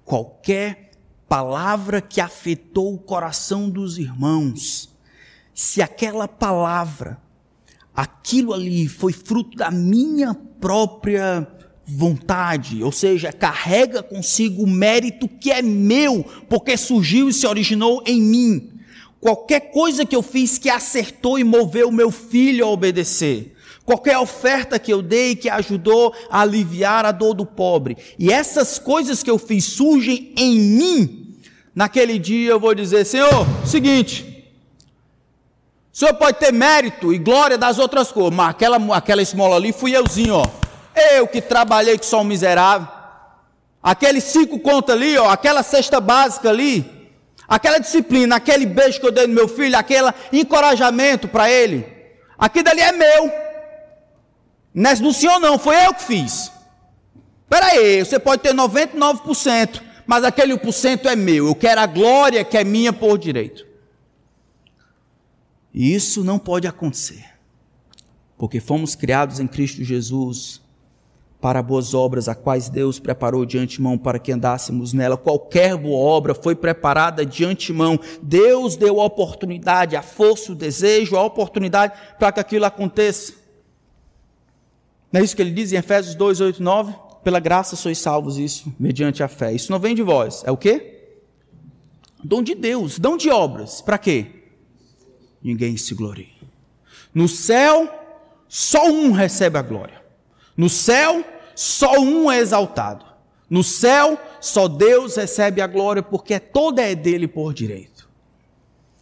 qualquer 0.05 0.91
palavra 1.27 2.01
que 2.01 2.21
afetou 2.21 2.93
o 2.93 2.99
coração 2.99 3.67
dos 3.67 3.97
irmãos, 3.97 4.95
se 5.55 5.81
aquela 5.81 6.27
palavra, 6.27 7.19
aquilo 7.95 8.53
ali 8.53 8.87
foi 8.87 9.13
fruto 9.13 9.57
da 9.57 9.69
minha 9.69 10.33
própria 10.33 11.47
vontade, 11.85 12.81
ou 12.83 12.91
seja, 12.91 13.31
carrega 13.31 14.01
consigo 14.01 14.63
o 14.63 14.67
mérito 14.67 15.27
que 15.27 15.51
é 15.51 15.61
meu, 15.61 16.25
porque 16.49 16.77
surgiu 16.77 17.29
e 17.29 17.33
se 17.33 17.45
originou 17.45 18.01
em 18.05 18.21
mim. 18.21 18.69
Qualquer 19.19 19.71
coisa 19.71 20.05
que 20.05 20.15
eu 20.15 20.21
fiz 20.21 20.57
que 20.57 20.69
acertou 20.69 21.39
e 21.39 21.43
moveu 21.43 21.91
meu 21.91 22.11
filho 22.11 22.65
a 22.65 22.69
obedecer. 22.69 23.53
Qualquer 23.85 24.17
oferta 24.17 24.79
que 24.79 24.91
eu 24.91 25.01
dei 25.01 25.35
que 25.35 25.49
ajudou 25.49 26.13
a 26.29 26.41
aliviar 26.41 27.05
a 27.05 27.11
dor 27.11 27.33
do 27.33 27.45
pobre. 27.45 27.97
E 28.17 28.31
essas 28.31 28.79
coisas 28.79 29.21
que 29.21 29.29
eu 29.29 29.37
fiz 29.37 29.65
surgem 29.65 30.33
em 30.37 30.57
mim. 30.57 31.35
Naquele 31.75 32.17
dia 32.17 32.51
eu 32.51 32.59
vou 32.59 32.73
dizer: 32.73 33.05
Senhor, 33.05 33.45
seguinte. 33.65 34.32
O 35.93 35.97
senhor 35.97 36.15
pode 36.15 36.39
ter 36.39 36.51
mérito 36.51 37.13
e 37.13 37.19
glória 37.19 37.55
das 37.55 37.77
outras 37.77 38.11
coisas, 38.11 38.33
mas 38.33 38.49
aquela, 38.49 38.77
aquela 38.97 39.21
esmola 39.21 39.57
ali 39.57 39.71
fui 39.71 39.95
euzinho, 39.95 40.37
ó. 40.37 40.45
Eu 41.11 41.27
que 41.27 41.39
trabalhei 41.39 41.99
que 41.99 42.05
sou 42.05 42.21
um 42.21 42.23
miserável. 42.23 42.87
Aqueles 43.81 44.23
cinco 44.23 44.57
contas 44.57 44.95
ali, 44.95 45.15
ó, 45.19 45.29
aquela 45.29 45.61
cesta 45.61 45.99
básica 45.99 46.49
ali, 46.49 47.11
aquela 47.47 47.77
disciplina, 47.77 48.37
aquele 48.37 48.65
beijo 48.65 48.99
que 48.99 49.05
eu 49.05 49.11
dei 49.11 49.27
no 49.27 49.35
meu 49.35 49.47
filho, 49.47 49.77
aquele 49.77 50.11
encorajamento 50.31 51.27
para 51.27 51.51
ele. 51.51 51.85
Aquilo 52.39 52.69
ali 52.69 52.81
é 52.81 52.91
meu. 52.91 53.31
Não 54.73 54.89
é 54.89 54.95
do 54.95 55.13
senhor 55.13 55.39
não, 55.39 55.59
foi 55.59 55.75
eu 55.85 55.93
que 55.93 56.03
fiz. 56.05 56.51
Espera 57.43 57.67
aí, 57.67 58.03
você 58.03 58.17
pode 58.17 58.41
ter 58.41 58.51
99%, 58.51 59.79
mas 60.07 60.23
aquele 60.23 60.57
1% 60.57 61.05
é 61.05 61.15
meu. 61.15 61.45
Eu 61.45 61.55
quero 61.55 61.81
a 61.81 61.85
glória 61.85 62.43
que 62.43 62.57
é 62.57 62.63
minha 62.63 62.91
por 62.91 63.19
direito. 63.19 63.72
E 65.73 65.93
isso 65.93 66.23
não 66.23 66.37
pode 66.37 66.67
acontecer. 66.67 67.25
Porque 68.37 68.59
fomos 68.59 68.95
criados 68.95 69.39
em 69.39 69.47
Cristo 69.47 69.83
Jesus 69.83 70.61
para 71.41 71.61
boas 71.61 71.93
obras, 71.93 72.29
a 72.29 72.35
quais 72.35 72.69
Deus 72.69 72.99
preparou 72.99 73.45
de 73.45 73.57
antemão 73.57 73.97
para 73.97 74.17
que 74.17 74.31
andássemos 74.31 74.93
nela. 74.93 75.17
Qualquer 75.17 75.75
boa 75.75 75.97
obra 75.97 76.33
foi 76.33 76.55
preparada 76.55 77.25
de 77.25 77.43
antemão. 77.43 77.99
Deus 78.21 78.77
deu 78.77 79.01
a 79.01 79.05
oportunidade, 79.05 79.97
a 79.97 80.01
força, 80.01 80.53
o 80.53 80.55
desejo, 80.55 81.17
a 81.17 81.23
oportunidade 81.23 81.93
para 82.17 82.31
que 82.31 82.39
aquilo 82.39 82.63
aconteça. 82.63 83.33
Não 85.11 85.19
é 85.19 85.23
isso 85.23 85.35
que 85.35 85.41
ele 85.41 85.51
diz 85.51 85.73
em 85.73 85.75
Efésios 85.75 86.15
2, 86.15 86.39
8, 86.39 86.63
9? 86.63 86.93
Pela 87.25 87.41
graça 87.41 87.75
sois 87.75 87.97
salvos, 87.97 88.37
isso, 88.37 88.73
mediante 88.79 89.21
a 89.21 89.27
fé. 89.27 89.51
Isso 89.51 89.69
não 89.69 89.79
vem 89.79 89.93
de 89.93 90.01
vós. 90.01 90.43
É 90.45 90.51
o 90.51 90.55
quê? 90.55 91.09
Dom 92.23 92.41
de 92.41 92.55
Deus, 92.55 92.97
dom 92.97 93.17
de 93.17 93.29
obras. 93.29 93.81
Para 93.81 93.97
quê? 93.97 94.42
Ninguém 95.43 95.75
se 95.77 95.93
glorie. 95.93 96.33
No 97.13 97.27
céu, 97.27 97.89
só 98.47 98.87
um 98.87 99.11
recebe 99.11 99.57
a 99.57 99.61
glória. 99.61 100.01
No 100.55 100.69
céu, 100.69 101.23
só 101.55 101.99
um 101.99 102.31
é 102.31 102.39
exaltado. 102.39 103.05
No 103.49 103.63
céu, 103.63 104.17
só 104.41 104.67
Deus 104.67 105.15
recebe 105.15 105.61
a 105.61 105.67
glória, 105.67 106.01
porque 106.01 106.39
toda 106.39 106.81
é 106.81 106.95
dele 106.95 107.27
por 107.27 107.53
direito. 107.53 108.09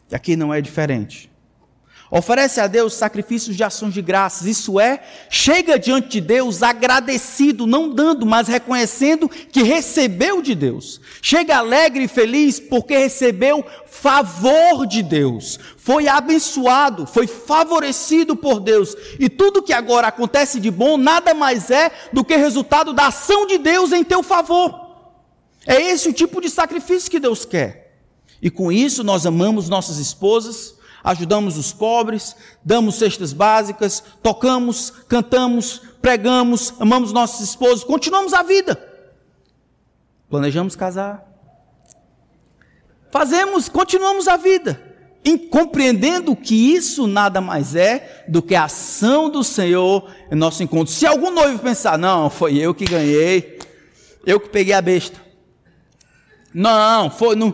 E 0.09 0.15
aqui 0.15 0.35
não 0.35 0.53
é 0.53 0.59
diferente. 0.59 1.30
Oferece 2.13 2.59
a 2.59 2.67
Deus 2.67 2.93
sacrifícios 2.93 3.55
de 3.55 3.63
ações 3.63 3.93
de 3.93 4.01
graças, 4.01 4.45
isso 4.45 4.77
é, 4.81 5.01
chega 5.29 5.79
diante 5.79 6.09
de 6.09 6.19
Deus 6.19 6.61
agradecido, 6.61 7.65
não 7.65 7.89
dando, 7.89 8.25
mas 8.25 8.49
reconhecendo 8.49 9.29
que 9.29 9.63
recebeu 9.63 10.41
de 10.41 10.53
Deus. 10.53 10.99
Chega 11.21 11.55
alegre 11.55 12.03
e 12.03 12.09
feliz 12.09 12.59
porque 12.59 12.97
recebeu 12.97 13.65
favor 13.87 14.85
de 14.85 15.01
Deus, 15.01 15.57
foi 15.77 16.09
abençoado, 16.09 17.07
foi 17.07 17.27
favorecido 17.27 18.35
por 18.35 18.59
Deus. 18.59 18.93
E 19.17 19.29
tudo 19.29 19.63
que 19.63 19.71
agora 19.71 20.07
acontece 20.07 20.59
de 20.59 20.69
bom 20.69 20.97
nada 20.97 21.33
mais 21.33 21.71
é 21.71 21.93
do 22.11 22.25
que 22.25 22.35
resultado 22.35 22.91
da 22.91 23.07
ação 23.07 23.47
de 23.47 23.57
Deus 23.57 23.93
em 23.93 24.03
teu 24.03 24.21
favor. 24.21 24.97
É 25.65 25.81
esse 25.81 26.09
o 26.09 26.13
tipo 26.13 26.41
de 26.41 26.49
sacrifício 26.49 27.09
que 27.09 27.21
Deus 27.21 27.45
quer. 27.45 28.01
E 28.41 28.49
com 28.49 28.69
isso 28.69 29.01
nós 29.01 29.25
amamos 29.25 29.69
nossas 29.69 29.97
esposas 29.97 30.80
ajudamos 31.03 31.57
os 31.57 31.73
pobres, 31.73 32.35
damos 32.63 32.95
cestas 32.95 33.33
básicas, 33.33 34.03
tocamos, 34.21 34.91
cantamos, 35.07 35.81
pregamos, 36.01 36.73
amamos 36.79 37.11
nossos 37.11 37.41
esposos, 37.41 37.83
continuamos 37.83 38.33
a 38.33 38.43
vida. 38.43 38.77
Planejamos 40.29 40.75
casar. 40.75 41.27
Fazemos, 43.11 43.67
continuamos 43.67 44.27
a 44.27 44.37
vida. 44.37 44.81
Compreendendo 45.51 46.35
que 46.35 46.73
isso 46.73 47.05
nada 47.05 47.41
mais 47.41 47.75
é 47.75 48.25
do 48.27 48.41
que 48.41 48.55
a 48.55 48.63
ação 48.63 49.29
do 49.29 49.43
Senhor 49.43 50.09
em 50.31 50.35
nosso 50.35 50.63
encontro. 50.63 50.91
Se 50.91 51.05
algum 51.05 51.29
noivo 51.29 51.59
pensar, 51.59 51.97
não, 51.97 52.29
foi 52.29 52.57
eu 52.57 52.73
que 52.73 52.85
ganhei, 52.85 53.59
eu 54.25 54.39
que 54.39 54.49
peguei 54.49 54.73
a 54.73 54.81
besta. 54.81 55.19
Não, 56.53 57.11
foi 57.11 57.35
no. 57.35 57.53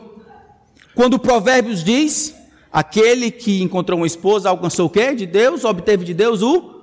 Quando 0.95 1.15
o 1.15 1.19
Provérbios 1.19 1.83
diz 1.83 2.33
Aquele 2.71 3.31
que 3.31 3.61
encontrou 3.61 3.99
uma 3.99 4.07
esposa 4.07 4.49
alcançou 4.49 4.87
o 4.87 4.89
quê? 4.89 5.13
De 5.15 5.25
Deus, 5.25 5.63
obteve 5.63 6.03
de 6.03 6.13
Deus 6.13 6.41
o 6.41 6.81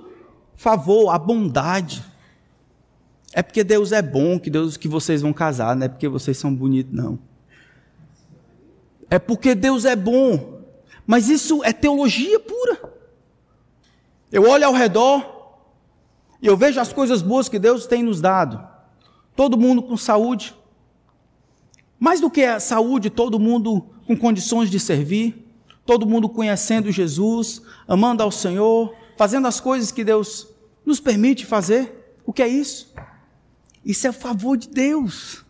favor, 0.55 1.09
a 1.09 1.17
bondade. 1.17 2.03
É 3.33 3.43
porque 3.43 3.63
Deus 3.63 3.91
é 3.91 4.01
bom 4.01 4.39
que 4.39 4.49
Deus 4.49 4.77
que 4.77 4.87
vocês 4.87 5.21
vão 5.21 5.33
casar, 5.33 5.75
não 5.75 5.85
é 5.85 5.89
porque 5.89 6.07
vocês 6.07 6.37
são 6.37 6.53
bonitos, 6.53 6.93
não. 6.93 7.19
É 9.09 9.19
porque 9.19 9.53
Deus 9.53 9.85
é 9.85 9.95
bom. 9.95 10.61
Mas 11.05 11.29
isso 11.29 11.63
é 11.63 11.71
teologia 11.71 12.39
pura. 12.39 12.95
Eu 14.31 14.49
olho 14.49 14.65
ao 14.65 14.73
redor 14.73 15.59
e 16.41 16.47
eu 16.47 16.57
vejo 16.57 16.79
as 16.79 16.91
coisas 16.91 17.21
boas 17.21 17.47
que 17.47 17.59
Deus 17.59 17.85
tem 17.85 18.01
nos 18.01 18.19
dado. 18.19 18.65
Todo 19.35 19.57
mundo 19.57 19.83
com 19.83 19.95
saúde. 19.95 20.55
Mais 21.99 22.19
do 22.19 22.29
que 22.29 22.43
a 22.43 22.59
saúde, 22.59 23.09
todo 23.09 23.39
mundo 23.39 23.85
com 24.07 24.17
condições 24.17 24.69
de 24.69 24.79
servir 24.79 25.44
todo 25.85 26.05
mundo 26.05 26.27
conhecendo 26.27 26.91
Jesus, 26.91 27.61
amando 27.87 28.23
ao 28.23 28.31
Senhor, 28.31 28.93
fazendo 29.17 29.47
as 29.47 29.59
coisas 29.59 29.91
que 29.91 30.03
Deus 30.03 30.47
nos 30.85 30.99
permite 30.99 31.45
fazer. 31.45 32.17
O 32.25 32.33
que 32.33 32.41
é 32.41 32.47
isso? 32.47 32.93
Isso 33.83 34.07
é 34.07 34.09
o 34.09 34.13
favor 34.13 34.57
de 34.57 34.67
Deus. 34.67 35.45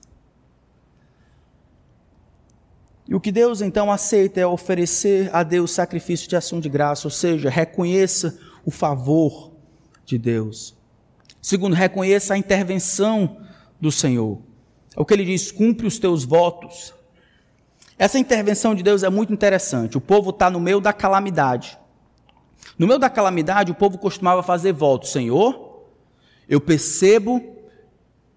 E 3.07 3.13
o 3.13 3.19
que 3.19 3.31
Deus 3.31 3.61
então 3.61 3.91
aceita 3.91 4.39
é 4.39 4.47
oferecer 4.47 5.29
a 5.33 5.43
Deus 5.43 5.71
sacrifício 5.71 6.27
de 6.27 6.36
ação 6.36 6.59
de 6.59 6.67
graça, 6.67 7.07
ou 7.07 7.11
seja, 7.11 7.49
reconheça 7.49 8.38
o 8.65 8.71
favor 8.71 9.51
de 10.03 10.17
Deus. 10.17 10.75
Segundo, 11.39 11.75
reconheça 11.75 12.33
a 12.33 12.38
intervenção 12.38 13.38
do 13.79 13.91
Senhor. 13.91 14.41
É 14.97 14.99
o 14.99 15.05
que 15.05 15.13
ele 15.13 15.23
diz: 15.23 15.51
cumpre 15.51 15.86
os 15.86 15.99
teus 15.99 16.23
votos. 16.23 16.94
Essa 17.97 18.19
intervenção 18.19 18.75
de 18.75 18.83
Deus 18.83 19.03
é 19.03 19.09
muito 19.09 19.31
interessante. 19.31 19.97
O 19.97 20.01
povo 20.01 20.31
está 20.31 20.49
no 20.49 20.59
meio 20.59 20.81
da 20.81 20.91
calamidade. 20.91 21.77
No 22.77 22.87
meio 22.87 22.99
da 22.99 23.09
calamidade, 23.09 23.71
o 23.71 23.75
povo 23.75 23.97
costumava 23.97 24.43
fazer 24.43 24.73
votos. 24.73 25.11
Senhor, 25.11 25.85
eu 26.47 26.59
percebo 26.59 27.41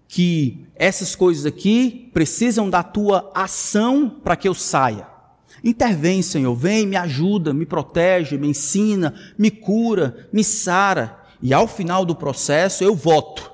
que 0.07 0.65
essas 0.75 1.15
coisas 1.15 1.45
aqui 1.45 2.09
precisam 2.13 2.69
da 2.69 2.81
tua 2.81 3.29
ação 3.35 4.09
para 4.09 4.35
que 4.35 4.47
eu 4.47 4.53
saia. 4.53 5.07
Intervém, 5.63 6.21
Senhor, 6.21 6.55
vem, 6.55 6.87
me 6.87 6.95
ajuda, 6.95 7.53
me 7.53 7.65
protege, 7.65 8.37
me 8.37 8.47
ensina, 8.47 9.13
me 9.37 9.51
cura, 9.51 10.27
me 10.31 10.43
sara. 10.43 11.19
E 11.41 11.53
ao 11.53 11.67
final 11.67 12.05
do 12.05 12.15
processo 12.15 12.83
eu 12.83 12.95
voto. 12.95 13.51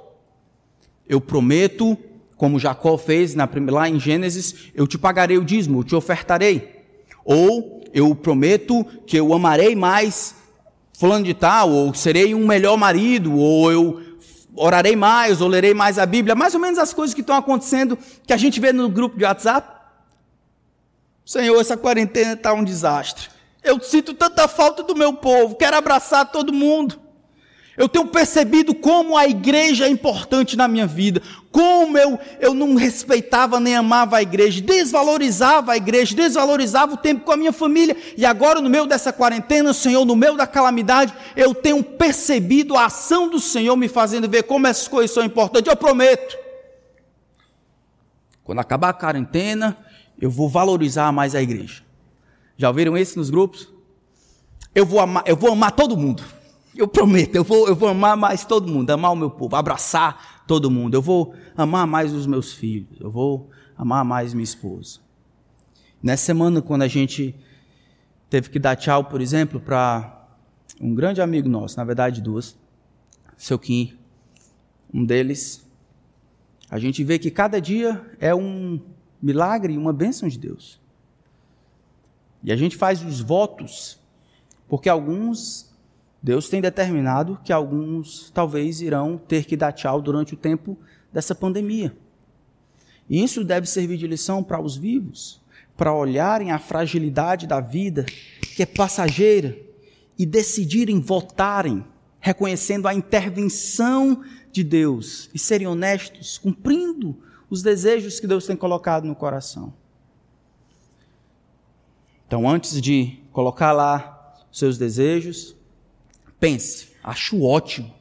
Eu 1.07 1.19
prometo 1.19 1.97
como 2.37 2.59
Jacó 2.59 2.97
fez 2.97 3.33
na, 3.33 3.49
lá 3.69 3.89
em 3.89 3.99
Gênesis, 3.99 4.71
eu 4.73 4.85
te 4.85 4.97
pagarei 4.97 5.37
o 5.37 5.45
dízimo, 5.45 5.79
eu 5.79 5.83
te 5.83 5.95
ofertarei. 5.95 6.83
Ou 7.23 7.81
eu 7.93 8.13
prometo 8.13 8.85
que 9.07 9.17
eu 9.17 9.33
amarei 9.33 9.75
mais 9.75 10.35
fulano 10.93 11.25
de 11.25 11.33
tal, 11.33 11.71
ou 11.71 11.93
serei 11.93 12.35
um 12.35 12.45
melhor 12.45 12.77
marido, 12.77 13.35
ou 13.35 13.71
eu 13.71 14.01
orarei 14.55 14.95
mais, 14.95 15.41
ou 15.41 15.47
lerei 15.47 15.73
mais 15.73 15.99
a 15.99 16.05
Bíblia, 16.05 16.35
mais 16.35 16.53
ou 16.53 16.59
menos 16.59 16.79
as 16.79 16.93
coisas 16.93 17.13
que 17.13 17.21
estão 17.21 17.35
acontecendo, 17.35 17.97
que 18.25 18.33
a 18.33 18.37
gente 18.37 18.59
vê 18.59 18.71
no 18.71 18.89
grupo 18.89 19.17
de 19.17 19.23
WhatsApp. 19.23 19.75
Senhor, 21.25 21.59
essa 21.59 21.75
quarentena 21.75 22.33
está 22.33 22.53
um 22.53 22.63
desastre. 22.63 23.29
Eu 23.63 23.81
sinto 23.81 24.13
tanta 24.13 24.47
falta 24.47 24.83
do 24.83 24.95
meu 24.95 25.13
povo, 25.13 25.55
quero 25.55 25.75
abraçar 25.75 26.31
todo 26.31 26.53
mundo. 26.53 26.99
Eu 27.77 27.89
tenho 27.89 28.07
percebido 28.07 28.73
como 28.73 29.17
a 29.17 29.27
igreja 29.27 29.85
é 29.85 29.89
importante 29.89 30.55
na 30.55 30.65
minha 30.65 30.87
vida, 30.87 31.21
como 31.51 31.97
eu, 31.97 32.17
eu 32.39 32.53
não 32.53 32.75
respeitava 32.75 33.59
nem 33.59 33.75
amava 33.75 34.17
a 34.17 34.21
igreja, 34.21 34.61
desvalorizava 34.61 35.73
a 35.73 35.77
igreja, 35.77 36.15
desvalorizava 36.15 36.93
o 36.93 36.97
tempo 36.97 37.25
com 37.25 37.33
a 37.33 37.37
minha 37.37 37.51
família, 37.51 37.95
e 38.17 38.25
agora 38.25 38.61
no 38.61 38.69
meio 38.69 38.85
dessa 38.85 39.11
quarentena, 39.11 39.73
Senhor, 39.73 40.05
no 40.05 40.15
meio 40.15 40.37
da 40.37 40.47
calamidade, 40.47 41.13
eu 41.35 41.53
tenho 41.53 41.83
percebido 41.83 42.77
a 42.77 42.85
ação 42.85 43.29
do 43.29 43.39
Senhor 43.41 43.75
me 43.75 43.89
fazendo 43.89 44.29
ver 44.29 44.43
como 44.43 44.67
essas 44.67 44.87
coisas 44.87 45.13
são 45.13 45.23
importantes. 45.23 45.69
Eu 45.69 45.75
prometo, 45.75 46.37
quando 48.43 48.59
acabar 48.59 48.89
a 48.89 48.93
quarentena, 48.93 49.77
eu 50.19 50.29
vou 50.29 50.47
valorizar 50.47 51.11
mais 51.11 51.35
a 51.35 51.41
igreja. 51.41 51.83
Já 52.57 52.69
ouviram 52.69 52.97
isso 52.97 53.19
nos 53.19 53.29
grupos? 53.29 53.67
Eu 54.73 54.85
vou 54.85 54.99
amar, 55.01 55.23
eu 55.25 55.35
vou 55.35 55.51
amar 55.51 55.71
todo 55.71 55.97
mundo. 55.97 56.23
Eu 56.75 56.87
prometo, 56.89 57.35
eu 57.35 57.43
vou, 57.43 57.67
eu 57.69 57.75
vou 57.75 57.87
amar 57.87 58.17
mais 58.17 58.43
todo 58.43 58.69
mundo, 58.69 58.89
amar 58.89 59.11
o 59.11 59.15
meu 59.15 59.29
povo, 59.29 59.55
abraçar 59.55 60.43
todo 60.45 60.69
mundo. 60.69 60.93
Eu 60.93 61.01
vou 61.01 61.33
amar 61.55 61.87
mais 61.87 62.11
os 62.13 62.27
meus 62.27 62.53
filhos, 62.53 62.99
eu 62.99 63.09
vou 63.09 63.49
amar 63.77 64.03
mais 64.03 64.33
minha 64.33 64.43
esposa. 64.43 64.99
Nessa 66.03 66.25
semana, 66.25 66.61
quando 66.61 66.81
a 66.81 66.87
gente 66.87 67.33
teve 68.29 68.49
que 68.49 68.59
dar 68.59 68.75
tchau, 68.75 69.05
por 69.05 69.21
exemplo, 69.21 69.59
para 69.59 70.27
um 70.81 70.93
grande 70.93 71.21
amigo 71.21 71.47
nosso, 71.47 71.77
na 71.77 71.85
verdade 71.85 72.21
duas, 72.21 72.57
seu 73.37 73.57
Kim, 73.57 73.97
um 74.93 75.05
deles, 75.05 75.65
a 76.69 76.77
gente 76.77 77.03
vê 77.03 77.17
que 77.17 77.31
cada 77.31 77.61
dia 77.61 78.05
é 78.19 78.35
um 78.35 78.81
milagre 79.21 79.73
e 79.73 79.77
uma 79.77 79.93
bênção 79.93 80.27
de 80.27 80.37
Deus. 80.37 80.79
E 82.43 82.51
a 82.51 82.55
gente 82.55 82.75
faz 82.75 83.03
os 83.03 83.21
votos, 83.21 83.99
porque 84.67 84.89
alguns 84.89 85.73
Deus 86.25 86.49
tem 86.49 86.59
determinado 86.59 87.39
que 87.43 87.53
alguns 87.53 88.31
talvez 88.31 88.81
irão 88.81 89.15
ter 89.15 89.45
que 89.45 89.55
dar 89.55 89.71
tchau 89.71 90.01
durante 90.01 90.33
o 90.33 90.37
tempo 90.37 90.75
dessa 91.13 91.35
pandemia. 91.35 91.95
E 93.07 93.23
isso 93.23 93.43
deve 93.43 93.67
servir 93.67 93.95
de 93.95 94.07
lição 94.07 94.43
para 94.43 94.59
os 94.59 94.75
vivos, 94.75 95.39
para 95.77 95.93
olharem 95.93 96.51
a 96.51 96.57
fragilidade 96.57 97.45
da 97.45 97.59
vida, 97.59 98.07
que 98.55 98.63
é 98.63 98.65
passageira, 98.65 99.55
e 100.17 100.25
decidirem 100.25 100.99
votarem, 100.99 101.85
reconhecendo 102.19 102.87
a 102.87 102.93
intervenção 102.95 104.23
de 104.51 104.63
Deus 104.63 105.29
e 105.31 105.37
serem 105.37 105.67
honestos, 105.67 106.39
cumprindo 106.39 107.15
os 107.51 107.61
desejos 107.61 108.19
que 108.19 108.25
Deus 108.25 108.47
tem 108.47 108.55
colocado 108.55 109.05
no 109.05 109.15
coração. 109.15 109.71
Então, 112.25 112.49
antes 112.49 112.81
de 112.81 113.19
colocar 113.31 113.73
lá 113.73 114.33
seus 114.51 114.75
desejos, 114.75 115.55
Pense, 116.45 116.89
acho 117.03 117.41
ótimo. 117.41 117.91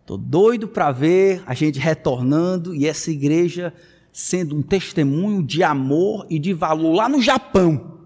Estou 0.00 0.16
doido 0.16 0.66
para 0.66 0.90
ver 0.90 1.42
a 1.44 1.52
gente 1.52 1.78
retornando 1.78 2.74
e 2.74 2.86
essa 2.86 3.10
igreja 3.10 3.74
sendo 4.10 4.56
um 4.56 4.62
testemunho 4.62 5.42
de 5.42 5.62
amor 5.62 6.26
e 6.30 6.38
de 6.38 6.54
valor 6.54 6.94
lá 6.94 7.10
no 7.10 7.20
Japão. 7.20 7.98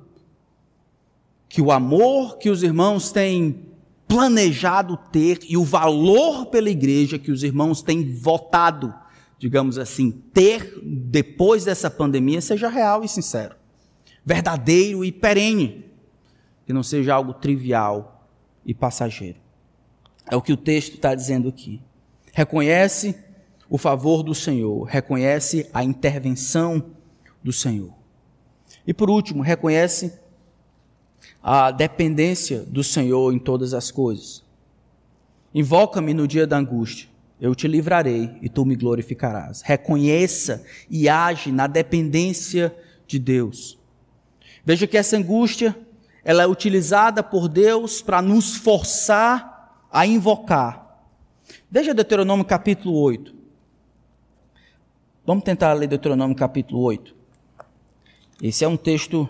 Que 1.48 1.62
o 1.62 1.70
amor 1.70 2.38
que 2.38 2.50
os 2.50 2.64
irmãos 2.64 3.12
têm 3.12 3.68
planejado 4.08 4.98
ter 5.12 5.38
e 5.48 5.56
o 5.56 5.62
valor 5.62 6.46
pela 6.46 6.68
igreja 6.68 7.16
que 7.16 7.30
os 7.30 7.44
irmãos 7.44 7.82
têm 7.82 8.12
votado, 8.12 8.92
digamos 9.38 9.78
assim, 9.78 10.10
ter 10.10 10.76
depois 10.82 11.64
dessa 11.64 11.88
pandemia 11.88 12.40
seja 12.40 12.68
real 12.68 13.04
e 13.04 13.08
sincero, 13.08 13.54
verdadeiro 14.24 15.04
e 15.04 15.12
perene, 15.12 15.84
que 16.66 16.72
não 16.72 16.82
seja 16.82 17.14
algo 17.14 17.32
trivial 17.32 18.19
e 18.64 18.74
passageiro. 18.74 19.38
É 20.30 20.36
o 20.36 20.42
que 20.42 20.52
o 20.52 20.56
texto 20.56 20.94
está 20.94 21.14
dizendo 21.14 21.48
aqui. 21.48 21.80
Reconhece 22.32 23.16
o 23.68 23.78
favor 23.78 24.22
do 24.22 24.34
Senhor, 24.34 24.84
reconhece 24.84 25.68
a 25.72 25.84
intervenção 25.84 26.90
do 27.42 27.52
Senhor. 27.52 27.92
E 28.86 28.92
por 28.92 29.08
último, 29.10 29.42
reconhece 29.42 30.12
a 31.42 31.70
dependência 31.70 32.60
do 32.60 32.82
Senhor 32.82 33.32
em 33.32 33.38
todas 33.38 33.72
as 33.74 33.90
coisas. 33.90 34.44
Invoca-me 35.54 36.14
no 36.14 36.28
dia 36.28 36.46
da 36.46 36.56
angústia, 36.56 37.08
eu 37.40 37.54
te 37.54 37.66
livrarei 37.66 38.30
e 38.42 38.48
tu 38.48 38.64
me 38.64 38.76
glorificarás. 38.76 39.62
Reconheça 39.62 40.64
e 40.88 41.08
age 41.08 41.50
na 41.50 41.66
dependência 41.66 42.74
de 43.06 43.18
Deus. 43.18 43.78
Veja 44.64 44.86
que 44.86 44.98
essa 44.98 45.16
angústia, 45.16 45.76
ela 46.30 46.44
é 46.44 46.46
utilizada 46.46 47.24
por 47.24 47.48
Deus 47.48 48.00
para 48.00 48.22
nos 48.22 48.54
forçar 48.54 49.84
a 49.90 50.06
invocar. 50.06 51.04
Veja 51.68 51.92
Deuteronômio 51.92 52.44
capítulo 52.44 52.96
8. 53.00 53.34
Vamos 55.26 55.42
tentar 55.42 55.72
ler 55.72 55.88
Deuteronômio 55.88 56.36
capítulo 56.36 56.82
8. 56.82 57.16
Esse 58.40 58.64
é 58.64 58.68
um 58.68 58.76
texto 58.76 59.28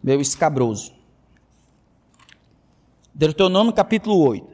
meio 0.00 0.20
escabroso. 0.20 0.94
Deuteronômio 3.12 3.72
capítulo 3.72 4.16
8. 4.24 4.46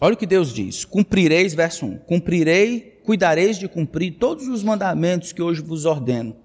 Olha 0.00 0.14
o 0.14 0.16
que 0.16 0.24
Deus 0.24 0.54
diz: 0.54 0.84
Cumprireis, 0.84 1.52
verso 1.52 1.84
1: 1.84 1.98
Cumprirei, 1.98 3.02
cuidareis 3.04 3.58
de 3.58 3.66
cumprir 3.66 4.18
todos 4.20 4.46
os 4.46 4.62
mandamentos 4.62 5.32
que 5.32 5.42
hoje 5.42 5.60
vos 5.60 5.84
ordeno, 5.84 6.36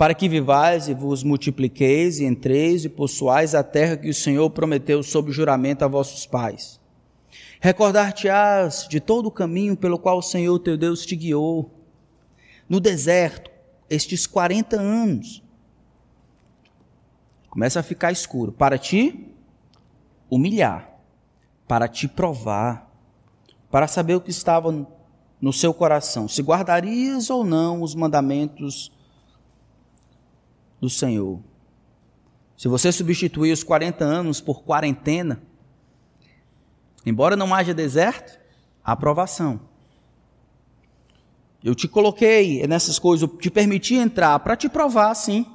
para 0.00 0.14
que 0.14 0.30
vivais 0.30 0.88
e 0.88 0.94
vos 0.94 1.22
multipliqueis 1.22 2.20
e 2.20 2.24
entreis 2.24 2.86
e 2.86 2.88
possuais 2.88 3.54
a 3.54 3.62
terra 3.62 3.98
que 3.98 4.08
o 4.08 4.14
Senhor 4.14 4.48
prometeu 4.48 5.02
sob 5.02 5.30
juramento 5.30 5.84
a 5.84 5.88
vossos 5.88 6.24
pais. 6.24 6.80
Recordar-te-ás 7.60 8.88
de 8.88 8.98
todo 8.98 9.26
o 9.26 9.30
caminho 9.30 9.76
pelo 9.76 9.98
qual 9.98 10.16
o 10.16 10.22
Senhor 10.22 10.58
teu 10.60 10.78
Deus 10.78 11.04
te 11.04 11.14
guiou, 11.14 11.70
no 12.66 12.80
deserto, 12.80 13.50
estes 13.90 14.26
40 14.26 14.80
anos 14.80 15.42
começa 17.50 17.80
a 17.80 17.82
ficar 17.82 18.10
escuro 18.10 18.52
para 18.52 18.78
te 18.78 19.28
humilhar, 20.30 20.98
para 21.68 21.86
te 21.86 22.08
provar, 22.08 22.90
para 23.70 23.86
saber 23.86 24.14
o 24.14 24.20
que 24.22 24.30
estava 24.30 24.74
no 25.38 25.52
seu 25.52 25.74
coração, 25.74 26.26
se 26.26 26.40
guardarias 26.40 27.28
ou 27.28 27.44
não 27.44 27.82
os 27.82 27.94
mandamentos 27.94 28.90
do 30.80 30.88
Senhor. 30.88 31.40
Se 32.56 32.68
você 32.68 32.92
substituir 32.92 33.52
os 33.52 33.62
40 33.62 34.04
anos 34.04 34.40
por 34.40 34.62
quarentena, 34.62 35.42
embora 37.04 37.36
não 37.36 37.54
haja 37.54 37.74
deserto, 37.74 38.38
há 38.84 38.92
aprovação. 38.92 39.60
Eu 41.62 41.74
te 41.74 41.86
coloquei 41.86 42.66
nessas 42.66 42.98
coisas, 42.98 43.28
eu 43.28 43.36
te 43.36 43.50
permiti 43.50 43.94
entrar 43.94 44.38
para 44.40 44.56
te 44.56 44.68
provar, 44.68 45.14
sim 45.14 45.46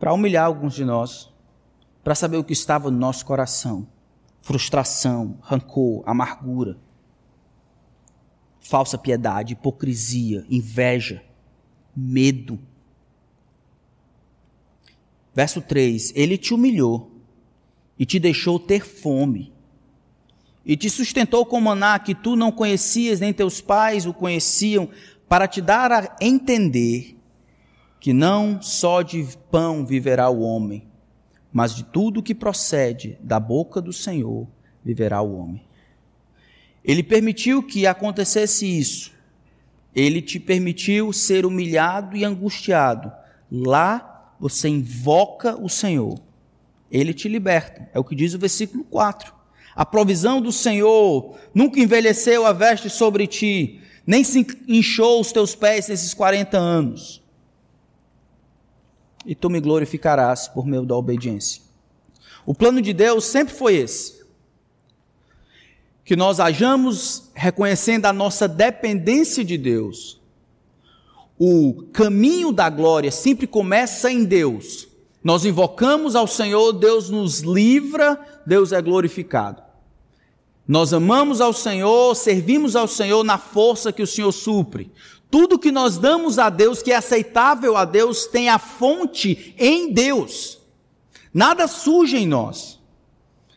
para 0.00 0.14
humilhar 0.14 0.46
alguns 0.46 0.74
de 0.74 0.84
nós, 0.84 1.30
para 2.02 2.14
saber 2.14 2.38
o 2.38 2.42
que 2.42 2.54
estava 2.54 2.90
no 2.90 2.98
nosso 2.98 3.24
coração: 3.26 3.86
frustração, 4.40 5.38
rancor, 5.42 6.02
amargura, 6.06 6.78
falsa 8.58 8.96
piedade, 8.96 9.52
hipocrisia, 9.52 10.44
inveja, 10.48 11.22
medo. 11.94 12.58
Verso 15.34 15.60
3: 15.60 16.12
Ele 16.14 16.36
te 16.36 16.54
humilhou 16.54 17.10
e 17.98 18.04
te 18.04 18.18
deixou 18.18 18.58
ter 18.58 18.84
fome, 18.84 19.52
e 20.64 20.76
te 20.76 20.88
sustentou 20.90 21.44
com 21.46 21.60
maná 21.60 21.98
que 21.98 22.14
tu 22.14 22.36
não 22.36 22.52
conhecias, 22.52 23.20
nem 23.20 23.32
teus 23.32 23.60
pais 23.60 24.06
o 24.06 24.12
conheciam, 24.12 24.88
para 25.28 25.46
te 25.46 25.60
dar 25.60 25.92
a 25.92 26.16
entender 26.20 27.16
que 27.98 28.12
não 28.12 28.60
só 28.62 29.02
de 29.02 29.26
pão 29.50 29.84
viverá 29.84 30.30
o 30.30 30.40
homem, 30.40 30.88
mas 31.52 31.74
de 31.74 31.84
tudo 31.84 32.22
que 32.22 32.34
procede 32.34 33.18
da 33.20 33.38
boca 33.38 33.80
do 33.80 33.92
Senhor 33.92 34.46
viverá 34.84 35.20
o 35.20 35.36
homem. 35.36 35.62
Ele 36.82 37.02
permitiu 37.02 37.62
que 37.62 37.86
acontecesse 37.86 38.66
isso. 38.66 39.12
Ele 39.94 40.22
te 40.22 40.40
permitiu 40.40 41.12
ser 41.12 41.44
humilhado 41.44 42.16
e 42.16 42.24
angustiado. 42.24 43.12
Lá 43.50 44.09
você 44.40 44.68
invoca 44.68 45.56
o 45.56 45.68
Senhor. 45.68 46.18
Ele 46.90 47.14
te 47.14 47.28
liberta. 47.28 47.88
É 47.94 47.98
o 47.98 48.04
que 48.04 48.16
diz 48.16 48.34
o 48.34 48.38
versículo 48.38 48.82
4. 48.84 49.32
A 49.76 49.86
provisão 49.86 50.40
do 50.40 50.50
Senhor 50.50 51.36
nunca 51.54 51.78
envelheceu 51.78 52.44
a 52.46 52.52
veste 52.52 52.90
sobre 52.90 53.26
ti, 53.26 53.80
nem 54.06 54.24
se 54.24 54.44
inchou 54.66 55.20
os 55.20 55.30
teus 55.30 55.54
pés 55.54 55.88
nesses 55.88 56.12
40 56.14 56.58
anos 56.58 57.20
e 59.24 59.34
tu 59.34 59.50
me 59.50 59.60
glorificarás 59.60 60.48
por 60.48 60.66
meio 60.66 60.84
da 60.84 60.96
obediência. 60.96 61.62
O 62.46 62.54
plano 62.54 62.80
de 62.80 62.92
Deus 62.92 63.24
sempre 63.24 63.54
foi 63.54 63.76
esse: 63.76 64.24
que 66.04 66.16
nós 66.16 66.40
hajamos 66.40 67.30
reconhecendo 67.34 68.06
a 68.06 68.12
nossa 68.12 68.48
dependência 68.48 69.44
de 69.44 69.58
Deus. 69.58 70.19
O 71.42 71.84
caminho 71.90 72.52
da 72.52 72.68
glória 72.68 73.10
sempre 73.10 73.46
começa 73.46 74.12
em 74.12 74.24
Deus. 74.24 74.86
Nós 75.24 75.46
invocamos 75.46 76.14
ao 76.14 76.26
Senhor, 76.26 76.74
Deus 76.74 77.08
nos 77.08 77.40
livra, 77.40 78.20
Deus 78.44 78.72
é 78.72 78.82
glorificado. 78.82 79.62
Nós 80.68 80.92
amamos 80.92 81.40
ao 81.40 81.54
Senhor, 81.54 82.14
servimos 82.14 82.76
ao 82.76 82.86
Senhor 82.86 83.24
na 83.24 83.38
força 83.38 83.90
que 83.90 84.02
o 84.02 84.06
Senhor 84.06 84.32
supre. 84.32 84.92
Tudo 85.30 85.58
que 85.58 85.72
nós 85.72 85.96
damos 85.96 86.38
a 86.38 86.50
Deus, 86.50 86.82
que 86.82 86.92
é 86.92 86.96
aceitável 86.96 87.74
a 87.74 87.86
Deus, 87.86 88.26
tem 88.26 88.50
a 88.50 88.58
fonte 88.58 89.54
em 89.56 89.94
Deus. 89.94 90.58
Nada 91.32 91.66
surge 91.66 92.18
em 92.18 92.26
nós. 92.26 92.79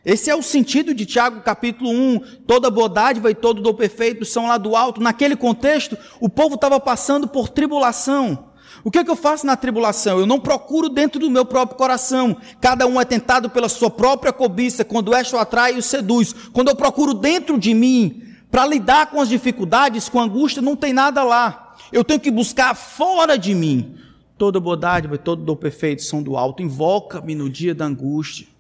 Esse 0.06 0.30
é 0.30 0.36
o 0.36 0.43
sentido 0.43 0.93
de 0.93 1.06
Tiago 1.06 1.39
capítulo 1.41 1.89
1. 1.89 2.20
Toda 2.45 2.70
boa 2.70 2.89
dádiva 2.89 3.32
e 3.32 3.36
todo 3.36 3.62
do 3.62 3.74
perfeito 3.74 4.26
são 4.26 4.47
lá 4.47 4.58
do 4.58 4.76
alto. 4.76 5.01
Naquele 5.01 5.36
contexto, 5.36 5.97
o 6.20 6.28
povo 6.28 6.56
estava 6.56 6.78
passando 6.78 7.26
por 7.26 7.47
tribulação. 7.47 8.51
O 8.84 8.91
que, 8.91 8.99
é 8.99 9.04
que 9.04 9.10
eu 9.10 9.16
faço 9.16 9.45
na 9.45 9.56
tribulação? 9.56 10.20
Eu 10.20 10.26
não 10.26 10.41
procuro 10.41 10.89
dentro 10.89 11.22
do 11.22 11.32
meu 11.32 11.45
próprio 11.45 11.78
coração. 11.78 12.36
Cada 12.60 12.86
um 12.86 12.99
é 12.99 13.06
tentado 13.06 13.49
pela 13.49 13.70
sua 13.70 13.89
própria 13.89 14.34
cobiça. 14.34 14.84
Quando 14.84 15.14
esta 15.14 15.38
o 15.38 15.39
atrai, 15.39 15.78
o 15.78 15.82
seduz. 15.82 16.34
Quando 16.51 16.68
eu 16.68 16.76
procuro 16.76 17.14
dentro 17.14 17.58
de 17.58 17.74
mim, 17.74 18.24
para 18.51 18.68
lidar 18.68 19.10
com 19.10 19.22
as 19.22 19.30
dificuldades, 19.30 20.10
com 20.10 20.20
a 20.20 20.24
angústia, 20.24 20.62
não 20.62 20.76
tem 20.76 20.91
nada 20.91 21.24
lá. 21.24 21.76
Eu 21.93 22.04
tenho 22.04 22.20
que 22.20 22.30
buscar 22.30 22.76
fora 22.76 23.38
de 23.38 23.56
mim. 23.56 23.95
Toda 24.38 24.60
bondade, 24.60 25.08
todo 25.20 25.45
do 25.45 25.56
perfeito 25.56 26.04
são 26.04 26.22
do 26.22 26.36
alto. 26.36 26.62
Invoca-me 26.62 27.36
no 27.36 27.49
dia 27.49 27.74
da 27.74 27.86
angústia. 27.86 28.53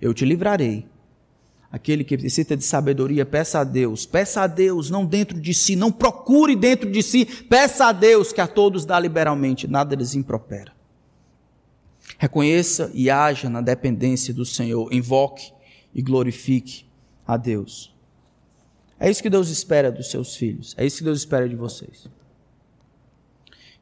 Eu 0.00 0.14
te 0.14 0.24
livrarei. 0.24 0.86
Aquele 1.70 2.02
que 2.02 2.16
necessita 2.16 2.56
de 2.56 2.64
sabedoria, 2.64 3.24
peça 3.24 3.60
a 3.60 3.64
Deus. 3.64 4.04
Peça 4.04 4.42
a 4.42 4.46
Deus, 4.48 4.90
não 4.90 5.06
dentro 5.06 5.40
de 5.40 5.54
si. 5.54 5.76
Não 5.76 5.92
procure 5.92 6.56
dentro 6.56 6.90
de 6.90 7.02
si. 7.02 7.24
Peça 7.24 7.86
a 7.86 7.92
Deus 7.92 8.32
que 8.32 8.40
a 8.40 8.46
todos 8.46 8.84
dá 8.84 8.98
liberalmente. 8.98 9.68
Nada 9.68 9.94
lhes 9.94 10.14
impropera. 10.14 10.72
Reconheça 12.18 12.90
e 12.92 13.08
haja 13.08 13.48
na 13.48 13.60
dependência 13.60 14.34
do 14.34 14.44
Senhor. 14.44 14.92
Invoque 14.92 15.52
e 15.94 16.02
glorifique 16.02 16.86
a 17.26 17.36
Deus. 17.36 17.94
É 18.98 19.08
isso 19.08 19.22
que 19.22 19.30
Deus 19.30 19.48
espera 19.48 19.92
dos 19.92 20.10
seus 20.10 20.34
filhos. 20.36 20.74
É 20.76 20.84
isso 20.84 20.98
que 20.98 21.04
Deus 21.04 21.20
espera 21.20 21.48
de 21.48 21.54
vocês. 21.56 22.08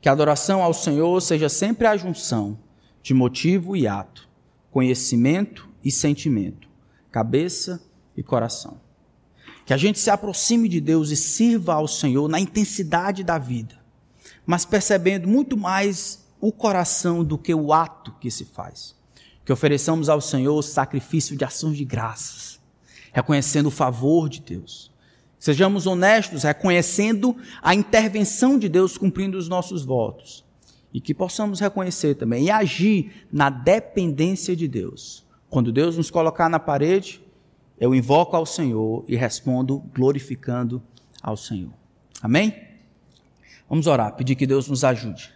Que 0.00 0.08
a 0.08 0.12
adoração 0.12 0.62
ao 0.62 0.74
Senhor 0.74 1.20
seja 1.20 1.48
sempre 1.48 1.86
a 1.86 1.96
junção 1.96 2.58
de 3.02 3.14
motivo 3.14 3.74
e 3.74 3.86
ato, 3.88 4.28
conhecimento 4.70 5.67
e 5.89 5.93
sentimento, 5.93 6.68
cabeça 7.11 7.82
e 8.16 8.22
coração. 8.22 8.80
Que 9.66 9.74
a 9.74 9.76
gente 9.76 9.99
se 9.99 10.11
aproxime 10.11 10.68
de 10.68 10.80
Deus 10.80 11.11
e 11.11 11.16
sirva 11.16 11.74
ao 11.74 11.86
Senhor 11.89 12.28
na 12.28 12.41
intensidade 12.41 13.22
da 13.22 13.39
vida, 13.39 13.78
mas 14.47 14.64
percebendo 14.64 15.28
muito 15.28 15.57
mais 15.57 16.26
o 16.41 16.53
coração 16.53 17.24
do 17.24 17.36
que 17.36 17.55
o 17.55 17.72
ato 17.72 18.14
que 18.20 18.30
se 18.30 18.45
faz. 18.45 18.97
Que 19.45 19.53
ofereçamos 19.53 20.09
ao 20.09 20.20
Senhor 20.20 20.62
sacrifício 20.62 21.36
de 21.36 21.45
ações 21.45 21.76
de 21.76 21.84
graças, 21.84 22.61
reconhecendo 23.12 23.66
o 23.66 23.70
favor 23.70 24.28
de 24.28 24.41
Deus 24.41 24.89
Sejamos 25.39 25.86
honestos, 25.86 26.43
reconhecendo 26.43 27.36
a 27.62 27.74
intervenção 27.74 28.59
de 28.59 28.68
Deus 28.68 28.99
cumprindo 28.99 29.39
os 29.39 29.49
nossos 29.49 29.84
votos. 29.84 30.45
E 30.93 31.01
que 31.01 31.14
possamos 31.14 31.61
reconhecer 31.61 32.14
também 32.14 32.47
e 32.47 32.51
agir 32.51 33.26
na 33.30 33.49
dependência 33.49 34.57
de 34.57 34.66
Deus. 34.66 35.24
Quando 35.51 35.72
Deus 35.72 35.96
nos 35.96 36.11
colocar 36.11 36.49
na 36.49 36.59
parede, 36.59 37.24
eu 37.78 37.94
invoco 37.94 38.36
ao 38.36 38.44
Senhor 38.44 39.05
e 39.09 39.16
respondo 39.16 39.78
glorificando 39.94 40.82
ao 41.22 41.36
Senhor. 41.36 41.72
Amém? 42.20 42.55
Vamos 43.68 43.86
orar, 43.86 44.14
pedir 44.16 44.34
que 44.34 44.46
Deus 44.46 44.68
nos 44.68 44.84
ajude. 44.84 45.32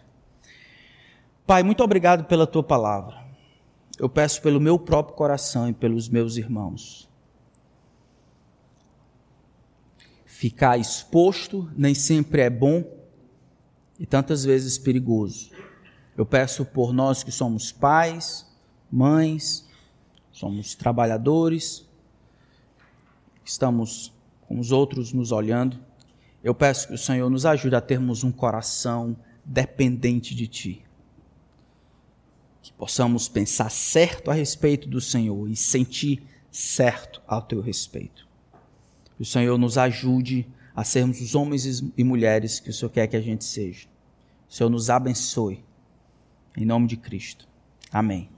Pai, 1.45 1.63
muito 1.63 1.83
obrigado 1.83 2.25
pela 2.25 2.47
tua 2.47 2.63
palavra. 2.63 3.23
Eu 3.99 4.09
peço 4.09 4.41
pelo 4.41 4.59
meu 4.59 4.79
próprio 4.79 5.15
coração 5.15 5.69
e 5.69 5.73
pelos 5.73 6.09
meus 6.09 6.37
irmãos. 6.37 7.09
Ficar 10.25 10.77
exposto 10.77 11.71
nem 11.75 11.93
sempre 11.93 12.41
é 12.41 12.49
bom 12.49 12.83
e 13.99 14.05
tantas 14.05 14.43
vezes 14.43 14.77
perigoso. 14.77 15.51
Eu 16.17 16.25
peço 16.25 16.65
por 16.65 16.91
nós 16.91 17.23
que 17.23 17.31
somos 17.31 17.71
pais, 17.71 18.45
mães, 18.91 19.69
somos 20.33 20.73
trabalhadores, 20.73 21.87
estamos 23.45 24.11
com 24.41 24.59
os 24.59 24.71
outros 24.71 25.13
nos 25.13 25.31
olhando. 25.31 25.79
Eu 26.43 26.53
peço 26.55 26.87
que 26.87 26.95
o 26.95 26.97
Senhor 26.97 27.29
nos 27.29 27.45
ajude 27.45 27.75
a 27.75 27.79
termos 27.79 28.23
um 28.23 28.31
coração 28.31 29.15
dependente 29.45 30.35
de 30.35 30.47
Ti. 30.47 30.85
Que 32.61 32.73
possamos 32.73 33.29
pensar 33.29 33.69
certo 33.69 34.31
a 34.31 34.33
respeito 34.33 34.89
do 34.89 34.99
Senhor 34.99 35.49
e 35.49 35.55
sentir 35.55 36.23
certo 36.51 37.21
ao 37.27 37.41
Teu 37.41 37.61
respeito. 37.61 38.27
Que 39.15 39.21
o 39.21 39.25
Senhor 39.25 39.57
nos 39.57 39.77
ajude 39.77 40.47
a 40.75 40.83
sermos 40.83 41.21
os 41.21 41.35
homens 41.35 41.83
e 41.95 42.03
mulheres 42.03 42.59
que 42.59 42.71
o 42.71 42.73
Senhor 42.73 42.89
quer 42.89 43.07
que 43.07 43.15
a 43.15 43.21
gente 43.21 43.43
seja. 43.43 43.87
O 44.49 44.53
Senhor 44.53 44.69
nos 44.69 44.89
abençoe. 44.89 45.63
Em 46.57 46.65
nome 46.65 46.87
de 46.87 46.97
Cristo. 46.97 47.47
Amém. 47.91 48.29